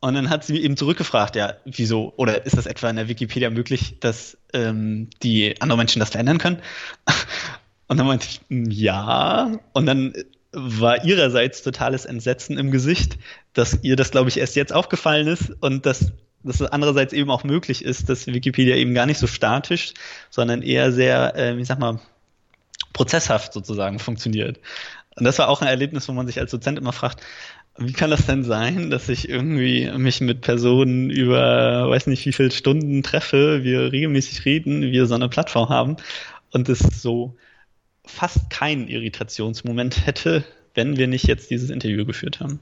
Und 0.00 0.14
dann 0.14 0.30
hat 0.30 0.44
sie 0.44 0.58
eben 0.60 0.78
zurückgefragt, 0.78 1.36
ja, 1.36 1.54
wieso, 1.66 2.14
oder 2.16 2.46
ist 2.46 2.56
das 2.56 2.66
etwa 2.66 2.88
in 2.88 2.96
der 2.96 3.08
Wikipedia 3.08 3.50
möglich, 3.50 3.98
dass 4.00 4.38
ähm, 4.54 5.10
die 5.22 5.60
anderen 5.60 5.78
Menschen 5.78 6.00
das 6.00 6.10
verändern 6.10 6.38
können? 6.38 6.62
Und 7.86 7.98
dann 7.98 8.06
meinte 8.06 8.26
ich, 8.26 8.40
ja. 8.48 9.58
Und 9.72 9.86
dann 9.86 10.14
war 10.52 11.04
ihrerseits 11.04 11.62
totales 11.62 12.04
Entsetzen 12.04 12.58
im 12.58 12.70
Gesicht, 12.70 13.18
dass 13.52 13.78
ihr 13.82 13.96
das, 13.96 14.10
glaube 14.10 14.28
ich, 14.28 14.38
erst 14.38 14.56
jetzt 14.56 14.72
aufgefallen 14.72 15.28
ist 15.28 15.52
und 15.60 15.86
dass, 15.86 16.12
dass 16.42 16.60
es 16.60 16.66
andererseits 16.70 17.12
eben 17.12 17.30
auch 17.30 17.44
möglich 17.44 17.84
ist, 17.84 18.08
dass 18.08 18.26
Wikipedia 18.26 18.76
eben 18.76 18.94
gar 18.94 19.06
nicht 19.06 19.18
so 19.18 19.26
statisch, 19.26 19.94
sondern 20.28 20.62
eher 20.62 20.92
sehr, 20.92 21.34
äh, 21.36 21.56
ich 21.56 21.68
sag 21.68 21.78
mal, 21.78 22.00
prozesshaft 22.92 23.52
sozusagen 23.52 23.98
funktioniert. 23.98 24.58
Und 25.16 25.24
das 25.24 25.38
war 25.38 25.48
auch 25.48 25.62
ein 25.62 25.68
Erlebnis, 25.68 26.08
wo 26.08 26.12
man 26.12 26.26
sich 26.26 26.40
als 26.40 26.50
Dozent 26.50 26.78
immer 26.78 26.92
fragt, 26.92 27.20
wie 27.76 27.92
kann 27.92 28.10
das 28.10 28.26
denn 28.26 28.44
sein, 28.44 28.90
dass 28.90 29.08
ich 29.08 29.28
irgendwie 29.28 29.90
mich 29.96 30.20
mit 30.20 30.40
Personen 30.40 31.08
über, 31.08 31.88
weiß 31.88 32.08
nicht 32.08 32.26
wie 32.26 32.32
viele 32.32 32.50
Stunden 32.50 33.02
treffe, 33.02 33.62
wir 33.62 33.92
regelmäßig 33.92 34.44
reden, 34.44 34.82
wir 34.82 35.06
so 35.06 35.14
eine 35.14 35.28
Plattform 35.28 35.68
haben 35.68 35.96
und 36.50 36.68
es 36.68 36.80
so 36.80 37.36
fast 38.04 38.50
keinen 38.50 38.88
Irritationsmoment 38.88 40.06
hätte, 40.06 40.44
wenn 40.74 40.96
wir 40.96 41.06
nicht 41.06 41.26
jetzt 41.26 41.50
dieses 41.50 41.70
Interview 41.70 42.04
geführt 42.04 42.40
haben. 42.40 42.60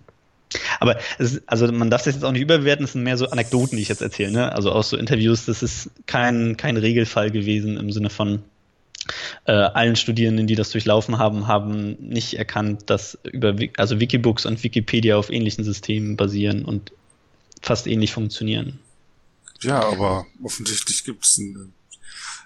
Aber 0.81 0.98
es, 1.18 1.42
also 1.46 1.70
man 1.70 1.90
darf 1.90 2.05
das 2.05 2.14
jetzt 2.14 2.24
auch 2.24 2.33
nicht 2.33 2.42
überbewerten, 2.42 2.85
es 2.85 2.92
sind 2.92 3.03
mehr 3.03 3.18
so 3.18 3.29
Anekdoten, 3.29 3.77
die 3.77 3.83
ich 3.83 3.88
jetzt 3.88 4.01
erzähle, 4.01 4.31
ne? 4.31 4.53
Also 4.53 4.72
aus 4.72 4.88
so 4.88 4.96
Interviews, 4.96 5.44
das 5.44 5.62
ist 5.62 5.90
kein, 6.07 6.57
kein 6.57 6.77
Regelfall 6.77 7.31
gewesen 7.31 7.77
im 7.77 7.92
Sinne 7.92 8.09
von 8.09 8.42
äh, 9.45 9.53
allen 9.53 9.97
Studierenden, 9.97 10.47
die 10.47 10.55
das 10.55 10.70
durchlaufen 10.70 11.18
haben, 11.18 11.47
haben 11.47 11.97
nicht 12.01 12.34
erkannt, 12.34 12.84
dass 12.86 13.18
über 13.24 13.55
also 13.76 14.01
Wikibooks 14.01 14.47
und 14.47 14.62
Wikipedia 14.62 15.16
auf 15.16 15.30
ähnlichen 15.30 15.64
Systemen 15.64 16.16
basieren 16.16 16.64
und 16.64 16.93
fast 17.61 17.86
ähnlich 17.86 18.12
funktionieren. 18.12 18.78
Ja, 19.61 19.80
aber 19.80 20.26
offensichtlich 20.43 21.05
gibt 21.05 21.24
es 21.24 21.39
ein 21.39 21.72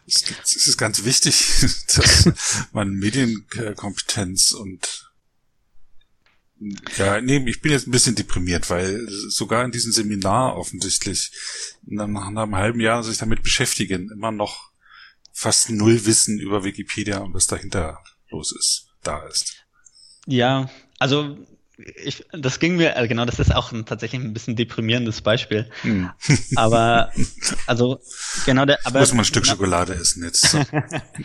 es, 0.07 0.67
ist 0.67 0.79
ganz 0.79 1.05
wichtig, 1.05 1.45
dass 1.95 2.29
man 2.73 2.91
Medienkompetenz 2.91 4.53
und 4.53 5.09
ja, 6.97 7.21
nee, 7.21 7.43
ich 7.49 7.61
bin 7.61 7.73
jetzt 7.73 7.89
ein 7.89 7.91
bisschen 7.91 8.15
deprimiert, 8.15 8.71
weil 8.71 9.09
sogar 9.09 9.65
in 9.65 9.73
diesem 9.73 9.91
Seminar 9.91 10.57
offensichtlich 10.57 11.33
nach 11.83 12.07
einem 12.07 12.55
halben 12.55 12.79
Jahr 12.79 13.03
sich 13.03 13.19
damit 13.19 13.43
beschäftigen, 13.43 14.11
immer 14.13 14.31
noch 14.31 14.71
fast 15.33 15.71
null 15.71 16.07
Wissen 16.07 16.39
über 16.39 16.63
Wikipedia 16.63 17.19
und 17.19 17.35
was 17.35 17.49
dahinter 17.49 17.99
los 18.31 18.55
ist, 18.57 18.87
da 19.03 19.27
ist. 19.27 19.57
Ja, 20.27 20.71
also 21.01 21.37
ich, 21.77 22.25
das 22.33 22.61
ging 22.61 22.77
mir, 22.77 22.97
äh, 22.97 23.09
genau, 23.09 23.25
das 23.25 23.39
ist 23.39 23.55
auch 23.55 23.73
ein, 23.73 23.85
tatsächlich 23.87 24.21
ein 24.21 24.33
bisschen 24.33 24.57
deprimierendes 24.57 25.23
Beispiel. 25.23 25.71
Hm. 25.83 26.11
Aber, 26.57 27.11
also, 27.67 28.01
genau 28.45 28.65
der, 28.65 28.79
aber. 28.85 29.01
Muss 29.01 29.13
man 29.13 29.21
ein 29.21 29.25
Stück 29.25 29.45
na, 29.47 29.53
Schokolade 29.53 29.95
essen 29.95 30.23
jetzt. 30.25 30.43
So. 30.43 30.63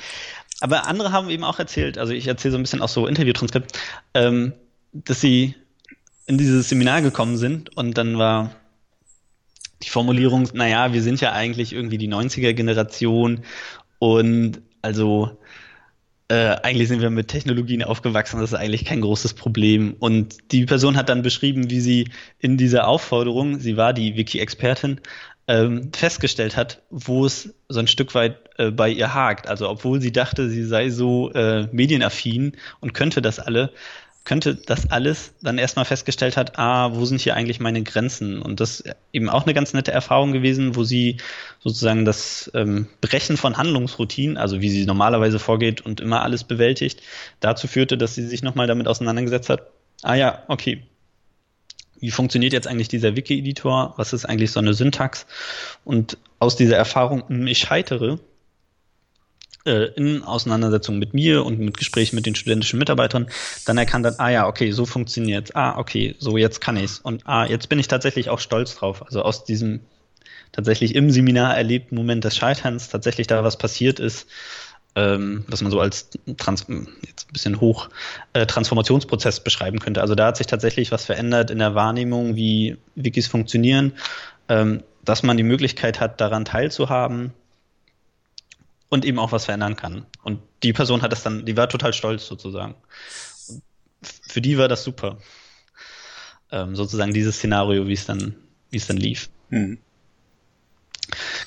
aber 0.62 0.88
andere 0.88 1.12
haben 1.12 1.30
eben 1.30 1.44
auch 1.44 1.60
erzählt, 1.60 1.98
also 1.98 2.14
ich 2.14 2.28
erzähle 2.28 2.54
so 2.54 2.58
ein 2.58 2.64
bisschen 2.64 2.82
auch 2.82 2.90
so 2.90 3.08
Interviewtranskript, 3.08 3.78
ähm, 4.14 4.54
dass 4.94 5.22
sie 5.22 5.56
in 6.26 6.38
dieses 6.38 6.70
Seminar 6.70 7.02
gekommen 7.02 7.38
sind 7.38 7.76
und 7.78 7.98
dann 7.98 8.18
war 8.18 8.56
die 9.84 9.90
Formulierung, 9.90 10.50
naja, 10.54 10.92
wir 10.94 11.04
sind 11.04 11.22
ja 11.22 11.34
eigentlich 11.34 11.72
irgendwie 11.72 11.98
die 11.98 12.10
90er-Generation 12.10 13.44
und 14.00 14.62
also 14.82 15.38
äh, 16.30 16.58
eigentlich 16.64 16.90
sind 16.90 17.02
wir 17.02 17.10
mit 17.10 17.30
Technologien 17.30 17.84
aufgewachsen, 17.84 18.40
das 18.40 18.52
ist 18.52 18.60
eigentlich 18.60 18.86
kein 18.86 19.02
großes 19.02 19.34
Problem. 19.34 19.96
Und 20.00 20.52
die 20.52 20.66
Person 20.66 20.98
hat 20.98 21.10
dann 21.10 21.22
beschrieben, 21.22 21.70
wie 21.70 21.80
sie 21.80 22.10
in 22.40 22.58
dieser 22.58 22.88
Aufforderung, 22.88 23.60
sie 23.60 23.78
war 23.78 23.94
die 23.94 24.18
Wiki-Expertin, 24.18 25.00
ähm, 25.48 25.92
festgestellt 25.94 26.58
hat, 26.58 26.82
wo 26.90 27.26
es 27.26 27.56
so 27.70 27.80
ein 27.80 27.88
Stück 27.88 28.14
weit 28.16 28.38
äh, 28.58 28.72
bei 28.72 28.90
ihr 28.90 29.14
hakt. 29.14 29.48
Also 29.48 29.70
obwohl 29.70 30.02
sie 30.02 30.12
dachte, 30.12 30.50
sie 30.50 30.66
sei 30.66 30.90
so 30.90 31.32
äh, 31.32 31.68
medienaffin 31.72 32.58
und 32.82 32.94
könnte 32.94 33.22
das 33.22 33.40
alle, 33.40 33.72
könnte 34.28 34.56
das 34.56 34.92
alles 34.92 35.34
dann 35.42 35.58
erstmal 35.58 35.86
festgestellt 35.86 36.36
hat, 36.36 36.60
ah, 36.60 36.94
wo 36.94 37.06
sind 37.06 37.22
hier 37.22 37.34
eigentlich 37.34 37.62
meine 37.62 37.82
Grenzen? 37.82 38.42
Und 38.42 38.60
das 38.60 38.84
eben 39.14 39.30
auch 39.30 39.46
eine 39.46 39.54
ganz 39.54 39.72
nette 39.72 39.94
Erfahrung 39.94 40.34
gewesen, 40.34 40.76
wo 40.76 40.84
sie 40.84 41.16
sozusagen 41.62 42.04
das 42.04 42.52
ähm, 42.54 42.90
Brechen 43.00 43.38
von 43.38 43.56
Handlungsroutinen, 43.56 44.36
also 44.36 44.60
wie 44.60 44.70
sie 44.70 44.86
normalerweise 44.86 45.40
vorgeht 45.40 45.80
und 45.80 46.02
immer 46.02 46.24
alles 46.24 46.44
bewältigt, 46.44 47.02
dazu 47.40 47.68
führte, 47.68 47.98
dass 47.98 48.16
sie 48.16 48.28
sich 48.28 48.44
nochmal 48.44 48.68
damit 48.68 48.90
auseinandergesetzt 48.90 49.50
hat, 49.50 49.62
ah 50.04 50.16
ja, 50.16 50.44
okay, 50.50 50.84
wie 52.02 52.12
funktioniert 52.12 52.52
jetzt 52.52 52.68
eigentlich 52.68 52.90
dieser 52.90 53.16
Wiki-Editor? 53.16 53.94
Was 53.96 54.12
ist 54.12 54.26
eigentlich 54.26 54.52
so 54.52 54.60
eine 54.60 54.74
Syntax? 54.74 55.26
Und 55.86 56.18
aus 56.40 56.58
dieser 56.58 56.76
Erfahrung, 56.76 57.24
hm, 57.30 57.48
ich 57.48 57.60
scheitere, 57.60 58.20
äh, 59.68 59.92
in 59.96 60.24
Auseinandersetzung 60.24 60.98
mit 60.98 61.14
mir 61.14 61.46
und 61.46 61.60
mit 61.60 61.78
Gesprächen 61.78 62.16
mit 62.16 62.26
den 62.26 62.36
studentischen 62.36 62.80
Mitarbeitern 62.80 63.28
dann 63.66 63.78
erkannt 63.78 64.06
hat, 64.06 64.20
ah 64.20 64.30
ja, 64.30 64.48
okay, 64.48 64.72
so 64.72 64.86
funktioniert 64.86 65.56
Ah, 65.56 65.78
okay, 65.78 66.16
so 66.20 66.38
jetzt 66.38 66.62
kann 66.62 66.78
ich's. 66.78 67.00
Und 67.00 67.28
ah, 67.28 67.46
jetzt 67.46 67.70
bin 67.70 67.80
ich 67.80 67.88
tatsächlich 67.88 68.30
auch 68.30 68.40
stolz 68.40 68.76
drauf. 68.76 69.04
Also 69.06 69.22
aus 69.22 69.44
diesem 69.44 69.82
tatsächlich 70.52 70.96
im 70.96 71.12
Seminar 71.12 71.56
erlebten 71.56 71.96
Moment 71.96 72.24
des 72.24 72.36
Scheiterns 72.36 72.90
tatsächlich 72.90 73.28
da 73.28 73.44
was 73.44 73.58
passiert 73.58 74.00
ist, 74.00 74.28
ähm, 74.96 75.46
was 75.48 75.62
man 75.62 75.72
so 75.72 75.80
als 75.80 76.10
Trans 76.38 76.66
jetzt 77.06 77.30
ein 77.30 77.34
bisschen 77.34 77.62
hoch 77.62 77.90
äh, 78.34 78.46
Transformationsprozess 78.46 79.44
beschreiben 79.44 79.80
könnte. 79.80 80.02
Also 80.02 80.16
da 80.16 80.28
hat 80.28 80.38
sich 80.38 80.48
tatsächlich 80.48 80.92
was 80.92 81.06
verändert 81.06 81.52
in 81.52 81.60
der 81.60 81.76
Wahrnehmung, 81.76 82.36
wie 82.36 82.78
Wikis 82.96 83.28
funktionieren, 83.28 83.94
ähm, 84.50 84.84
dass 85.04 85.24
man 85.24 85.38
die 85.38 85.44
Möglichkeit 85.44 86.00
hat, 86.00 86.20
daran 86.20 86.46
teilzuhaben, 86.46 87.34
und 88.90 89.06
eben 89.06 89.20
auch 89.20 89.32
was 89.32 89.46
verändern 89.46 89.76
kann. 89.76 90.06
Und 90.24 90.42
die 90.64 90.74
Person 90.74 91.02
hat 91.02 91.12
das 91.12 91.24
dann, 91.24 91.46
die 91.46 91.58
war 91.58 91.70
total 91.70 91.94
stolz 91.94 92.26
sozusagen. 92.26 92.76
Und 93.50 93.64
für 94.02 94.42
die 94.42 94.58
war 94.58 94.68
das 94.68 94.84
super. 94.84 95.18
Ähm, 96.52 96.76
sozusagen 96.76 97.14
dieses 97.14 97.38
Szenario, 97.38 97.88
wie 97.88 97.94
es 97.94 98.06
dann, 98.06 98.36
wie 98.70 98.78
es 98.78 98.88
dann 98.88 98.98
lief. 98.98 99.30
Mhm. 99.50 99.80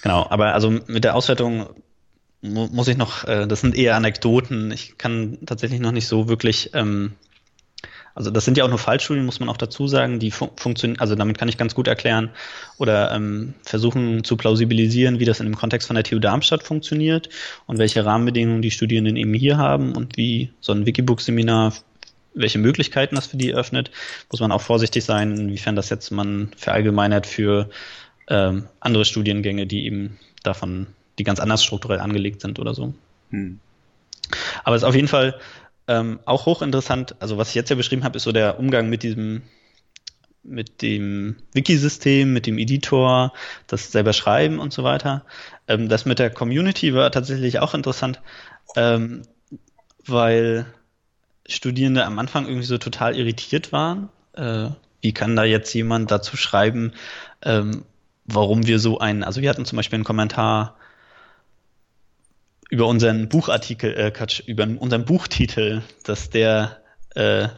Genau, 0.02 0.26
aber 0.28 0.54
also 0.54 0.70
mit 0.70 1.04
der 1.04 1.14
Auswertung 1.14 1.68
mu 2.42 2.68
muss 2.68 2.88
ich 2.88 2.96
noch, 2.96 3.24
äh, 3.24 3.46
das 3.46 3.60
sind 3.60 3.76
eher 3.76 3.96
Anekdoten. 3.96 4.70
Ich 4.70 4.98
kann 4.98 5.38
tatsächlich 5.46 5.80
noch 5.80 5.92
nicht 5.92 6.06
so 6.06 6.28
wirklich 6.28 6.70
ähm, 6.74 7.14
also 8.20 8.30
das 8.30 8.44
sind 8.44 8.58
ja 8.58 8.64
auch 8.64 8.68
nur 8.68 8.78
Fallstudien, 8.78 9.24
muss 9.24 9.40
man 9.40 9.48
auch 9.48 9.56
dazu 9.56 9.88
sagen, 9.88 10.18
die 10.18 10.30
fun 10.30 10.50
funktionieren, 10.56 11.00
also 11.00 11.14
damit 11.14 11.38
kann 11.38 11.48
ich 11.48 11.56
ganz 11.56 11.74
gut 11.74 11.88
erklären 11.88 12.28
oder 12.76 13.12
ähm, 13.12 13.54
versuchen 13.62 14.24
zu 14.24 14.36
plausibilisieren, 14.36 15.20
wie 15.20 15.24
das 15.24 15.40
in 15.40 15.46
dem 15.46 15.56
Kontext 15.56 15.86
von 15.86 15.94
der 15.94 16.04
TU 16.04 16.18
Darmstadt 16.18 16.62
funktioniert 16.62 17.30
und 17.66 17.78
welche 17.78 18.04
Rahmenbedingungen 18.04 18.60
die 18.60 18.70
Studierenden 18.70 19.16
eben 19.16 19.32
hier 19.32 19.56
haben 19.56 19.96
und 19.96 20.18
wie 20.18 20.52
so 20.60 20.72
ein 20.72 20.84
Wikibook-Seminar 20.84 21.72
welche 22.34 22.58
Möglichkeiten 22.58 23.16
das 23.16 23.26
für 23.26 23.38
die 23.38 23.50
eröffnet, 23.50 23.90
muss 24.30 24.40
man 24.40 24.52
auch 24.52 24.60
vorsichtig 24.60 25.02
sein, 25.02 25.36
inwiefern 25.36 25.74
das 25.74 25.88
jetzt 25.88 26.10
man 26.10 26.50
verallgemeinert 26.56 27.26
für 27.26 27.70
ähm, 28.28 28.66
andere 28.80 29.06
Studiengänge, 29.06 29.66
die 29.66 29.86
eben 29.86 30.18
davon, 30.42 30.88
die 31.18 31.24
ganz 31.24 31.40
anders 31.40 31.64
strukturell 31.64 32.00
angelegt 32.00 32.42
sind 32.42 32.58
oder 32.58 32.74
so. 32.74 32.92
Hm. 33.30 33.58
Aber 34.62 34.76
es 34.76 34.82
ist 34.82 34.88
auf 34.88 34.94
jeden 34.94 35.08
Fall 35.08 35.40
ähm, 35.90 36.20
auch 36.24 36.46
hochinteressant, 36.46 37.16
also 37.18 37.36
was 37.36 37.48
ich 37.48 37.56
jetzt 37.56 37.68
ja 37.68 37.74
beschrieben 37.74 38.04
habe, 38.04 38.16
ist 38.16 38.22
so 38.22 38.30
der 38.30 38.60
Umgang 38.60 38.88
mit 38.88 39.02
diesem 39.02 39.42
mit 40.42 40.80
dem 40.82 41.36
Wiki-System, 41.52 42.32
mit 42.32 42.46
dem 42.46 42.58
Editor, 42.58 43.34
das 43.66 43.92
selber 43.92 44.12
schreiben 44.12 44.58
und 44.60 44.72
so 44.72 44.84
weiter. 44.84 45.24
Ähm, 45.66 45.88
das 45.88 46.06
mit 46.06 46.20
der 46.20 46.30
Community 46.30 46.94
war 46.94 47.10
tatsächlich 47.10 47.58
auch 47.58 47.74
interessant, 47.74 48.22
ähm, 48.76 49.22
weil 50.06 50.64
Studierende 51.46 52.06
am 52.06 52.20
Anfang 52.20 52.46
irgendwie 52.46 52.66
so 52.66 52.78
total 52.78 53.16
irritiert 53.16 53.72
waren. 53.72 54.08
Äh, 54.34 54.68
wie 55.02 55.12
kann 55.12 55.34
da 55.34 55.42
jetzt 55.42 55.74
jemand 55.74 56.10
dazu 56.10 56.36
schreiben, 56.36 56.92
ähm, 57.42 57.84
warum 58.26 58.66
wir 58.66 58.78
so 58.78 59.00
einen, 59.00 59.24
also 59.24 59.42
wir 59.42 59.50
hatten 59.50 59.64
zum 59.64 59.76
Beispiel 59.76 59.96
einen 59.96 60.04
Kommentar, 60.04 60.76
über 62.70 62.86
unseren 62.86 63.28
Buchartikel, 63.28 63.94
äh, 63.96 64.10
Quatsch, 64.10 64.42
über 64.46 64.66
unseren 64.78 65.04
Buchtitel, 65.04 65.82
dass 66.04 66.30
der 66.30 66.78
äh, 67.14 67.48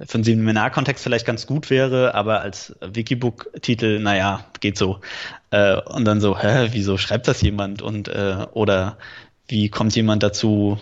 für 0.00 0.14
einen 0.14 0.24
Seminarkontext 0.24 1.04
vielleicht 1.04 1.26
ganz 1.26 1.46
gut 1.46 1.68
wäre, 1.68 2.14
aber 2.14 2.40
als 2.40 2.74
Wikibook-Titel, 2.80 4.00
naja, 4.00 4.46
geht 4.60 4.78
so. 4.78 5.00
Äh, 5.50 5.76
und 5.76 6.06
dann 6.06 6.20
so, 6.20 6.38
hä, 6.38 6.68
wieso 6.72 6.96
schreibt 6.96 7.28
das 7.28 7.42
jemand? 7.42 7.82
Und 7.82 8.08
äh, 8.08 8.46
oder 8.52 8.96
wie 9.48 9.68
kommt 9.68 9.94
jemand 9.94 10.22
dazu, 10.22 10.80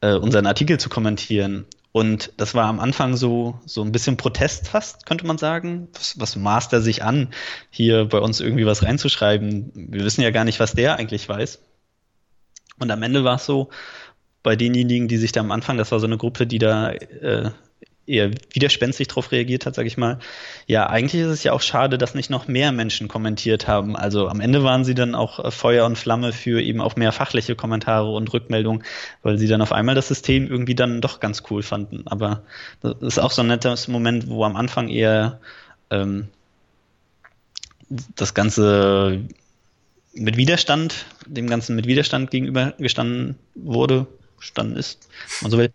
äh, 0.00 0.14
unseren 0.14 0.46
Artikel 0.46 0.78
zu 0.78 0.88
kommentieren? 0.88 1.66
Und 1.92 2.32
das 2.38 2.54
war 2.54 2.66
am 2.66 2.80
Anfang 2.80 3.16
so, 3.16 3.60
so 3.66 3.82
ein 3.82 3.92
bisschen 3.92 4.16
Protest 4.16 4.66
fast, 4.66 5.06
könnte 5.06 5.26
man 5.26 5.38
sagen. 5.38 5.88
Was, 5.92 6.18
was 6.18 6.36
maßt 6.36 6.72
er 6.72 6.80
sich 6.80 7.04
an, 7.04 7.28
hier 7.70 8.06
bei 8.06 8.18
uns 8.18 8.40
irgendwie 8.40 8.66
was 8.66 8.82
reinzuschreiben? 8.82 9.70
Wir 9.74 10.04
wissen 10.04 10.22
ja 10.22 10.30
gar 10.30 10.44
nicht, 10.44 10.58
was 10.58 10.72
der 10.72 10.96
eigentlich 10.96 11.28
weiß. 11.28 11.60
Und 12.82 12.90
am 12.90 13.02
Ende 13.02 13.24
war 13.24 13.36
es 13.36 13.46
so, 13.46 13.70
bei 14.42 14.56
denjenigen, 14.56 15.08
die 15.08 15.18
sich 15.18 15.32
da 15.32 15.40
am 15.40 15.52
Anfang, 15.52 15.78
das 15.78 15.92
war 15.92 16.00
so 16.00 16.06
eine 16.06 16.18
Gruppe, 16.18 16.46
die 16.46 16.58
da 16.58 16.90
äh, 16.90 17.50
eher 18.06 18.32
widerspenstig 18.52 19.06
drauf 19.06 19.30
reagiert 19.30 19.64
hat, 19.64 19.76
sage 19.76 19.86
ich 19.86 19.96
mal. 19.96 20.18
Ja, 20.66 20.88
eigentlich 20.88 21.22
ist 21.22 21.28
es 21.28 21.44
ja 21.44 21.52
auch 21.52 21.60
schade, 21.60 21.98
dass 21.98 22.14
nicht 22.14 22.30
noch 22.30 22.48
mehr 22.48 22.72
Menschen 22.72 23.06
kommentiert 23.06 23.68
haben. 23.68 23.96
Also 23.96 24.28
am 24.28 24.40
Ende 24.40 24.64
waren 24.64 24.84
sie 24.84 24.94
dann 24.94 25.14
auch 25.14 25.38
äh, 25.38 25.50
Feuer 25.50 25.86
und 25.86 25.96
Flamme 25.96 26.32
für 26.32 26.60
eben 26.60 26.80
auch 26.80 26.96
mehr 26.96 27.12
fachliche 27.12 27.54
Kommentare 27.54 28.10
und 28.10 28.32
Rückmeldungen, 28.32 28.82
weil 29.22 29.38
sie 29.38 29.46
dann 29.46 29.62
auf 29.62 29.72
einmal 29.72 29.94
das 29.94 30.08
System 30.08 30.48
irgendwie 30.48 30.74
dann 30.74 31.00
doch 31.00 31.20
ganz 31.20 31.44
cool 31.50 31.62
fanden. 31.62 32.02
Aber 32.06 32.42
das 32.80 32.96
ist 33.00 33.18
auch 33.18 33.30
so 33.30 33.42
ein 33.42 33.48
nettes 33.48 33.86
Moment, 33.86 34.28
wo 34.28 34.44
am 34.44 34.56
Anfang 34.56 34.88
eher 34.88 35.38
ähm, 35.90 36.28
das 38.16 38.34
Ganze 38.34 39.22
mit 40.14 40.36
Widerstand, 40.36 41.06
dem 41.26 41.48
Ganzen 41.48 41.76
mit 41.76 41.86
Widerstand 41.86 42.30
gegenüber 42.30 42.74
gestanden 42.78 43.36
wurde, 43.54 44.06
gestanden 44.38 44.76
ist, 44.76 45.08
man 45.40 45.50
so 45.50 45.58
will. 45.58 45.72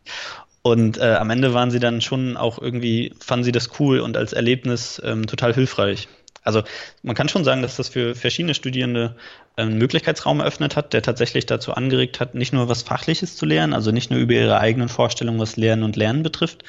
Und 0.61 0.97
äh, 0.97 1.15
am 1.15 1.29
Ende 1.29 1.53
waren 1.53 1.71
sie 1.71 1.79
dann 1.79 2.01
schon 2.01 2.35
auch 2.35 2.59
irgendwie, 2.61 3.13
fanden 3.19 3.45
sie 3.45 3.51
das 3.51 3.79
cool 3.79 3.99
und 3.99 4.17
als 4.17 4.33
Erlebnis 4.33 5.01
ähm, 5.03 5.25
total 5.25 5.53
hilfreich. 5.53 6.07
Also 6.43 6.63
man 7.03 7.15
kann 7.15 7.29
schon 7.29 7.43
sagen, 7.43 7.61
dass 7.61 7.77
das 7.77 7.89
für 7.89 8.15
verschiedene 8.15 8.53
Studierende 8.53 9.15
ähm, 9.57 9.69
einen 9.69 9.77
Möglichkeitsraum 9.77 10.39
eröffnet 10.39 10.75
hat, 10.75 10.93
der 10.93 11.01
tatsächlich 11.01 11.45
dazu 11.45 11.73
angeregt 11.73 12.19
hat, 12.19 12.35
nicht 12.35 12.53
nur 12.53 12.69
was 12.69 12.83
Fachliches 12.83 13.35
zu 13.35 13.45
lernen, 13.45 13.73
also 13.73 13.91
nicht 13.91 14.11
nur 14.11 14.19
über 14.19 14.33
ihre 14.33 14.59
eigenen 14.59 14.89
Vorstellungen, 14.89 15.39
was 15.39 15.57
Lernen 15.57 15.83
und 15.83 15.95
Lernen 15.95 16.23
betrifft, 16.23 16.63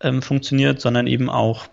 ähm, 0.00 0.22
funktioniert, 0.22 0.80
sondern 0.80 1.06
eben 1.06 1.28
auch, 1.28 1.66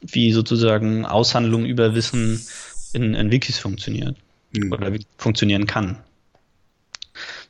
wie 0.00 0.32
sozusagen 0.32 1.04
Aushandlung 1.06 1.64
über 1.64 1.94
Wissen 1.94 2.44
in, 2.92 3.14
in 3.14 3.30
Wikis 3.30 3.58
funktioniert 3.58 4.16
mhm. 4.56 4.72
oder 4.72 4.92
funktionieren 5.18 5.66
kann. 5.66 5.98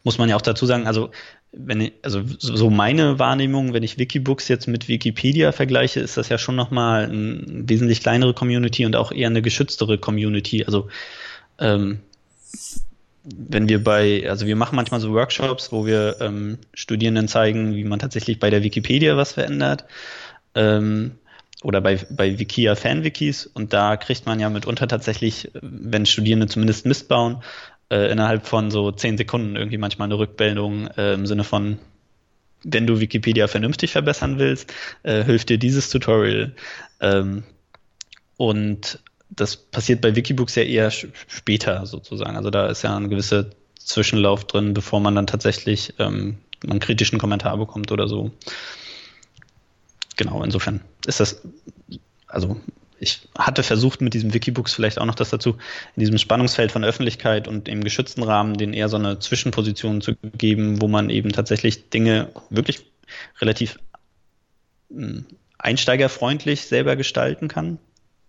Muss 0.02 0.18
man 0.18 0.28
ja 0.28 0.36
auch 0.36 0.42
dazu 0.42 0.66
sagen, 0.66 0.86
also 0.86 1.10
wenn 1.56 1.80
ich, 1.80 1.92
also 2.02 2.22
so 2.38 2.68
meine 2.70 3.18
Wahrnehmung, 3.18 3.72
wenn 3.72 3.82
ich 3.82 3.98
Wikibooks 3.98 4.48
jetzt 4.48 4.66
mit 4.66 4.88
Wikipedia 4.88 5.52
vergleiche, 5.52 6.00
ist 6.00 6.16
das 6.16 6.28
ja 6.28 6.36
schon 6.36 6.56
nochmal 6.56 7.04
eine 7.04 7.68
wesentlich 7.68 8.00
kleinere 8.00 8.34
Community 8.34 8.84
und 8.86 8.96
auch 8.96 9.12
eher 9.12 9.28
eine 9.28 9.42
geschütztere 9.42 9.98
Community. 9.98 10.64
Also 10.64 10.88
ähm, 11.58 12.00
wenn 13.24 13.68
wir 13.68 13.82
bei, 13.82 14.28
also 14.28 14.46
wir 14.46 14.56
machen 14.56 14.76
manchmal 14.76 15.00
so 15.00 15.12
Workshops, 15.12 15.72
wo 15.72 15.86
wir 15.86 16.16
ähm, 16.20 16.58
Studierenden 16.74 17.28
zeigen, 17.28 17.74
wie 17.74 17.84
man 17.84 17.98
tatsächlich 17.98 18.38
bei 18.38 18.50
der 18.50 18.62
Wikipedia 18.62 19.16
was 19.16 19.32
verändert. 19.32 19.84
Ähm, 20.54 21.12
oder 21.64 21.80
bei, 21.80 21.98
bei 22.10 22.38
Wikia 22.38 22.76
Fanwikis 22.76 23.46
und 23.46 23.72
da 23.72 23.96
kriegt 23.96 24.26
man 24.26 24.38
ja 24.38 24.50
mitunter 24.50 24.86
tatsächlich, 24.86 25.50
wenn 25.62 26.04
Studierende 26.04 26.46
zumindest 26.46 26.84
Mist 26.84 27.08
bauen, 27.08 27.42
äh, 27.90 28.10
innerhalb 28.12 28.46
von 28.46 28.70
so 28.70 28.92
zehn 28.92 29.16
Sekunden 29.16 29.56
irgendwie 29.56 29.78
manchmal 29.78 30.06
eine 30.06 30.18
Rückmeldung 30.18 30.88
äh, 30.88 31.14
im 31.14 31.26
Sinne 31.26 31.42
von, 31.42 31.78
wenn 32.62 32.86
du 32.86 33.00
Wikipedia 33.00 33.48
vernünftig 33.48 33.92
verbessern 33.92 34.38
willst, 34.38 34.72
äh, 35.04 35.24
hilft 35.24 35.48
dir 35.48 35.58
dieses 35.58 35.88
Tutorial. 35.88 36.54
Ähm, 37.00 37.44
und 38.36 38.98
das 39.30 39.56
passiert 39.56 40.02
bei 40.02 40.14
Wikibooks 40.14 40.54
ja 40.56 40.64
eher 40.64 40.90
später 40.90 41.86
sozusagen. 41.86 42.36
Also 42.36 42.50
da 42.50 42.66
ist 42.66 42.82
ja 42.82 42.94
ein 42.94 43.08
gewisser 43.08 43.46
Zwischenlauf 43.78 44.44
drin, 44.44 44.74
bevor 44.74 45.00
man 45.00 45.14
dann 45.14 45.26
tatsächlich 45.26 45.94
ähm, 45.98 46.38
einen 46.68 46.80
kritischen 46.80 47.18
Kommentar 47.18 47.56
bekommt 47.56 47.90
oder 47.90 48.06
so. 48.06 48.32
Genau, 50.16 50.42
insofern 50.42 50.80
ist 51.06 51.20
das, 51.20 51.42
also 52.26 52.60
ich 52.98 53.28
hatte 53.36 53.62
versucht, 53.62 54.00
mit 54.00 54.14
diesem 54.14 54.32
Wikibooks 54.32 54.74
vielleicht 54.74 54.98
auch 54.98 55.06
noch 55.06 55.14
das 55.14 55.30
dazu, 55.30 55.50
in 55.96 56.00
diesem 56.00 56.18
Spannungsfeld 56.18 56.72
von 56.72 56.84
Öffentlichkeit 56.84 57.48
und 57.48 57.68
im 57.68 57.84
geschützten 57.84 58.22
Rahmen 58.22 58.56
den 58.56 58.72
eher 58.72 58.88
so 58.88 58.96
eine 58.96 59.18
Zwischenposition 59.18 60.00
zu 60.00 60.14
geben, 60.36 60.80
wo 60.80 60.88
man 60.88 61.10
eben 61.10 61.30
tatsächlich 61.32 61.90
Dinge 61.90 62.30
wirklich 62.50 62.86
relativ 63.40 63.78
hm, 64.90 65.26
einsteigerfreundlich 65.58 66.62
selber 66.62 66.96
gestalten 66.96 67.48
kann. 67.48 67.78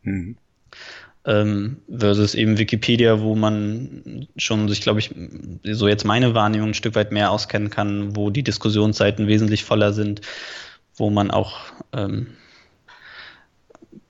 Mhm. 0.03 0.37
Ähm, 1.27 1.77
versus 1.89 2.35
eben 2.35 2.59
Wikipedia, 2.59 3.19
wo 3.19 3.33
man 3.35 4.27
schon 4.37 4.69
sich, 4.69 4.81
glaube 4.81 4.99
ich, 4.99 5.09
so 5.63 5.87
jetzt 5.87 6.05
meine 6.05 6.35
Wahrnehmung 6.35 6.69
ein 6.69 6.73
Stück 6.75 6.93
weit 6.93 7.11
mehr 7.11 7.31
auskennen 7.31 7.71
kann, 7.71 8.15
wo 8.15 8.29
die 8.29 8.43
Diskussionsseiten 8.43 9.25
wesentlich 9.25 9.63
voller 9.63 9.91
sind, 9.91 10.21
wo 10.95 11.09
man 11.09 11.31
auch 11.31 11.57
ähm, 11.93 12.35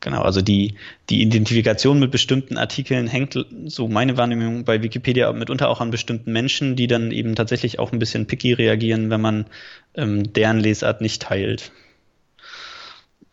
Genau, 0.05 0.21
also 0.21 0.43
die, 0.43 0.75
die 1.09 1.23
Identifikation 1.23 1.97
mit 1.97 2.11
bestimmten 2.11 2.59
Artikeln 2.59 3.07
hängt, 3.07 3.43
so 3.65 3.88
meine 3.88 4.17
Wahrnehmung 4.17 4.63
bei 4.63 4.83
Wikipedia 4.83 5.33
mitunter 5.33 5.67
auch 5.67 5.81
an 5.81 5.89
bestimmten 5.89 6.31
Menschen, 6.31 6.75
die 6.75 6.86
dann 6.86 7.09
eben 7.09 7.33
tatsächlich 7.33 7.79
auch 7.79 7.91
ein 7.91 7.97
bisschen 7.97 8.27
picky 8.27 8.53
reagieren, 8.53 9.09
wenn 9.09 9.21
man 9.21 9.47
ähm, 9.95 10.31
deren 10.31 10.59
Lesart 10.59 11.01
nicht 11.01 11.23
teilt. 11.23 11.71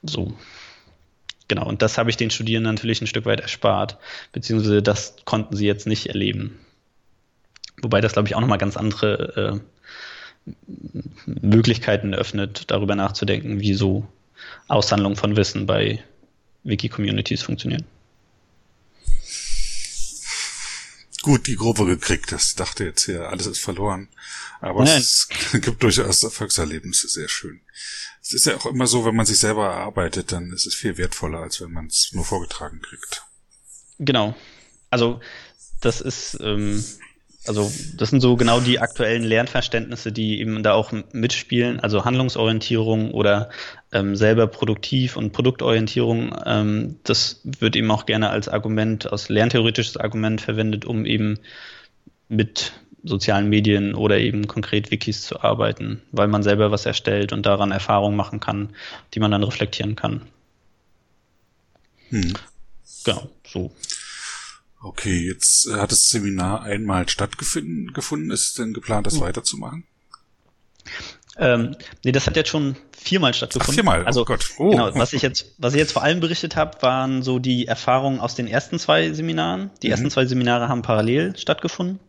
So. 0.03 0.33
Genau, 1.47 1.69
und 1.69 1.83
das 1.83 1.99
habe 1.99 2.09
ich 2.09 2.17
den 2.17 2.31
Studierenden 2.31 2.75
natürlich 2.75 3.03
ein 3.03 3.07
Stück 3.07 3.27
weit 3.27 3.41
erspart, 3.41 3.99
beziehungsweise 4.33 4.81
das 4.81 5.17
konnten 5.27 5.57
sie 5.57 5.67
jetzt 5.67 5.87
nicht 5.87 6.07
erleben. 6.07 6.59
Wobei 7.83 8.01
das, 8.01 8.15
glaube 8.15 8.29
ich, 8.29 8.35
auch 8.35 8.41
nochmal 8.41 8.57
ganz 8.57 8.79
andere 8.79 9.61
äh, 9.61 9.61
Möglichkeiten 11.27 12.15
öffnet, 12.15 12.71
darüber 12.71 12.95
nachzudenken, 12.95 13.61
wie 13.61 13.75
so 13.75 14.07
Aushandlung 14.69 15.17
von 15.17 15.37
Wissen 15.37 15.67
bei 15.67 16.03
Wiki-Communities 16.65 17.43
funktionieren. 17.43 17.85
Gut, 21.23 21.47
die 21.47 21.57
Gruppe 21.57 21.87
gekriegt. 21.87 22.33
Das 22.33 22.57
dachte 22.57 22.85
jetzt 22.85 23.05
hier, 23.05 23.29
alles 23.29 23.47
ist 23.47 23.61
verloren. 23.61 24.09
Aber 24.61 24.85
Nein. 24.85 24.99
es 24.99 25.29
gibt 25.53 25.83
durchaus 25.83 26.23
Erfolgserlebnisse, 26.25 27.09
sehr 27.09 27.29
schön. 27.29 27.61
Es 28.21 28.33
ist 28.33 28.47
ja 28.47 28.57
auch 28.57 28.67
immer 28.67 28.89
so, 28.89 29.05
wenn 29.05 29.15
man 29.15 29.27
sich 29.27 29.39
selber 29.39 29.67
erarbeitet, 29.67 30.33
dann 30.33 30.53
ist 30.53 30.67
es 30.67 30.75
viel 30.75 30.97
wertvoller, 30.99 31.39
als 31.39 31.61
wenn 31.61 31.73
man 31.73 31.87
es 31.87 32.11
nur 32.13 32.25
vorgetragen 32.25 32.81
kriegt. 32.83 33.25
Genau. 33.99 34.37
Also 34.91 35.21
das 35.81 36.01
ist 36.01 36.39
ähm, 36.41 36.85
also 37.47 37.73
das 37.97 38.11
sind 38.11 38.21
so 38.21 38.37
genau 38.37 38.61
die 38.61 38.79
aktuellen 38.79 39.25
Lernverständnisse, 39.25 40.13
die 40.13 40.41
eben 40.41 40.63
da 40.63 40.75
auch 40.75 40.93
mitspielen, 41.13 41.81
also 41.81 42.05
Handlungsorientierung 42.05 43.11
oder 43.11 43.51
ähm, 43.91 44.15
selber 44.15 44.47
produktiv 44.47 45.17
und 45.17 45.33
Produktorientierung. 45.33 46.35
Ähm, 46.47 46.97
das 47.03 47.41
wird 47.45 47.75
eben 47.75 47.91
auch 47.91 48.07
gerne 48.07 48.31
als 48.31 48.49
Argument, 48.49 49.11
als 49.11 49.29
lerntheoretisches 49.29 49.97
Argument 49.97 50.41
verwendet, 50.41 50.85
um 50.85 51.05
eben 51.05 51.41
mit 52.29 52.73
sozialen 53.03 53.49
Medien 53.49 53.95
oder 53.97 54.19
eben 54.19 54.47
konkret 54.47 54.93
Wikis 54.93 55.23
zu 55.23 55.41
arbeiten, 55.41 56.03
weil 56.13 56.29
man 56.29 56.45
selber 56.45 56.71
was 56.71 56.87
erstellt 56.87 57.33
und 57.33 57.45
daran 57.45 57.73
Erfahrungen 57.73 58.17
machen 58.17 58.39
kann, 58.39 58.71
die 59.15 59.21
man 59.21 59.33
dann 59.33 59.43
reflektieren 59.43 59.97
kann. 59.97 60.23
Hm. 62.11 62.35
Genau, 63.05 63.29
so. 63.45 63.73
Okay, 64.83 65.29
jetzt 65.29 65.69
äh, 65.69 65.75
hat 65.75 65.93
das 65.93 66.09
Seminar 66.09 66.63
einmal 66.63 67.09
stattgefunden. 67.09 67.93
Gefunden. 67.93 68.31
Ist 68.31 68.49
es 68.49 68.55
denn 68.55 68.73
geplant, 68.73 69.07
das 69.07 69.15
mhm. 69.15 69.21
weiterzumachen? 69.21 69.85
Ähm, 71.39 71.77
nee, 72.05 72.13
das 72.13 72.27
hat 72.27 72.37
jetzt 72.37 72.51
schon 72.51 72.77
viermal 72.97 73.33
stattgefunden. 73.33 73.71
Ach, 73.71 73.75
viermal, 73.75 74.03
oh 74.03 74.07
also, 74.07 74.25
Gott. 74.25 74.51
Oh. 74.59 74.71
Genau, 74.71 74.95
was 74.95 75.13
ich 75.13 75.23
jetzt, 75.23 75.55
was 75.59 75.73
ich 75.75 75.79
jetzt 75.79 75.93
vor 75.93 76.03
allem 76.03 76.21
berichtet 76.21 76.57
habe, 76.57 76.83
waren 76.83 77.23
so 77.23 77.39
die 77.39 77.67
Erfahrungen 77.67 78.21
aus 78.21 78.35
den 78.35 78.47
ersten 78.47 78.79
zwei 78.79 79.13
Seminaren. 79.13 79.71
Die 79.83 79.87
mhm. 79.87 79.93
ersten 79.93 80.11
zwei 80.11 80.27
Seminare 80.27 80.69
haben 80.69 80.83
parallel 80.83 81.37
stattgefunden. 81.39 82.01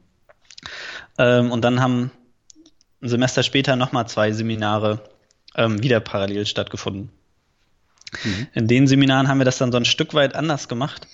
Ähm, 1.18 1.52
und 1.52 1.62
dann 1.62 1.80
haben 1.80 2.12
ein 3.02 3.10
Semester 3.10 3.44
später 3.44 3.76
nochmal 3.76 4.08
zwei 4.08 4.32
Seminare 4.32 5.00
ähm, 5.56 5.84
wieder 5.84 6.00
parallel 6.00 6.46
stattgefunden. 6.48 7.12
Mhm. 8.24 8.48
In 8.54 8.68
den 8.68 8.88
Seminaren 8.88 9.28
haben 9.28 9.38
wir 9.38 9.46
das 9.46 9.58
dann 9.60 9.72
so 9.72 9.78
ein 9.78 9.86
Stück 9.86 10.14
weit 10.16 10.36
anders 10.36 10.68
gemacht. 10.68 11.08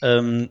Ähm, 0.00 0.50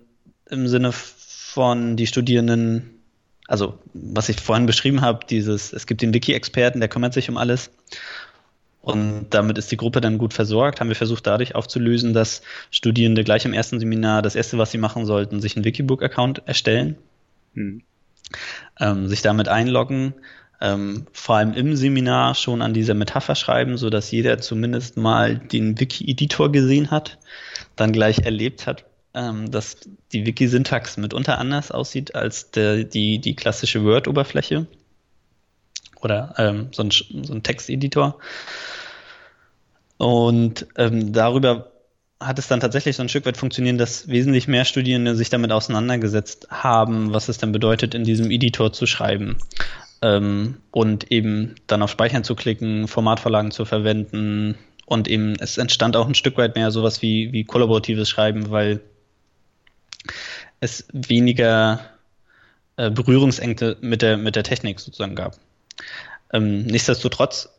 im 0.51 0.67
Sinne 0.67 0.91
von 0.91 1.95
die 1.97 2.07
Studierenden, 2.07 3.01
also 3.47 3.79
was 3.93 4.29
ich 4.29 4.39
vorhin 4.39 4.65
beschrieben 4.65 5.01
habe, 5.01 5.25
dieses, 5.29 5.73
es 5.73 5.87
gibt 5.87 6.01
den 6.01 6.13
Wiki-Experten, 6.13 6.79
der 6.79 6.89
kümmert 6.89 7.13
sich 7.13 7.29
um 7.29 7.37
alles. 7.37 7.71
Und 8.81 9.27
damit 9.29 9.57
ist 9.57 9.71
die 9.71 9.77
Gruppe 9.77 10.01
dann 10.01 10.17
gut 10.17 10.33
versorgt. 10.33 10.79
Haben 10.79 10.89
wir 10.89 10.95
versucht, 10.95 11.27
dadurch 11.27 11.53
aufzulösen, 11.53 12.13
dass 12.13 12.41
Studierende 12.71 13.23
gleich 13.23 13.45
im 13.45 13.53
ersten 13.53 13.79
Seminar 13.79 14.23
das 14.23 14.35
erste, 14.35 14.57
was 14.57 14.71
sie 14.71 14.79
machen 14.79 15.05
sollten, 15.05 15.39
sich 15.39 15.55
einen 15.55 15.65
Wikibook-Account 15.65 16.43
erstellen, 16.47 16.97
hm. 17.53 17.83
ähm, 18.79 19.07
sich 19.07 19.21
damit 19.21 19.49
einloggen, 19.49 20.15
ähm, 20.61 21.05
vor 21.11 21.35
allem 21.35 21.53
im 21.53 21.75
Seminar 21.75 22.33
schon 22.33 22.63
an 22.63 22.73
dieser 22.73 22.95
Metapher 22.95 23.35
schreiben, 23.35 23.77
so 23.77 23.91
dass 23.91 24.09
jeder 24.09 24.39
zumindest 24.39 24.97
mal 24.97 25.37
den 25.37 25.79
Wiki-Editor 25.79 26.51
gesehen 26.51 26.89
hat, 26.89 27.19
dann 27.75 27.91
gleich 27.91 28.19
erlebt 28.19 28.65
hat, 28.65 28.85
ähm, 29.13 29.51
dass 29.51 29.77
die 30.11 30.25
Wiki-Syntax 30.25 30.97
mitunter 30.97 31.37
anders 31.37 31.71
aussieht 31.71 32.15
als 32.15 32.51
der, 32.51 32.83
die, 32.83 33.19
die 33.19 33.35
klassische 33.35 33.83
Word-Oberfläche 33.83 34.67
oder 36.01 36.33
ähm, 36.37 36.69
so 36.71 36.83
ein, 36.83 36.91
so 36.91 37.33
ein 37.33 37.43
Texteditor. 37.43 38.17
Und 39.97 40.67
ähm, 40.77 41.13
darüber 41.13 41.71
hat 42.19 42.39
es 42.39 42.47
dann 42.47 42.59
tatsächlich 42.59 42.95
so 42.95 43.01
ein 43.01 43.09
Stück 43.09 43.25
weit 43.25 43.37
funktioniert, 43.37 43.79
dass 43.79 44.07
wesentlich 44.07 44.47
mehr 44.47 44.65
Studierende 44.65 45.15
sich 45.15 45.29
damit 45.29 45.51
auseinandergesetzt 45.51 46.47
haben, 46.49 47.13
was 47.13 47.29
es 47.29 47.37
denn 47.37 47.51
bedeutet, 47.51 47.95
in 47.95 48.03
diesem 48.03 48.31
Editor 48.31 48.71
zu 48.71 48.85
schreiben. 48.85 49.37
Ähm, 50.01 50.57
und 50.71 51.11
eben 51.11 51.55
dann 51.67 51.81
auf 51.81 51.91
Speichern 51.91 52.23
zu 52.23 52.35
klicken, 52.35 52.87
Formatvorlagen 52.87 53.51
zu 53.51 53.65
verwenden. 53.65 54.55
Und 54.85 55.07
eben, 55.07 55.35
es 55.39 55.57
entstand 55.57 55.95
auch 55.95 56.07
ein 56.07 56.15
Stück 56.15 56.37
weit 56.37 56.55
mehr 56.55 56.71
sowas 56.71 57.01
wie, 57.01 57.31
wie 57.31 57.43
kollaboratives 57.43 58.09
Schreiben, 58.09 58.51
weil 58.51 58.81
es 60.59 60.85
weniger 60.93 61.79
äh, 62.77 62.89
Berührungsängste 62.89 63.77
mit 63.81 64.01
der, 64.01 64.17
mit 64.17 64.35
der 64.35 64.43
Technik 64.43 64.79
sozusagen 64.79 65.15
gab. 65.15 65.37
Ähm, 66.33 66.63
nichtsdestotrotz 66.63 67.49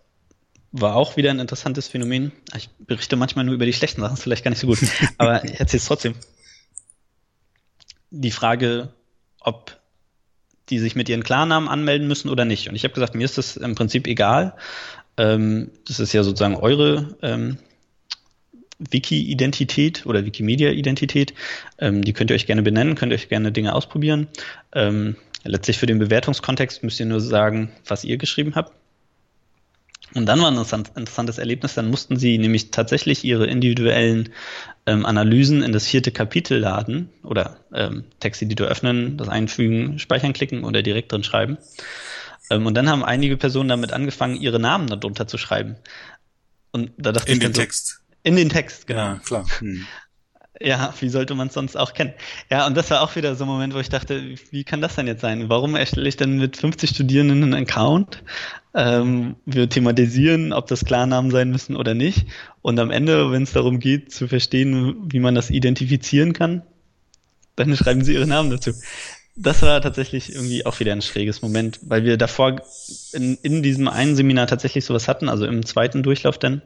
war 0.72 0.96
auch 0.96 1.16
wieder 1.16 1.30
ein 1.30 1.38
interessantes 1.38 1.88
Phänomen. 1.88 2.32
Ich 2.56 2.70
berichte 2.78 3.16
manchmal 3.16 3.44
nur 3.44 3.54
über 3.54 3.66
die 3.66 3.74
schlechten 3.74 4.00
Sachen, 4.00 4.14
ist 4.14 4.22
vielleicht 4.22 4.44
gar 4.44 4.50
nicht 4.50 4.60
so 4.60 4.66
gut, 4.66 4.78
aber 5.18 5.44
ich 5.44 5.60
erzähle 5.60 5.78
es 5.78 5.84
trotzdem. 5.84 6.14
Die 8.10 8.30
Frage, 8.30 8.92
ob 9.40 9.78
die 10.68 10.78
sich 10.78 10.94
mit 10.94 11.08
ihren 11.08 11.24
Klarnamen 11.24 11.68
anmelden 11.68 12.08
müssen 12.08 12.30
oder 12.30 12.44
nicht. 12.44 12.68
Und 12.68 12.76
ich 12.76 12.84
habe 12.84 12.94
gesagt, 12.94 13.14
mir 13.14 13.24
ist 13.24 13.36
das 13.36 13.56
im 13.56 13.74
Prinzip 13.74 14.06
egal. 14.06 14.54
Ähm, 15.16 15.70
das 15.86 16.00
ist 16.00 16.12
ja 16.12 16.22
sozusagen 16.22 16.56
eure 16.56 17.16
ähm, 17.20 17.58
Wiki-Identität 18.90 20.06
oder 20.06 20.24
Wikimedia-Identität. 20.24 21.34
Ähm, 21.78 22.02
die 22.02 22.12
könnt 22.12 22.30
ihr 22.30 22.34
euch 22.34 22.46
gerne 22.46 22.62
benennen, 22.62 22.94
könnt 22.94 23.12
ihr 23.12 23.16
euch 23.16 23.28
gerne 23.28 23.52
Dinge 23.52 23.74
ausprobieren. 23.74 24.28
Ähm, 24.74 25.16
letztlich 25.44 25.78
für 25.78 25.86
den 25.86 25.98
Bewertungskontext 25.98 26.82
müsst 26.82 27.00
ihr 27.00 27.06
nur 27.06 27.20
sagen, 27.20 27.72
was 27.86 28.04
ihr 28.04 28.16
geschrieben 28.16 28.54
habt. 28.54 28.72
Und 30.14 30.26
dann 30.26 30.40
war 30.40 30.50
ein 30.50 30.58
interessantes 30.58 31.38
Erlebnis, 31.38 31.74
dann 31.74 31.88
mussten 31.88 32.16
sie 32.16 32.36
nämlich 32.36 32.70
tatsächlich 32.70 33.24
ihre 33.24 33.46
individuellen 33.46 34.28
ähm, 34.84 35.06
Analysen 35.06 35.62
in 35.62 35.72
das 35.72 35.86
vierte 35.86 36.10
Kapitel 36.10 36.58
laden 36.58 37.08
oder 37.22 37.56
ähm, 37.72 38.04
Texteditor 38.20 38.66
öffnen, 38.66 39.16
das 39.16 39.28
einfügen, 39.28 39.98
speichern 39.98 40.34
klicken 40.34 40.64
oder 40.64 40.82
direkt 40.82 41.12
drin 41.12 41.24
schreiben. 41.24 41.56
Ähm, 42.50 42.66
und 42.66 42.74
dann 42.74 42.90
haben 42.90 43.02
einige 43.04 43.36
Personen 43.38 43.70
damit 43.70 43.92
angefangen, 43.92 44.36
ihre 44.36 44.60
Namen 44.60 44.86
darunter 44.86 45.26
zu 45.26 45.38
schreiben. 45.38 45.76
Und 46.72 46.90
da 46.98 47.12
dachte 47.12 47.30
in 47.30 47.38
ich 47.38 47.44
den 47.44 47.54
so, 47.54 47.60
Text. 47.60 48.01
In 48.22 48.36
den 48.36 48.48
Text, 48.48 48.86
genau. 48.86 49.00
Ja, 49.00 49.20
klar. 49.24 49.46
Hm. 49.58 49.86
Ja, 50.60 50.94
wie 51.00 51.08
sollte 51.08 51.34
man 51.34 51.48
es 51.48 51.54
sonst 51.54 51.76
auch 51.76 51.92
kennen? 51.92 52.12
Ja, 52.50 52.66
und 52.66 52.76
das 52.76 52.90
war 52.90 53.00
auch 53.00 53.16
wieder 53.16 53.34
so 53.34 53.44
ein 53.44 53.48
Moment, 53.48 53.74
wo 53.74 53.78
ich 53.78 53.88
dachte, 53.88 54.36
wie 54.50 54.64
kann 54.64 54.80
das 54.80 54.94
denn 54.94 55.08
jetzt 55.08 55.22
sein? 55.22 55.48
Warum 55.48 55.74
erstelle 55.74 56.08
ich 56.08 56.16
denn 56.16 56.38
mit 56.38 56.56
50 56.56 56.90
Studierenden 56.90 57.42
einen 57.42 57.54
Account? 57.54 58.22
Ähm, 58.74 59.36
wir 59.44 59.68
thematisieren, 59.68 60.52
ob 60.52 60.68
das 60.68 60.84
Klarnamen 60.84 61.30
sein 61.30 61.50
müssen 61.50 61.74
oder 61.74 61.94
nicht. 61.94 62.26
Und 62.60 62.78
am 62.78 62.90
Ende, 62.90 63.32
wenn 63.32 63.42
es 63.42 63.52
darum 63.52 63.80
geht, 63.80 64.12
zu 64.12 64.28
verstehen, 64.28 65.10
wie 65.10 65.20
man 65.20 65.34
das 65.34 65.50
identifizieren 65.50 66.32
kann, 66.32 66.62
dann 67.56 67.76
schreiben 67.76 68.04
sie 68.04 68.14
ihre 68.14 68.26
Namen 68.26 68.50
dazu. 68.50 68.72
Das 69.34 69.62
war 69.62 69.80
tatsächlich 69.80 70.32
irgendwie 70.32 70.64
auch 70.66 70.78
wieder 70.78 70.92
ein 70.92 71.02
schräges 71.02 71.42
Moment, 71.42 71.80
weil 71.82 72.04
wir 72.04 72.18
davor 72.18 72.60
in, 73.12 73.36
in 73.42 73.62
diesem 73.62 73.88
einen 73.88 74.14
Seminar 74.14 74.46
tatsächlich 74.46 74.84
sowas 74.84 75.08
hatten, 75.08 75.30
also 75.30 75.46
im 75.46 75.64
zweiten 75.64 76.02
Durchlauf 76.02 76.38
dann 76.38 76.60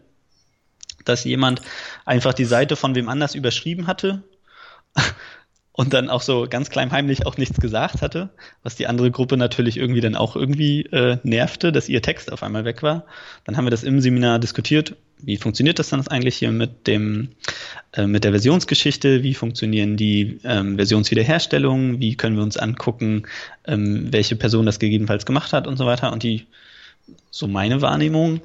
dass 1.08 1.24
jemand 1.24 1.62
einfach 2.04 2.34
die 2.34 2.44
Seite 2.44 2.76
von 2.76 2.94
wem 2.94 3.08
anders 3.08 3.34
überschrieben 3.34 3.86
hatte 3.86 4.22
und 5.72 5.92
dann 5.92 6.08
auch 6.08 6.22
so 6.22 6.46
ganz 6.48 6.70
kleinheimlich 6.70 7.26
auch 7.26 7.36
nichts 7.36 7.60
gesagt 7.60 8.00
hatte, 8.00 8.30
was 8.62 8.76
die 8.76 8.86
andere 8.86 9.10
Gruppe 9.10 9.36
natürlich 9.36 9.76
irgendwie 9.76 10.00
dann 10.00 10.16
auch 10.16 10.34
irgendwie 10.34 10.82
äh, 10.86 11.18
nervte, 11.22 11.70
dass 11.70 11.88
ihr 11.88 12.00
Text 12.00 12.32
auf 12.32 12.42
einmal 12.42 12.64
weg 12.64 12.82
war. 12.82 13.04
Dann 13.44 13.56
haben 13.56 13.66
wir 13.66 13.70
das 13.70 13.84
im 13.84 14.00
Seminar 14.00 14.38
diskutiert. 14.38 14.96
Wie 15.18 15.36
funktioniert 15.36 15.78
das 15.78 15.90
dann 15.90 16.06
eigentlich 16.08 16.36
hier 16.36 16.50
mit 16.50 16.86
dem 16.86 17.28
äh, 17.92 18.06
mit 18.06 18.24
der 18.24 18.32
Versionsgeschichte? 18.32 19.22
Wie 19.22 19.34
funktionieren 19.34 19.96
die 19.96 20.40
ähm, 20.44 20.76
Versionswiederherstellungen? 20.76 22.00
Wie 22.00 22.16
können 22.16 22.36
wir 22.36 22.42
uns 22.42 22.56
angucken, 22.56 23.24
ähm, 23.66 24.12
welche 24.12 24.36
Person 24.36 24.66
das 24.66 24.78
gegebenenfalls 24.78 25.26
gemacht 25.26 25.52
hat 25.52 25.66
und 25.66 25.76
so 25.76 25.86
weiter? 25.86 26.12
Und 26.12 26.22
die 26.22 26.46
so 27.30 27.46
meine 27.46 27.82
Wahrnehmung 27.82 28.40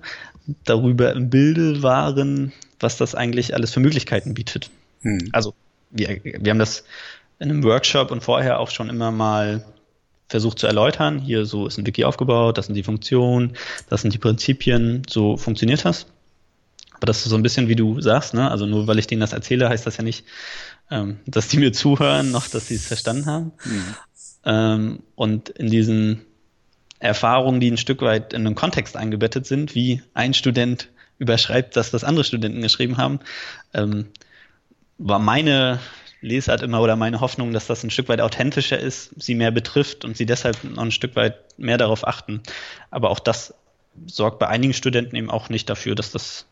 darüber 0.64 1.14
im 1.14 1.30
Bilde 1.30 1.84
waren, 1.84 2.52
was 2.80 2.98
das 2.98 3.16
eigentlich 3.16 3.54
alles 3.54 3.72
für 3.72 3.80
Möglichkeiten 3.80 4.34
bietet. 4.34 4.70
Hm. 5.02 5.30
Also 5.32 5.54
wir, 5.92 6.20
wir 6.24 6.50
haben 6.50 6.60
das 6.60 6.84
in 7.40 7.50
einem 7.50 7.64
Workshop 7.64 8.12
und 8.12 8.22
vorher 8.22 8.60
auch 8.60 8.70
schon 8.70 8.90
immer 8.90 9.12
mal 9.12 9.66
versucht 10.30 10.60
zu 10.60 10.68
erläutern. 10.68 11.20
Hier 11.20 11.46
so 11.46 11.68
ist 11.68 11.78
ein 11.78 11.86
Wiki 11.86 12.06
aufgebaut, 12.06 12.58
das 12.58 12.68
sind 12.68 12.76
die 12.76 12.84
Funktionen, 12.84 13.58
das 13.90 14.02
sind 14.02 14.14
die 14.14 14.18
Prinzipien, 14.18 15.04
so 15.10 15.38
funktioniert 15.38 15.86
das. 15.86 16.08
Aber 16.94 17.08
das 17.08 17.24
ist 17.24 17.30
so 17.30 17.36
ein 17.36 17.44
bisschen 17.44 17.68
wie 17.68 17.76
du 17.76 18.00
sagst, 18.00 18.34
ne? 18.34 18.50
Also 18.50 18.66
nur 18.66 18.88
weil 18.88 19.00
ich 19.00 19.08
denen 19.08 19.22
das 19.22 19.34
erzähle, 19.34 19.70
heißt 19.70 19.86
das 19.86 19.98
ja 19.98 20.04
nicht, 20.04 20.24
ähm, 20.90 21.20
dass 21.26 21.48
die 21.48 21.58
mir 21.58 21.74
zuhören, 21.74 22.32
noch 22.32 22.48
dass 22.48 22.68
sie 22.68 22.76
es 22.76 22.88
verstanden 22.88 23.26
haben. 23.26 23.52
Mhm. 23.66 23.96
Ähm, 24.46 25.00
und 25.16 25.50
in 25.50 25.70
diesen 25.70 26.22
Erfahrungen, 27.02 27.60
die 27.60 27.72
ein 27.72 27.78
Stück 27.78 28.02
weit 28.02 28.34
in 28.34 28.46
einen 28.46 28.56
Kontext 28.56 28.96
eingebettet 28.96 29.46
sind, 29.46 29.76
wie 29.76 30.02
ein 30.14 30.34
Student 30.34 30.90
überschreibt, 31.18 31.76
dass 31.76 31.92
das 31.92 32.04
andere 32.04 32.24
Studenten 32.24 32.62
geschrieben 32.62 32.98
haben, 32.98 33.20
ähm, 33.74 34.08
war 34.98 35.20
meine 35.20 35.80
Lesart 36.22 36.62
immer 36.62 36.80
oder 36.80 36.96
meine 36.96 37.20
Hoffnung, 37.20 37.54
dass 37.54 37.66
das 37.66 37.84
ein 37.84 37.90
Stück 37.90 38.08
weit 38.08 38.22
authentischer 38.22 38.80
ist, 38.80 39.12
sie 39.18 39.34
mehr 39.34 39.52
betrifft 39.52 40.06
und 40.06 40.16
sie 40.16 40.28
deshalb 40.28 40.64
noch 40.64 40.84
ein 40.84 40.92
Stück 40.92 41.16
weit 41.16 41.58
mehr 41.58 41.80
darauf 41.80 42.08
achten. 42.08 42.42
Aber 42.92 43.10
auch 43.10 43.20
das 43.20 43.56
sorgt 44.06 44.38
bei 44.38 44.48
einigen 44.48 44.74
Studenten 44.74 45.16
eben 45.16 45.32
auch 45.32 45.50
nicht 45.50 45.70
dafür, 45.70 45.96
dass 45.96 46.12
das 46.12 46.46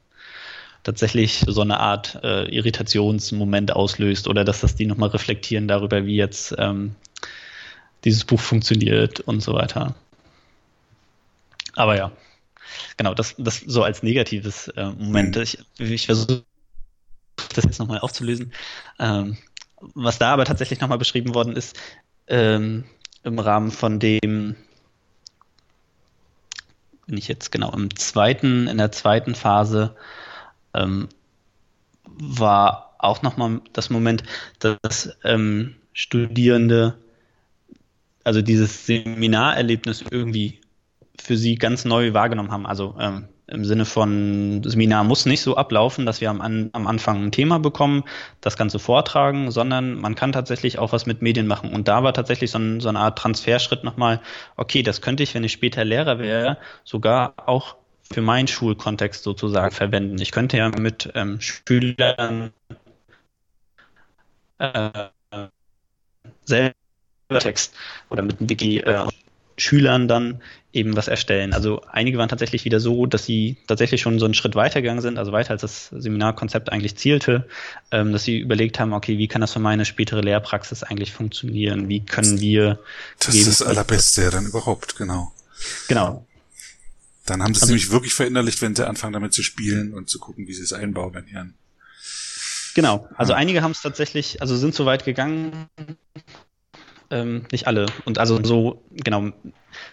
tatsächlich 0.82 1.43
so 1.45 1.62
eine 1.62 1.80
Art 1.80 2.20
äh, 2.24 2.45
Irritationsmoment 2.45 3.76
auslöst 3.76 4.28
oder 4.28 4.43
dass 4.43 4.62
das 4.62 4.76
die 4.76 4.88
nochmal 4.88 5.10
reflektieren 5.10 5.68
darüber, 5.68 6.06
wie 6.06 6.16
jetzt 6.16 6.56
ähm, 6.58 6.95
dieses 8.06 8.24
Buch 8.24 8.39
funktioniert 8.39 9.20
und 9.20 9.41
so 9.41 9.54
weiter. 9.54 9.95
Aber 11.80 11.95
ja, 11.95 12.11
genau, 12.97 13.13
das, 13.13 13.36
das 13.38 13.61
so 13.61 13.84
als 13.84 14.03
negatives 14.03 14.67
äh, 14.67 14.91
Moment. 14.91 15.38
Mhm. 15.38 15.43
Ich, 15.43 15.59
ich 15.77 16.05
versuche 16.07 16.43
das 17.55 17.63
jetzt 17.63 17.80
nochmal 17.80 17.99
aufzulösen. 17.99 18.51
Ähm, 18.99 19.38
was 19.80 20.19
da 20.19 20.34
aber 20.34 20.43
tatsächlich 20.43 20.82
nochmal 20.82 20.97
beschrieben 20.97 21.34
worden 21.34 21.55
ist, 21.55 21.80
ähm, 22.27 22.84
im 23.23 23.39
Rahmen 23.39 23.71
von 23.71 23.97
dem, 23.97 24.57
bin 27.07 27.17
ich 27.17 27.30
jetzt 27.30 27.49
genau 27.49 27.71
im 27.71 27.95
zweiten, 27.95 28.67
in 28.67 28.77
der 28.77 28.91
zweiten 28.91 29.34
Phase, 29.34 29.95
ähm, 30.73 31.07
war 32.03 32.93
auch 32.97 33.21
nochmal 33.21 33.61
das 33.71 33.89
Moment, 33.89 34.23
dass 34.59 35.17
ähm, 35.23 35.75
Studierende 35.93 36.97
also 38.25 38.41
dieses 38.41 38.86
Seminarerlebnis 38.86 40.03
irgendwie 40.11 40.59
für 41.22 41.38
sie 41.38 41.55
ganz 41.55 41.86
neu 41.86 42.13
wahrgenommen 42.13 42.51
haben. 42.51 42.65
Also 42.65 42.95
ähm, 42.99 43.28
im 43.47 43.65
Sinne 43.65 43.86
von, 43.86 44.61
Seminar 44.63 45.03
muss 45.03 45.26
nicht 45.26 45.41
so 45.41 45.55
ablaufen, 45.55 46.05
dass 46.05 46.22
wir 46.22 46.30
am, 46.30 46.70
am 46.72 46.88
Anfang 46.88 47.26
ein 47.26 47.32
Thema 47.32 47.59
bekommen, 47.59 48.03
das 48.41 48.57
Ganze 48.57 48.80
vortragen, 48.80 49.51
sondern 49.51 49.95
man 49.95 50.15
kann 50.15 50.32
tatsächlich 50.32 50.78
auch 50.78 50.91
was 50.91 51.05
mit 51.05 51.22
Medien 51.22 51.47
machen. 51.47 51.74
Und 51.74 51.88
da 51.88 52.03
war 52.03 52.13
tatsächlich 52.13 52.51
so, 52.51 52.59
ein, 52.59 52.80
so 52.80 52.89
eine 52.89 52.99
Art 52.99 53.17
Transferschritt 53.17 53.84
nochmal, 53.84 54.22
okay, 54.55 54.84
das 54.84 55.01
könnte 55.01 55.24
ich, 55.24 55.34
wenn 55.34 55.43
ich 55.43 55.51
später 55.51 55.84
Lehrer 55.84 56.20
wäre, 56.20 56.57
sogar 56.84 57.34
auch 57.45 57.76
für 58.11 58.22
meinen 58.22 58.47
Schulkontext 58.47 59.24
sozusagen 59.24 59.74
verwenden. 59.74 60.20
Ich 60.22 60.32
könnte 60.32 60.57
ja 60.57 60.70
mit 60.70 61.11
ähm, 61.15 61.39
Schülern 61.41 62.51
äh, 64.57 64.89
selber 66.43 66.74
Text 67.39 67.76
oder 68.09 68.24
mit 68.24 68.39
einem 68.39 68.49
Wiki 68.49 68.80
äh, 68.80 69.05
Schülern 69.60 70.07
dann 70.07 70.41
eben 70.72 70.95
was 70.95 71.07
erstellen. 71.07 71.53
Also 71.53 71.82
einige 71.91 72.18
waren 72.18 72.30
tatsächlich 72.30 72.64
wieder 72.64 72.80
so, 72.80 73.05
dass 73.05 73.26
sie 73.26 73.57
tatsächlich 73.68 74.01
schon 74.01 74.20
so 74.20 74.26
einen 74.26 74.34
Schritt 74.34 74.55
weitergegangen 74.55 75.01
sind, 75.01 75.18
also 75.18 75.32
weiter 75.32 75.51
als 75.51 75.62
das 75.62 75.88
Seminarkonzept 75.88 76.72
eigentlich 76.72 76.95
zielte, 76.95 77.47
ähm, 77.91 78.12
dass 78.12 78.24
sie 78.24 78.38
überlegt 78.38 78.80
haben, 78.80 78.93
okay, 78.93 79.18
wie 79.18 79.28
kann 79.28 79.41
das 79.41 79.53
für 79.53 79.60
meine 79.60 79.86
spätere 79.86 80.22
Lehrpraxis 80.22 80.84
eigentlich 80.84 81.12
funktionieren? 81.12 81.89
Wie 81.89 82.05
können 82.05 82.39
wir... 82.39 82.80
Das 83.20 83.34
ist 83.34 83.47
das 83.47 83.62
Allerbeste 83.62 84.30
dann 84.30 84.45
überhaupt, 84.45 84.95
genau. 84.95 85.34
Genau. 85.88 86.26
Dann 87.26 87.43
haben 87.43 87.53
sie 87.53 87.60
es 87.60 87.64
also, 87.64 87.74
nämlich 87.74 87.91
wirklich 87.91 88.14
verinnerlicht, 88.14 88.62
wenn 88.62 88.76
sie 88.76 88.88
anfangen 88.88 89.14
damit 89.14 89.34
zu 89.34 89.43
spielen 89.43 89.93
und 89.93 90.10
zu 90.10 90.20
gucken, 90.20 90.47
wie 90.47 90.53
sie 90.53 90.64
es 90.64 90.74
einbauen 90.74 91.16
in 91.16 91.28
ihren... 91.28 91.53
Genau, 92.76 93.10
also 93.18 93.34
ja. 93.34 93.38
einige 93.38 93.64
haben 93.64 93.72
es 93.72 93.82
tatsächlich, 93.82 94.41
also 94.41 94.55
sind 94.55 94.76
so 94.76 94.86
weit 94.86 95.03
gegangen, 95.03 95.68
ähm, 97.12 97.45
nicht 97.51 97.68
alle. 97.68 97.88
Und 98.05 98.18
also 98.18 98.39
so, 98.43 98.84
genau, 98.91 99.32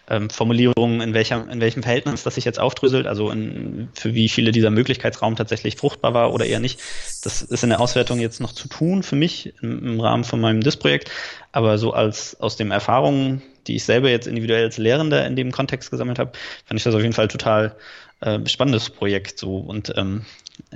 ähm, 0.09 0.31
Formulierungen, 0.31 1.01
in, 1.01 1.14
welcher, 1.14 1.49
in 1.51 1.61
welchem 1.61 1.83
Verhältnis 1.83 2.23
das 2.23 2.35
sich 2.35 2.45
jetzt 2.45 2.59
aufdröselt, 2.59 3.07
also 3.07 3.31
in, 3.31 3.89
für 3.95 4.14
wie 4.14 4.29
viele 4.29 4.53
dieser 4.53 4.71
Möglichkeitsraum 4.71 5.37
tatsächlich 5.37 5.77
fruchtbar 5.77 6.14
war 6.14 6.33
oder 6.33 6.47
eher 6.47 6.61
nicht, 6.61 6.81
das 7.23 7.43
ist 7.43 7.62
in 7.62 7.71
der 7.71 7.81
Auswertung 7.81 8.19
jetzt 8.19 8.41
noch 8.41 8.53
zu 8.53 8.69
tun 8.69 9.03
für 9.03 9.17
mich 9.17 9.55
im, 9.62 9.85
im 9.87 10.01
Rahmen 10.01 10.25
von 10.25 10.41
meinem 10.41 10.61
DIS-Projekt. 10.61 11.11
Aber 11.53 11.79
so 11.79 11.93
als 11.93 12.41
aus 12.41 12.57
den 12.57 12.71
Erfahrungen, 12.71 13.43
die 13.67 13.77
ich 13.77 13.85
selber 13.85 14.11
jetzt 14.11 14.27
individuell 14.27 14.64
als 14.64 14.79
Lehrender 14.79 15.27
in 15.27 15.37
dem 15.37 15.53
Kontext 15.53 15.91
gesammelt 15.91 16.19
habe, 16.19 16.33
fand 16.64 16.79
ich 16.79 16.85
das 16.85 16.95
auf 16.95 17.03
jeden 17.03 17.14
Fall 17.14 17.29
total 17.29 17.77
äh, 18.21 18.39
spannendes 18.47 18.91
Projekt. 18.91 19.39
So 19.39 19.57
und 19.57 19.93
ähm, 19.97 20.25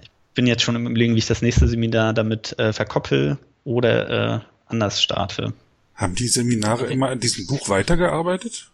ich 0.01 0.11
bin 0.35 0.47
jetzt 0.47 0.63
schon 0.63 0.77
im 0.77 0.87
Überlegen, 0.87 1.15
wie 1.15 1.19
ich 1.19 1.27
das 1.27 1.43
nächste 1.43 1.69
Seminar 1.69 2.15
damit 2.15 2.59
äh, 2.59 2.73
verkoppel 2.73 3.39
oder 3.65 4.37
äh, 4.37 4.41
anders 4.67 5.03
starte. 5.03 5.53
Haben 6.01 6.15
die 6.15 6.29
Seminare 6.29 6.85
okay. 6.85 6.95
immer 6.95 7.11
an 7.11 7.21
diesem 7.21 7.47
Buch 7.47 7.69
weitergearbeitet? 7.69 8.71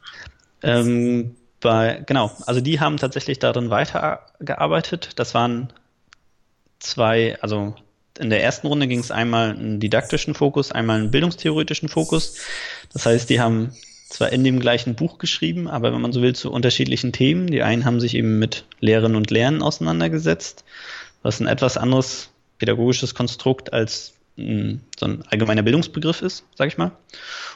Ähm, 0.62 1.35
bei, 1.61 2.05
genau, 2.07 2.31
also 2.47 2.61
die 2.61 2.79
haben 2.79 2.99
tatsächlich 2.99 3.41
darin 3.41 3.68
weitergearbeitet. 3.68 5.11
Das 5.16 5.35
waren 5.35 5.72
zwei, 6.79 7.37
also 7.43 7.74
in 8.16 8.31
der 8.31 8.45
ersten 8.45 8.68
Runde 8.68 8.87
ging 8.87 9.01
es 9.01 9.11
einmal 9.11 9.51
einen 9.51 9.81
didaktischen 9.81 10.35
Fokus, 10.35 10.70
einmal 10.70 11.01
einen 11.01 11.11
bildungstheoretischen 11.11 11.89
Fokus. 11.89 12.37
Das 12.93 13.07
heißt, 13.07 13.29
die 13.29 13.41
haben 13.41 13.72
zwar 14.09 14.33
in 14.33 14.45
dem 14.45 14.61
gleichen 14.61 14.95
Buch 14.95 15.18
geschrieben, 15.18 15.66
aber 15.66 15.93
wenn 15.93 16.01
man 16.01 16.12
so 16.12 16.22
will, 16.22 16.37
zu 16.37 16.53
unterschiedlichen 16.53 17.12
Themen. 17.12 17.49
Die 17.49 17.64
einen 17.64 17.85
haben 17.85 17.99
sich 17.99 18.14
eben 18.14 18.39
mit 18.39 18.66
Lehren 18.79 19.16
und 19.16 19.33
Lernen 19.33 19.62
auseinandergesetzt, 19.62 20.62
was 21.22 21.41
ein 21.41 21.49
etwas 21.49 21.77
anderes 21.77 22.31
pädagogisches 22.59 23.16
Konstrukt 23.16 23.72
als 23.72 24.16
so 24.37 25.07
ein 25.07 25.22
allgemeiner 25.30 25.62
Bildungsbegriff 25.62 26.20
ist, 26.20 26.45
sag 26.55 26.68
ich 26.68 26.76
mal. 26.76 26.93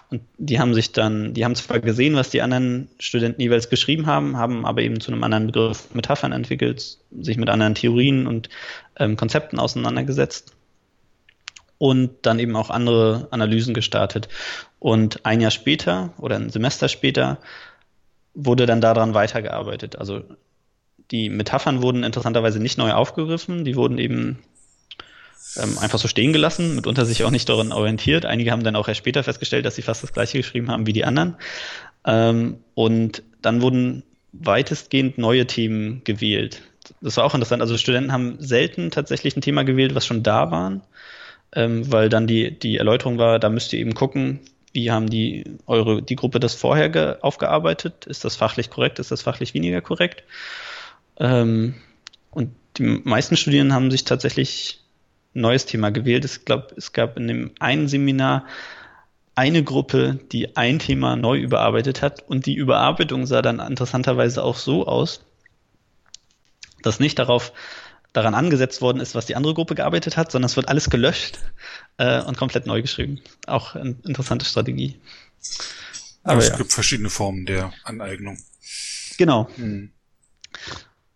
Und 0.08 0.22
die 0.38 0.58
haben 0.58 0.72
sich 0.72 0.92
dann, 0.92 1.34
die 1.34 1.44
haben 1.44 1.54
zwar 1.54 1.78
gesehen, 1.78 2.14
was 2.14 2.30
die 2.30 2.42
anderen 2.42 2.88
Studenten 2.98 3.42
jeweils 3.42 3.68
geschrieben 3.68 4.06
haben, 4.06 4.36
haben 4.36 4.64
aber 4.64 4.80
eben 4.80 5.00
zu 5.00 5.12
einem 5.12 5.22
anderen 5.22 5.46
Begriff 5.46 5.94
Metaphern 5.94 6.32
entwickelt, 6.32 6.98
sich 7.10 7.36
mit 7.36 7.50
anderen 7.50 7.74
Theorien 7.74 8.26
und 8.26 8.48
ähm, 8.96 9.16
Konzepten 9.16 9.58
auseinandergesetzt 9.58 10.54
und 11.76 12.10
dann 12.22 12.38
eben 12.38 12.56
auch 12.56 12.70
andere 12.70 13.28
Analysen 13.30 13.74
gestartet. 13.74 14.28
Und 14.78 15.24
ein 15.26 15.40
Jahr 15.40 15.50
später 15.50 16.14
oder 16.18 16.36
ein 16.36 16.50
Semester 16.50 16.88
später 16.88 17.38
wurde 18.34 18.66
dann 18.66 18.80
daran 18.80 19.14
weitergearbeitet. 19.14 19.96
Also 19.96 20.22
die 21.10 21.28
Metaphern 21.28 21.82
wurden 21.82 22.04
interessanterweise 22.04 22.60
nicht 22.60 22.78
neu 22.78 22.92
aufgegriffen, 22.92 23.64
die 23.64 23.76
wurden 23.76 23.98
eben 23.98 24.38
ähm, 25.56 25.78
einfach 25.78 25.98
so 25.98 26.08
stehen 26.08 26.32
gelassen, 26.32 26.74
mitunter 26.74 27.04
sich 27.04 27.24
auch 27.24 27.30
nicht 27.30 27.48
daran 27.48 27.72
orientiert. 27.72 28.26
Einige 28.26 28.52
haben 28.52 28.62
dann 28.62 28.76
auch 28.76 28.88
erst 28.88 28.98
später 28.98 29.22
festgestellt, 29.22 29.66
dass 29.66 29.74
sie 29.74 29.82
fast 29.82 30.02
das 30.02 30.12
gleiche 30.12 30.38
geschrieben 30.38 30.70
haben 30.70 30.86
wie 30.86 30.92
die 30.92 31.04
anderen. 31.04 31.36
Ähm, 32.04 32.58
und 32.74 33.22
dann 33.42 33.62
wurden 33.62 34.02
weitestgehend 34.32 35.18
neue 35.18 35.46
Themen 35.46 36.02
gewählt. 36.04 36.62
Das 37.00 37.16
war 37.16 37.24
auch 37.24 37.34
interessant. 37.34 37.62
Also 37.62 37.76
Studenten 37.76 38.12
haben 38.12 38.36
selten 38.38 38.90
tatsächlich 38.90 39.36
ein 39.36 39.42
Thema 39.42 39.64
gewählt, 39.64 39.94
was 39.94 40.06
schon 40.06 40.22
da 40.22 40.50
war, 40.50 40.80
ähm, 41.52 41.90
weil 41.90 42.08
dann 42.08 42.26
die, 42.26 42.58
die 42.58 42.76
Erläuterung 42.76 43.18
war, 43.18 43.38
da 43.38 43.48
müsst 43.48 43.72
ihr 43.72 43.80
eben 43.80 43.94
gucken, 43.94 44.40
wie 44.72 44.90
haben 44.90 45.10
die 45.10 45.44
eure 45.66 46.00
die 46.00 46.16
Gruppe 46.16 46.38
das 46.38 46.54
vorher 46.54 47.18
aufgearbeitet? 47.22 48.06
Ist 48.06 48.24
das 48.24 48.36
fachlich 48.36 48.70
korrekt? 48.70 49.00
Ist 49.00 49.10
das 49.10 49.22
fachlich 49.22 49.52
weniger 49.52 49.80
korrekt? 49.80 50.22
Ähm, 51.18 51.74
und 52.30 52.50
die 52.76 52.84
meisten 52.84 53.36
Studierenden 53.36 53.74
haben 53.74 53.90
sich 53.90 54.04
tatsächlich 54.04 54.80
neues 55.32 55.66
Thema 55.66 55.90
gewählt. 55.90 56.24
Ich 56.24 56.44
glaube, 56.44 56.74
es 56.76 56.92
gab 56.92 57.16
in 57.16 57.28
dem 57.28 57.50
einen 57.58 57.88
Seminar 57.88 58.46
eine 59.34 59.62
Gruppe, 59.62 60.18
die 60.32 60.56
ein 60.56 60.78
Thema 60.78 61.16
neu 61.16 61.38
überarbeitet 61.38 62.02
hat 62.02 62.28
und 62.28 62.46
die 62.46 62.54
Überarbeitung 62.54 63.26
sah 63.26 63.42
dann 63.42 63.60
interessanterweise 63.60 64.42
auch 64.42 64.56
so 64.56 64.86
aus, 64.86 65.24
dass 66.82 67.00
nicht 67.00 67.18
darauf 67.18 67.52
daran 68.12 68.34
angesetzt 68.34 68.82
worden 68.82 69.00
ist, 69.00 69.14
was 69.14 69.26
die 69.26 69.36
andere 69.36 69.54
Gruppe 69.54 69.74
gearbeitet 69.74 70.16
hat, 70.16 70.32
sondern 70.32 70.46
es 70.46 70.56
wird 70.56 70.68
alles 70.68 70.90
gelöscht 70.90 71.38
äh, 71.96 72.20
und 72.22 72.36
komplett 72.36 72.66
neu 72.66 72.82
geschrieben. 72.82 73.20
Auch 73.46 73.76
eine 73.76 73.96
interessante 74.04 74.44
Strategie. 74.44 75.00
Aber 76.22 76.38
es 76.38 76.48
ja. 76.48 76.56
gibt 76.56 76.72
verschiedene 76.72 77.08
Formen 77.08 77.46
der 77.46 77.72
Aneignung. 77.84 78.36
Genau. 79.16 79.48
Hm. 79.56 79.92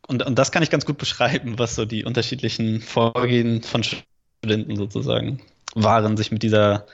Und, 0.07 0.23
und 0.23 0.39
das 0.39 0.53
kann 0.53 0.63
ich 0.63 0.71
ganz 0.71 0.85
gut 0.85 0.99
beschreiben, 0.99 1.59
was 1.59 1.75
so 1.75 1.85
die 1.85 2.05
unterschiedlichen 2.05 2.81
Vorgehen 2.81 3.63
von 3.63 3.83
Studenten 3.83 4.77
sozusagen 4.77 5.41
waren, 5.75 6.17
sich 6.17 6.31
mit 6.31 6.43
dieser 6.43 6.87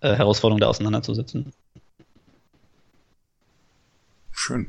äh, 0.00 0.14
Herausforderung 0.14 0.60
da 0.60 0.68
auseinanderzusetzen. 0.68 1.52
Schön. 4.30 4.68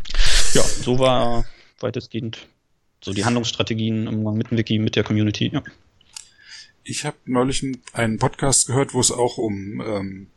Ja, 0.53 0.63
so 0.63 0.99
war 0.99 1.45
weitestgehend 1.79 2.47
so 3.03 3.13
die 3.13 3.25
Handlungsstrategien 3.25 4.07
im 4.07 4.19
Umgang 4.19 4.37
mit 4.37 4.51
dem 4.51 4.57
Wiki, 4.57 4.79
mit 4.79 4.95
der 4.95 5.03
Community. 5.03 5.49
Ja. 5.53 5.63
Ich 6.83 7.05
habe 7.05 7.17
neulich 7.25 7.65
einen 7.93 8.19
Podcast 8.19 8.67
gehört, 8.67 8.93
wo 8.93 8.99
es 8.99 9.11
auch 9.11 9.37
um 9.37 9.81
ähm, 9.81 10.27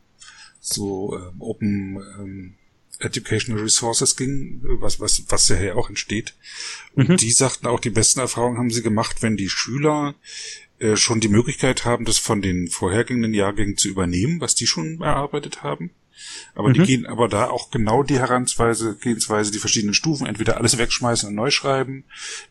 so 0.59 1.15
ähm, 1.15 1.41
Open 1.41 1.97
ähm, 2.19 2.55
Educational 2.99 3.61
Resources 3.61 4.15
ging, 4.15 4.61
was, 4.79 4.99
was, 4.99 5.23
was 5.29 5.49
ja 5.49 5.55
hier 5.55 5.77
auch 5.77 5.89
entsteht. 5.89 6.35
Und 6.93 7.09
mhm. 7.09 7.17
die 7.17 7.31
sagten 7.31 7.67
auch, 7.67 7.79
die 7.79 7.89
besten 7.89 8.19
Erfahrungen 8.19 8.57
haben 8.57 8.71
sie 8.71 8.81
gemacht, 8.81 9.21
wenn 9.21 9.37
die 9.37 9.49
Schüler 9.49 10.15
äh, 10.79 10.95
schon 10.95 11.19
die 11.19 11.29
Möglichkeit 11.29 11.85
haben, 11.85 12.05
das 12.05 12.17
von 12.17 12.41
den 12.41 12.67
vorhergehenden 12.67 13.33
Jahrgängen 13.33 13.77
zu 13.77 13.87
übernehmen, 13.87 14.41
was 14.41 14.55
die 14.55 14.67
schon 14.67 15.01
erarbeitet 15.01 15.63
haben. 15.63 15.91
Aber 16.53 16.69
mhm. 16.69 16.73
die 16.73 16.83
gehen 16.83 17.05
aber 17.05 17.27
da 17.27 17.49
auch 17.49 17.71
genau 17.71 18.03
die 18.03 18.19
Herangehensweise, 18.19 18.95
Gehensweise, 18.95 19.51
die 19.51 19.59
verschiedenen 19.59 19.93
Stufen, 19.93 20.27
entweder 20.27 20.57
alles 20.57 20.77
wegschmeißen 20.77 21.29
und 21.29 21.35
neu 21.35 21.51
schreiben. 21.51 22.05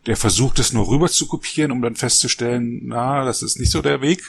Der 0.06 0.16
versucht 0.16 0.58
es 0.58 0.72
nur 0.72 0.88
rüber 0.88 1.08
zu 1.08 1.26
kopieren, 1.26 1.72
um 1.72 1.82
dann 1.82 1.96
festzustellen, 1.96 2.82
na, 2.84 3.24
das 3.24 3.42
ist 3.42 3.58
nicht 3.58 3.72
so 3.72 3.82
der 3.82 4.00
Weg. 4.00 4.22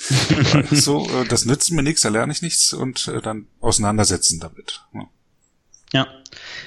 so, 0.70 1.08
äh, 1.08 1.26
das 1.26 1.44
nützt 1.44 1.72
mir 1.72 1.82
nichts, 1.82 2.02
da 2.02 2.08
lerne 2.08 2.32
ich 2.32 2.42
nichts 2.42 2.72
und 2.72 3.08
äh, 3.08 3.20
dann 3.20 3.46
auseinandersetzen 3.60 4.40
damit. 4.40 4.84
Ja. 4.94 5.08
Ja. 5.92 6.06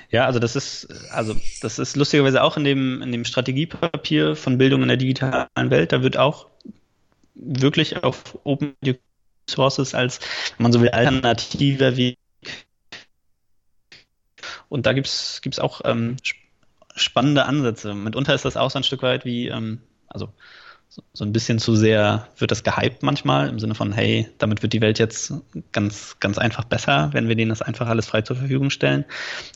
Ja, 0.09 0.25
also 0.25 0.39
das 0.39 0.55
ist, 0.55 0.87
also 1.11 1.35
das 1.61 1.79
ist 1.79 1.95
lustigerweise 1.95 2.43
auch 2.43 2.57
in 2.57 2.63
dem, 2.63 3.01
in 3.01 3.11
dem 3.11 3.25
Strategiepapier 3.25 4.35
von 4.35 4.57
Bildung 4.57 4.81
in 4.81 4.87
der 4.87 4.97
digitalen 4.97 5.47
Welt, 5.55 5.91
da 5.91 6.03
wird 6.03 6.17
auch 6.17 6.47
wirklich 7.35 8.03
auf 8.03 8.37
Open 8.43 8.75
Sources 9.49 9.95
als, 9.95 10.19
wenn 10.57 10.63
man 10.63 10.73
so 10.73 10.81
will, 10.81 10.89
alternativer 10.89 11.97
Weg. 11.97 12.17
Und 14.69 14.85
da 14.85 14.93
gibt's 14.93 15.41
gibt's 15.41 15.59
auch 15.59 15.81
ähm, 15.85 16.17
spannende 16.95 17.45
Ansätze. 17.45 17.93
Mitunter 17.93 18.33
ist 18.33 18.45
das 18.45 18.57
auch 18.57 18.71
so 18.71 18.79
ein 18.79 18.83
Stück 18.83 19.01
weit 19.03 19.25
wie, 19.25 19.47
ähm, 19.47 19.81
also 20.07 20.33
so, 21.13 21.23
ein 21.23 21.31
bisschen 21.31 21.57
zu 21.57 21.75
sehr 21.75 22.27
wird 22.37 22.51
das 22.51 22.63
gehypt 22.63 23.01
manchmal 23.01 23.47
im 23.47 23.59
Sinne 23.59 23.75
von, 23.75 23.93
hey, 23.93 24.27
damit 24.39 24.61
wird 24.61 24.73
die 24.73 24.81
Welt 24.81 24.99
jetzt 24.99 25.33
ganz, 25.71 26.17
ganz 26.19 26.37
einfach 26.37 26.65
besser, 26.65 27.09
wenn 27.13 27.29
wir 27.29 27.35
denen 27.35 27.49
das 27.49 27.61
einfach 27.61 27.87
alles 27.87 28.07
frei 28.07 28.23
zur 28.23 28.35
Verfügung 28.35 28.69
stellen. 28.69 29.05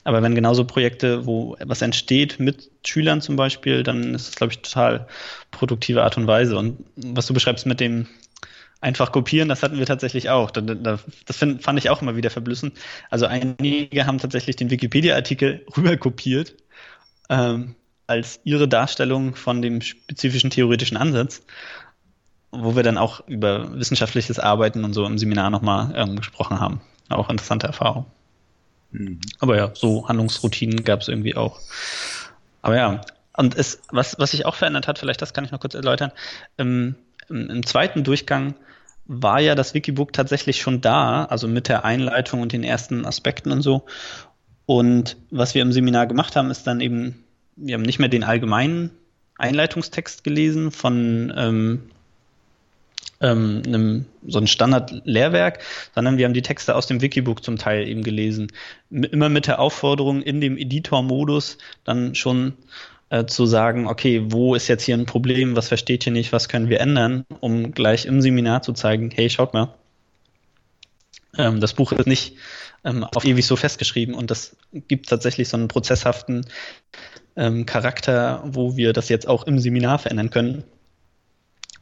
Aber 0.05 0.23
wenn 0.23 0.33
genauso 0.33 0.63
Projekte, 0.63 1.25
wo 1.25 1.57
was 1.59 1.81
entsteht 1.81 2.39
mit 2.39 2.71
Schülern 2.85 3.19
zum 3.19 3.35
Beispiel, 3.35 3.83
dann 3.83 4.15
ist 4.15 4.29
es, 4.29 4.35
glaube 4.35 4.53
ich, 4.53 4.61
total 4.61 5.07
produktive 5.51 6.03
Art 6.03 6.15
und 6.17 6.25
Weise. 6.25 6.57
Und 6.57 6.85
was 6.95 7.27
du 7.27 7.33
beschreibst 7.33 7.65
mit 7.65 7.81
dem 7.81 8.07
einfach 8.79 9.11
kopieren, 9.11 9.49
das 9.49 9.61
hatten 9.61 9.77
wir 9.77 9.85
tatsächlich 9.85 10.29
auch. 10.29 10.51
Das 10.51 11.03
fand 11.37 11.79
ich 11.79 11.89
auch 11.89 12.01
immer 12.01 12.15
wieder 12.15 12.29
verblüssend. 12.29 12.77
Also 13.09 13.25
einige 13.25 14.05
haben 14.05 14.19
tatsächlich 14.19 14.55
den 14.55 14.69
Wikipedia-Artikel 14.69 15.65
rüber 15.75 15.97
kopiert. 15.97 16.55
Ähm, 17.29 17.75
als 18.07 18.39
ihre 18.43 18.67
Darstellung 18.67 19.35
von 19.35 19.61
dem 19.61 19.81
spezifischen 19.81 20.49
theoretischen 20.49 20.97
Ansatz, 20.97 21.41
wo 22.51 22.75
wir 22.75 22.83
dann 22.83 22.97
auch 22.97 23.27
über 23.27 23.77
wissenschaftliches 23.77 24.39
Arbeiten 24.39 24.83
und 24.83 24.93
so 24.93 25.05
im 25.05 25.17
Seminar 25.17 25.49
nochmal 25.49 25.93
ähm, 25.95 26.15
gesprochen 26.15 26.59
haben. 26.59 26.81
Auch 27.09 27.29
interessante 27.29 27.67
Erfahrung. 27.67 28.05
Mhm. 28.91 29.19
Aber 29.39 29.57
ja, 29.57 29.71
so 29.73 30.07
Handlungsroutinen 30.07 30.83
gab 30.83 31.01
es 31.01 31.07
irgendwie 31.07 31.35
auch. 31.35 31.59
Aber 32.61 32.75
ja, 32.75 33.01
und 33.37 33.55
es, 33.55 33.81
was, 33.91 34.17
was 34.17 34.31
sich 34.31 34.45
auch 34.45 34.55
verändert 34.55 34.87
hat, 34.87 34.99
vielleicht 34.99 35.21
das 35.21 35.33
kann 35.33 35.43
ich 35.43 35.51
noch 35.51 35.59
kurz 35.59 35.75
erläutern, 35.75 36.11
ähm, 36.57 36.95
im, 37.29 37.49
im 37.49 37.65
zweiten 37.65 38.03
Durchgang 38.03 38.55
war 39.07 39.39
ja 39.39 39.55
das 39.55 39.73
Wikibook 39.73 40.13
tatsächlich 40.13 40.61
schon 40.61 40.81
da, 40.81 41.25
also 41.25 41.47
mit 41.47 41.67
der 41.67 41.85
Einleitung 41.85 42.41
und 42.41 42.53
den 42.53 42.63
ersten 42.63 43.05
Aspekten 43.05 43.51
und 43.51 43.61
so. 43.61 43.85
Und 44.65 45.17
was 45.29 45.53
wir 45.53 45.61
im 45.61 45.71
Seminar 45.71 46.07
gemacht 46.07 46.35
haben, 46.35 46.49
ist 46.49 46.65
dann 46.65 46.81
eben 46.81 47.23
wir 47.55 47.75
haben 47.75 47.83
nicht 47.83 47.99
mehr 47.99 48.09
den 48.09 48.23
allgemeinen 48.23 48.91
Einleitungstext 49.37 50.23
gelesen 50.23 50.71
von 50.71 51.33
ähm, 51.35 51.89
ähm, 53.21 53.61
einem, 53.65 54.05
so 54.27 54.39
ein 54.39 54.47
Standard-Lehrwerk, 54.47 55.59
sondern 55.93 56.17
wir 56.17 56.25
haben 56.25 56.33
die 56.33 56.41
Texte 56.41 56.75
aus 56.75 56.87
dem 56.87 57.01
Wikibook 57.01 57.43
zum 57.43 57.57
Teil 57.57 57.87
eben 57.87 58.03
gelesen. 58.03 58.51
Immer 58.89 59.29
mit 59.29 59.47
der 59.47 59.59
Aufforderung, 59.59 60.21
in 60.21 60.41
dem 60.41 60.57
Editor-Modus 60.57 61.57
dann 61.83 62.15
schon 62.15 62.53
äh, 63.09 63.25
zu 63.25 63.45
sagen, 63.45 63.87
okay, 63.87 64.23
wo 64.29 64.55
ist 64.55 64.67
jetzt 64.67 64.83
hier 64.83 64.95
ein 64.95 65.05
Problem, 65.05 65.55
was 65.55 65.69
versteht 65.69 66.05
ihr 66.05 66.11
nicht, 66.11 66.33
was 66.33 66.49
können 66.49 66.69
wir 66.69 66.81
ändern, 66.81 67.25
um 67.39 67.71
gleich 67.71 68.05
im 68.05 68.21
Seminar 68.21 68.61
zu 68.61 68.73
zeigen, 68.73 69.11
hey, 69.11 69.29
schaut 69.29 69.53
mal, 69.53 69.73
ähm, 71.37 71.59
das 71.59 71.73
Buch 71.73 71.91
ist 71.91 72.07
nicht 72.07 72.35
ähm, 72.83 73.03
auf 73.03 73.25
ewig 73.25 73.45
so 73.45 73.55
festgeschrieben 73.55 74.15
und 74.15 74.31
das 74.31 74.55
gibt 74.71 75.09
tatsächlich 75.09 75.49
so 75.49 75.57
einen 75.57 75.67
prozesshaften 75.67 76.45
ähm, 77.35 77.65
Charakter, 77.65 78.43
wo 78.45 78.77
wir 78.77 78.93
das 78.93 79.09
jetzt 79.09 79.27
auch 79.27 79.43
im 79.43 79.59
Seminar 79.59 79.99
verändern 79.99 80.29
können. 80.29 80.63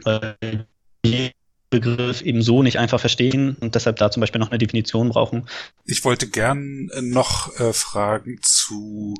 Weil 0.04 0.68
die 1.06 1.32
Begriff 1.70 2.22
eben 2.22 2.41
so 2.41 2.62
nicht 2.62 2.78
einfach 2.78 2.99
verstehen 2.99 3.56
und 3.60 3.76
deshalb 3.76 3.97
da 3.97 4.12
zum 4.12 4.22
Beispiel 4.22 4.39
noch 4.39 4.51
eine 4.51 4.60
Definition 4.60 5.10
brauchen. 5.10 5.47
Ich 5.86 6.06
wollte 6.06 6.28
gern 6.30 6.89
äh, 6.93 7.01
noch 7.01 7.60
äh, 7.60 7.74
fragen 7.74 8.39
zu 8.43 9.16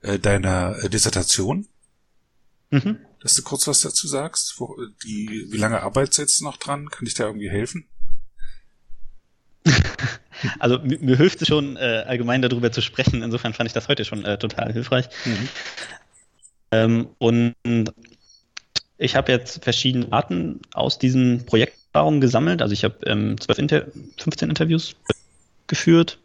äh, 0.00 0.18
deiner 0.18 0.76
äh, 0.82 0.88
Dissertation. 0.88 1.66
Mhm. 2.70 2.98
Dass 3.20 3.34
du 3.34 3.42
kurz 3.42 3.66
was 3.66 3.82
dazu 3.82 4.08
sagst. 4.08 4.54
Wo, 4.58 4.76
die, 5.04 5.46
wie 5.50 5.56
lange 5.58 5.82
arbeitest 5.82 6.18
du 6.18 6.22
jetzt 6.22 6.42
noch 6.42 6.56
dran? 6.56 6.88
Kann 6.88 7.06
ich 7.06 7.14
da 7.14 7.26
irgendwie 7.26 7.50
helfen? 7.50 7.86
Also 10.58 10.78
mir, 10.80 10.98
mir 10.98 11.16
hilft 11.16 11.40
es 11.42 11.48
schon, 11.48 11.76
äh, 11.76 12.04
allgemein 12.06 12.42
darüber 12.42 12.70
zu 12.70 12.82
sprechen. 12.82 13.22
Insofern 13.22 13.54
fand 13.54 13.68
ich 13.68 13.72
das 13.72 13.88
heute 13.88 14.04
schon 14.04 14.24
äh, 14.24 14.36
total 14.36 14.72
hilfreich. 14.72 15.08
Mhm. 15.24 15.48
Ähm, 16.70 17.08
und 17.18 17.54
ich 18.98 19.16
habe 19.16 19.32
jetzt 19.32 19.64
verschiedene 19.64 20.12
Arten 20.12 20.60
aus 20.72 20.98
diesen 20.98 21.46
Projekterfahrungen 21.46 22.20
gesammelt. 22.20 22.62
Also 22.62 22.72
ich 22.72 22.84
habe 22.84 22.96
ähm, 23.06 23.40
12 23.40 23.58
Inter 23.58 23.86
15 24.18 24.48
Interviews 24.48 24.96
geführt. 25.66 26.18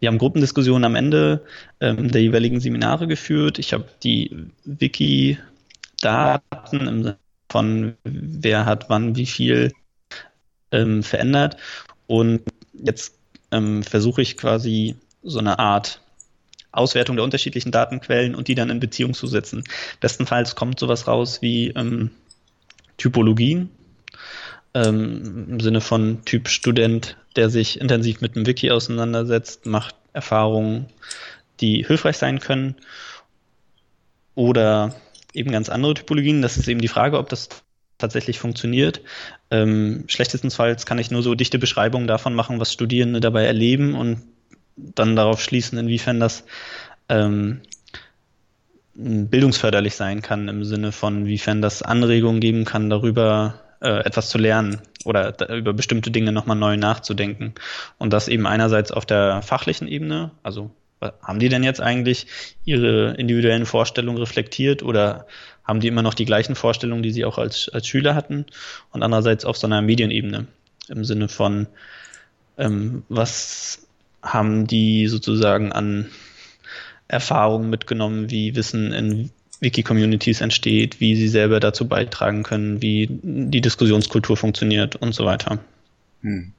Wir 0.00 0.08
haben 0.08 0.18
Gruppendiskussionen 0.18 0.84
am 0.84 0.96
Ende 0.96 1.44
ähm, 1.80 2.10
der 2.10 2.20
jeweiligen 2.22 2.60
Seminare 2.60 3.06
geführt. 3.06 3.58
Ich 3.58 3.72
habe 3.72 3.86
die 4.02 4.48
Wiki-Daten 4.64 5.36
im 6.80 7.02
Sinne 7.04 7.16
von 7.48 7.94
wer 8.04 8.64
hat 8.66 8.88
wann 8.88 9.14
wie 9.16 9.26
viel 9.26 9.72
ähm, 10.72 11.02
verändert. 11.02 11.56
Und 12.12 12.42
jetzt 12.74 13.14
ähm, 13.52 13.82
versuche 13.82 14.20
ich 14.20 14.36
quasi 14.36 14.96
so 15.22 15.38
eine 15.38 15.58
Art 15.58 16.02
Auswertung 16.70 17.16
der 17.16 17.24
unterschiedlichen 17.24 17.72
Datenquellen 17.72 18.34
und 18.34 18.48
die 18.48 18.54
dann 18.54 18.68
in 18.68 18.80
Beziehung 18.80 19.14
zu 19.14 19.26
setzen. 19.26 19.64
Bestenfalls 19.98 20.54
kommt 20.54 20.78
sowas 20.78 21.08
raus 21.08 21.40
wie 21.40 21.68
ähm, 21.68 22.10
Typologien 22.98 23.70
ähm, 24.74 25.46
im 25.52 25.60
Sinne 25.60 25.80
von 25.80 26.22
Typ 26.26 26.50
Student, 26.50 27.16
der 27.34 27.48
sich 27.48 27.80
intensiv 27.80 28.20
mit 28.20 28.36
dem 28.36 28.44
Wiki 28.46 28.70
auseinandersetzt, 28.70 29.64
macht 29.64 29.94
Erfahrungen, 30.12 30.90
die 31.62 31.82
hilfreich 31.82 32.18
sein 32.18 32.40
können. 32.40 32.76
Oder 34.34 34.94
eben 35.32 35.50
ganz 35.50 35.70
andere 35.70 35.94
Typologien. 35.94 36.42
Das 36.42 36.58
ist 36.58 36.68
eben 36.68 36.82
die 36.82 36.88
Frage, 36.88 37.16
ob 37.16 37.30
das 37.30 37.48
tatsächlich 38.02 38.38
funktioniert. 38.38 39.00
Ähm, 39.50 40.04
schlechtestenfalls 40.08 40.84
kann 40.84 40.98
ich 40.98 41.10
nur 41.10 41.22
so 41.22 41.34
dichte 41.34 41.58
Beschreibungen 41.58 42.06
davon 42.06 42.34
machen, 42.34 42.60
was 42.60 42.72
Studierende 42.72 43.20
dabei 43.20 43.44
erleben 43.44 43.94
und 43.94 44.22
dann 44.76 45.16
darauf 45.16 45.42
schließen, 45.42 45.78
inwiefern 45.78 46.20
das 46.20 46.44
ähm, 47.08 47.62
bildungsförderlich 48.94 49.94
sein 49.94 50.20
kann, 50.22 50.48
im 50.48 50.64
Sinne 50.64 50.92
von, 50.92 51.26
wiefern 51.26 51.62
das 51.62 51.82
Anregungen 51.82 52.40
geben 52.40 52.64
kann, 52.64 52.90
darüber 52.90 53.60
äh, 53.80 54.04
etwas 54.04 54.28
zu 54.28 54.38
lernen 54.38 54.82
oder 55.04 55.32
da, 55.32 55.54
über 55.54 55.72
bestimmte 55.72 56.10
Dinge 56.10 56.32
nochmal 56.32 56.56
neu 56.56 56.76
nachzudenken. 56.76 57.54
Und 57.98 58.12
das 58.12 58.28
eben 58.28 58.46
einerseits 58.46 58.92
auf 58.92 59.06
der 59.06 59.42
fachlichen 59.42 59.88
Ebene, 59.88 60.32
also 60.42 60.70
haben 61.22 61.40
die 61.40 61.48
denn 61.48 61.64
jetzt 61.64 61.80
eigentlich 61.80 62.26
ihre 62.64 63.14
individuellen 63.14 63.66
Vorstellungen 63.66 64.18
reflektiert 64.18 64.82
oder 64.82 65.26
haben 65.72 65.80
die 65.80 65.88
immer 65.88 66.02
noch 66.02 66.12
die 66.12 66.26
gleichen 66.26 66.54
Vorstellungen, 66.54 67.02
die 67.02 67.12
sie 67.12 67.24
auch 67.24 67.38
als, 67.38 67.70
als 67.70 67.86
Schüler 67.86 68.14
hatten 68.14 68.44
und 68.92 69.02
andererseits 69.02 69.46
auf 69.46 69.56
so 69.56 69.66
einer 69.66 69.80
Medienebene 69.80 70.46
im 70.88 71.04
Sinne 71.06 71.28
von, 71.28 71.66
ähm, 72.58 73.04
was 73.08 73.86
haben 74.22 74.66
die 74.66 75.08
sozusagen 75.08 75.72
an 75.72 76.10
Erfahrungen 77.08 77.70
mitgenommen, 77.70 78.30
wie 78.30 78.54
Wissen 78.54 78.92
in 78.92 79.30
Wiki-Communities 79.60 80.42
entsteht, 80.42 81.00
wie 81.00 81.16
sie 81.16 81.28
selber 81.28 81.58
dazu 81.58 81.88
beitragen 81.88 82.42
können, 82.42 82.82
wie 82.82 83.08
die 83.10 83.62
Diskussionskultur 83.62 84.36
funktioniert 84.36 84.96
und 84.96 85.14
so 85.14 85.24
weiter. 85.24 85.58
Hm. 86.20 86.52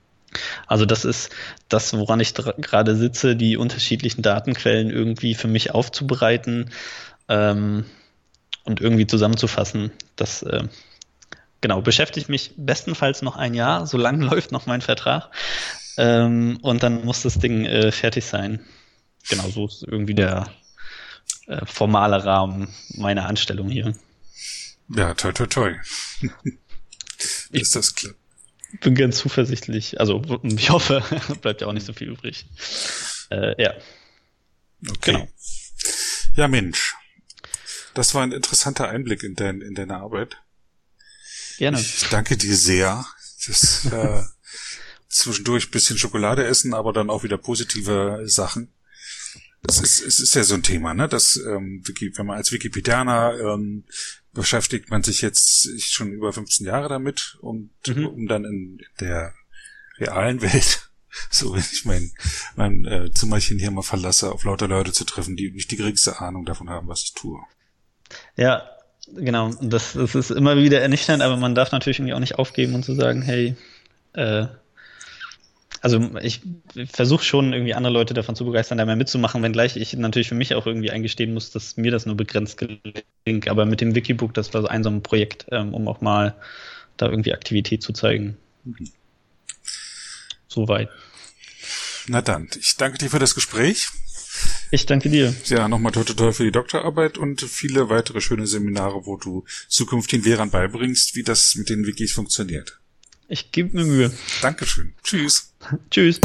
Also 0.65 0.87
das 0.87 1.05
ist 1.05 1.29
das, 1.69 1.95
woran 1.95 2.19
ich 2.19 2.33
gerade 2.33 2.95
sitze, 2.95 3.35
die 3.35 3.57
unterschiedlichen 3.57 4.23
Datenquellen 4.23 4.89
irgendwie 4.89 5.35
für 5.35 5.47
mich 5.47 5.69
aufzubereiten 5.69 6.71
ähm, 7.29 7.85
und 8.63 8.81
irgendwie 8.81 9.07
zusammenzufassen. 9.07 9.91
Das 10.15 10.43
äh, 10.43 10.67
genau 11.61 11.81
beschäftigt 11.81 12.29
mich 12.29 12.53
bestenfalls 12.57 13.21
noch 13.21 13.35
ein 13.35 13.53
Jahr, 13.53 13.87
so 13.87 13.97
lange 13.97 14.25
läuft 14.29 14.51
noch 14.51 14.65
mein 14.65 14.81
Vertrag. 14.81 15.29
Ähm, 15.97 16.57
und 16.61 16.83
dann 16.83 17.05
muss 17.05 17.21
das 17.21 17.39
Ding 17.39 17.65
äh, 17.65 17.91
fertig 17.91 18.25
sein. 18.25 18.59
Genau, 19.29 19.49
so 19.49 19.67
ist 19.67 19.83
irgendwie 19.83 20.15
der 20.15 20.47
äh, 21.47 21.65
formale 21.65 22.23
Rahmen 22.25 22.73
meiner 22.95 23.27
Anstellung 23.27 23.69
hier. 23.69 23.93
Ja, 24.89 25.13
toi, 25.13 25.31
toi, 25.31 25.47
toi. 25.47 25.75
ist 27.51 27.75
das 27.75 27.95
klar 27.95 28.13
bin 28.79 28.95
ganz 28.95 29.17
zuversichtlich. 29.17 29.99
Also 29.99 30.21
ich 30.43 30.69
hoffe, 30.69 31.03
bleibt 31.41 31.61
ja 31.61 31.67
auch 31.67 31.73
nicht 31.73 31.85
so 31.85 31.93
viel 31.93 32.09
übrig. 32.09 32.45
Äh, 33.29 33.61
ja. 33.61 33.73
Okay. 34.89 35.13
Genau. 35.13 35.27
Ja, 36.35 36.47
Mensch. 36.47 36.95
Das 37.93 38.13
war 38.15 38.23
ein 38.23 38.31
interessanter 38.31 38.89
Einblick 38.89 39.23
in, 39.23 39.35
dein, 39.35 39.61
in 39.61 39.75
deine 39.75 39.97
Arbeit. 39.97 40.41
Gerne. 41.57 41.79
Ich 41.79 42.09
danke 42.09 42.37
dir 42.37 42.55
sehr. 42.55 43.05
Das 43.45 43.85
äh, 43.85 44.23
zwischendurch 45.09 45.71
bisschen 45.71 45.97
Schokolade 45.97 46.45
essen, 46.45 46.73
aber 46.73 46.93
dann 46.93 47.09
auch 47.09 47.23
wieder 47.23 47.37
positive 47.37 48.23
Sachen. 48.25 48.73
Es 49.67 49.79
ist, 49.79 50.01
es 50.01 50.19
ist 50.19 50.35
ja 50.35 50.43
so 50.43 50.55
ein 50.55 50.63
Thema, 50.63 50.93
ne? 50.93 51.07
Dass 51.07 51.37
ähm, 51.37 51.83
wenn 51.85 52.25
man 52.25 52.37
als 52.37 52.51
Wikipedianer 52.51 53.39
ähm, 53.39 53.85
beschäftigt 54.33 54.89
man 54.89 55.03
sich 55.03 55.21
jetzt 55.21 55.69
schon 55.91 56.11
über 56.11 56.33
15 56.33 56.65
Jahre 56.65 56.89
damit 56.89 57.37
und 57.41 57.69
mhm. 57.87 58.07
um 58.07 58.27
dann 58.27 58.45
in 58.45 58.81
der 58.99 59.33
realen 59.99 60.41
Welt, 60.41 60.89
so 61.29 61.53
wenn 61.53 61.63
ich 61.71 61.85
mein, 61.85 62.11
mein 62.55 62.85
äh, 62.85 63.11
Zimmerchen 63.13 63.59
hier 63.59 63.71
mal 63.71 63.83
verlasse, 63.83 64.31
auf 64.31 64.43
lauter 64.43 64.67
Leute 64.67 64.91
zu 64.91 65.05
treffen, 65.05 65.37
die 65.37 65.51
nicht 65.51 65.71
die 65.71 65.77
geringste 65.77 66.19
Ahnung 66.19 66.45
davon 66.45 66.69
haben, 66.69 66.87
was 66.87 67.03
ich 67.03 67.13
tue. 67.13 67.39
Ja, 68.35 68.69
genau. 69.07 69.51
Das, 69.61 69.93
das 69.93 70.15
ist 70.15 70.31
immer 70.31 70.57
wieder 70.57 70.81
ernüchternd, 70.81 71.21
aber 71.21 71.37
man 71.37 71.55
darf 71.55 71.71
natürlich 71.71 71.99
irgendwie 71.99 72.13
auch 72.13 72.19
nicht 72.19 72.39
aufgeben 72.39 72.75
und 72.75 72.83
zu 72.83 72.93
sagen, 72.93 73.21
hey, 73.21 73.55
äh, 74.13 74.47
also 75.81 75.99
ich 76.21 76.41
versuche 76.91 77.25
schon 77.25 77.51
irgendwie 77.51 77.73
andere 77.73 77.91
Leute 77.91 78.13
davon 78.13 78.37
zu 78.37 78.45
begeistern, 78.45 78.77
da 78.77 78.85
mehr 78.85 78.95
mitzumachen, 78.95 79.43
wenngleich 79.43 79.75
ich 79.75 79.93
natürlich 79.93 80.29
für 80.29 80.35
mich 80.35 80.55
auch 80.55 80.65
irgendwie 80.65 80.91
eingestehen 80.91 81.33
muss, 81.33 81.51
dass 81.51 81.75
mir 81.75 81.91
das 81.91 82.05
nur 82.05 82.15
begrenzt 82.15 82.57
gelingt. 82.57 83.49
Aber 83.49 83.65
mit 83.65 83.81
dem 83.81 83.93
Wikibook, 83.93 84.33
das 84.33 84.53
war 84.53 84.61
so 84.61 84.67
ein 84.69 84.83
so 84.83 84.89
ein 84.89 85.03
Projekt, 85.03 85.45
ähm, 85.51 85.73
um 85.73 85.89
auch 85.89 85.99
mal 85.99 86.35
da 86.95 87.09
irgendwie 87.09 87.33
Aktivität 87.33 87.83
zu 87.83 87.91
zeigen. 87.91 88.37
Mhm. 88.63 88.91
Soweit. 90.47 90.89
Na 92.07 92.21
dann, 92.21 92.47
ich 92.57 92.77
danke 92.77 92.97
dir 92.97 93.09
für 93.09 93.19
das 93.19 93.35
Gespräch. 93.35 93.89
Ich 94.73 94.87
danke 94.87 95.07
dir. 95.07 95.35
Ja, 95.45 95.67
nochmal 95.67 95.91
toi 95.91 96.03
toi 96.03 96.33
für 96.33 96.45
die 96.45 96.51
Doktorarbeit 96.51 97.19
und 97.19 97.41
viele 97.41 97.89
weitere 97.89 98.21
schöne 98.21 98.47
Seminare, 98.47 99.05
wo 99.05 99.17
du 99.17 99.45
zukünftigen 99.67 100.25
Lehrern 100.25 100.49
beibringst, 100.49 101.15
wie 101.15 101.21
das 101.21 101.53
mit 101.53 101.69
den 101.69 101.85
Wikis 101.85 102.11
funktioniert. 102.11 102.79
Ich 103.27 103.51
gebe 103.51 103.77
mir 103.77 103.85
Mühe. 103.85 104.11
Dankeschön. 104.41 104.95
Tschüss. 105.03 105.53
Tschüss. 105.91 106.19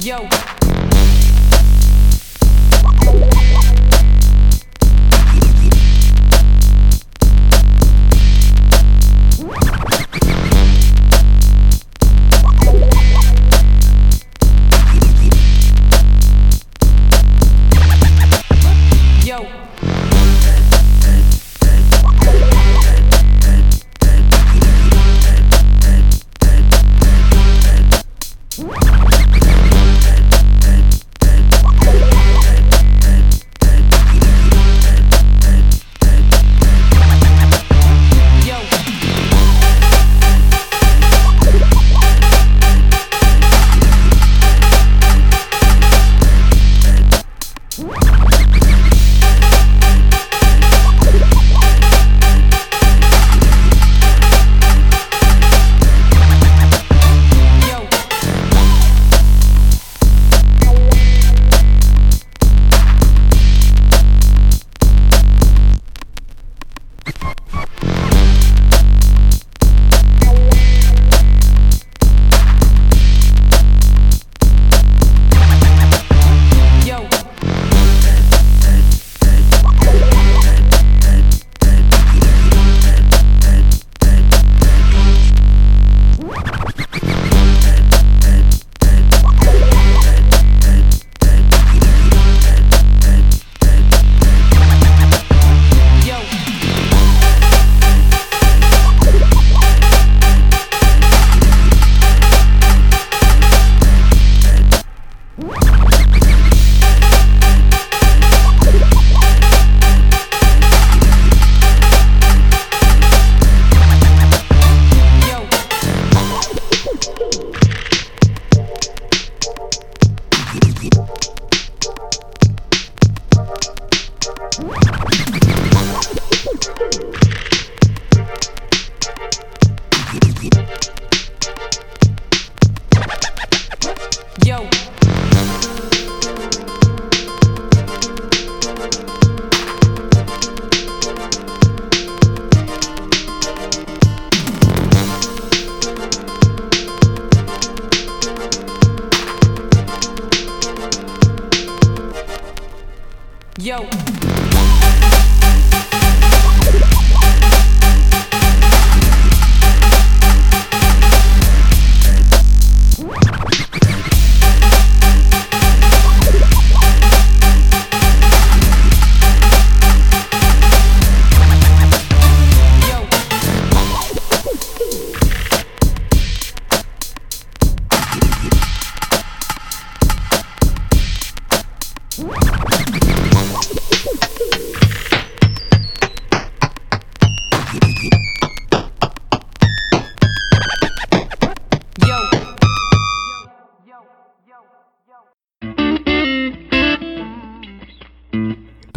Yo. 0.00 0.28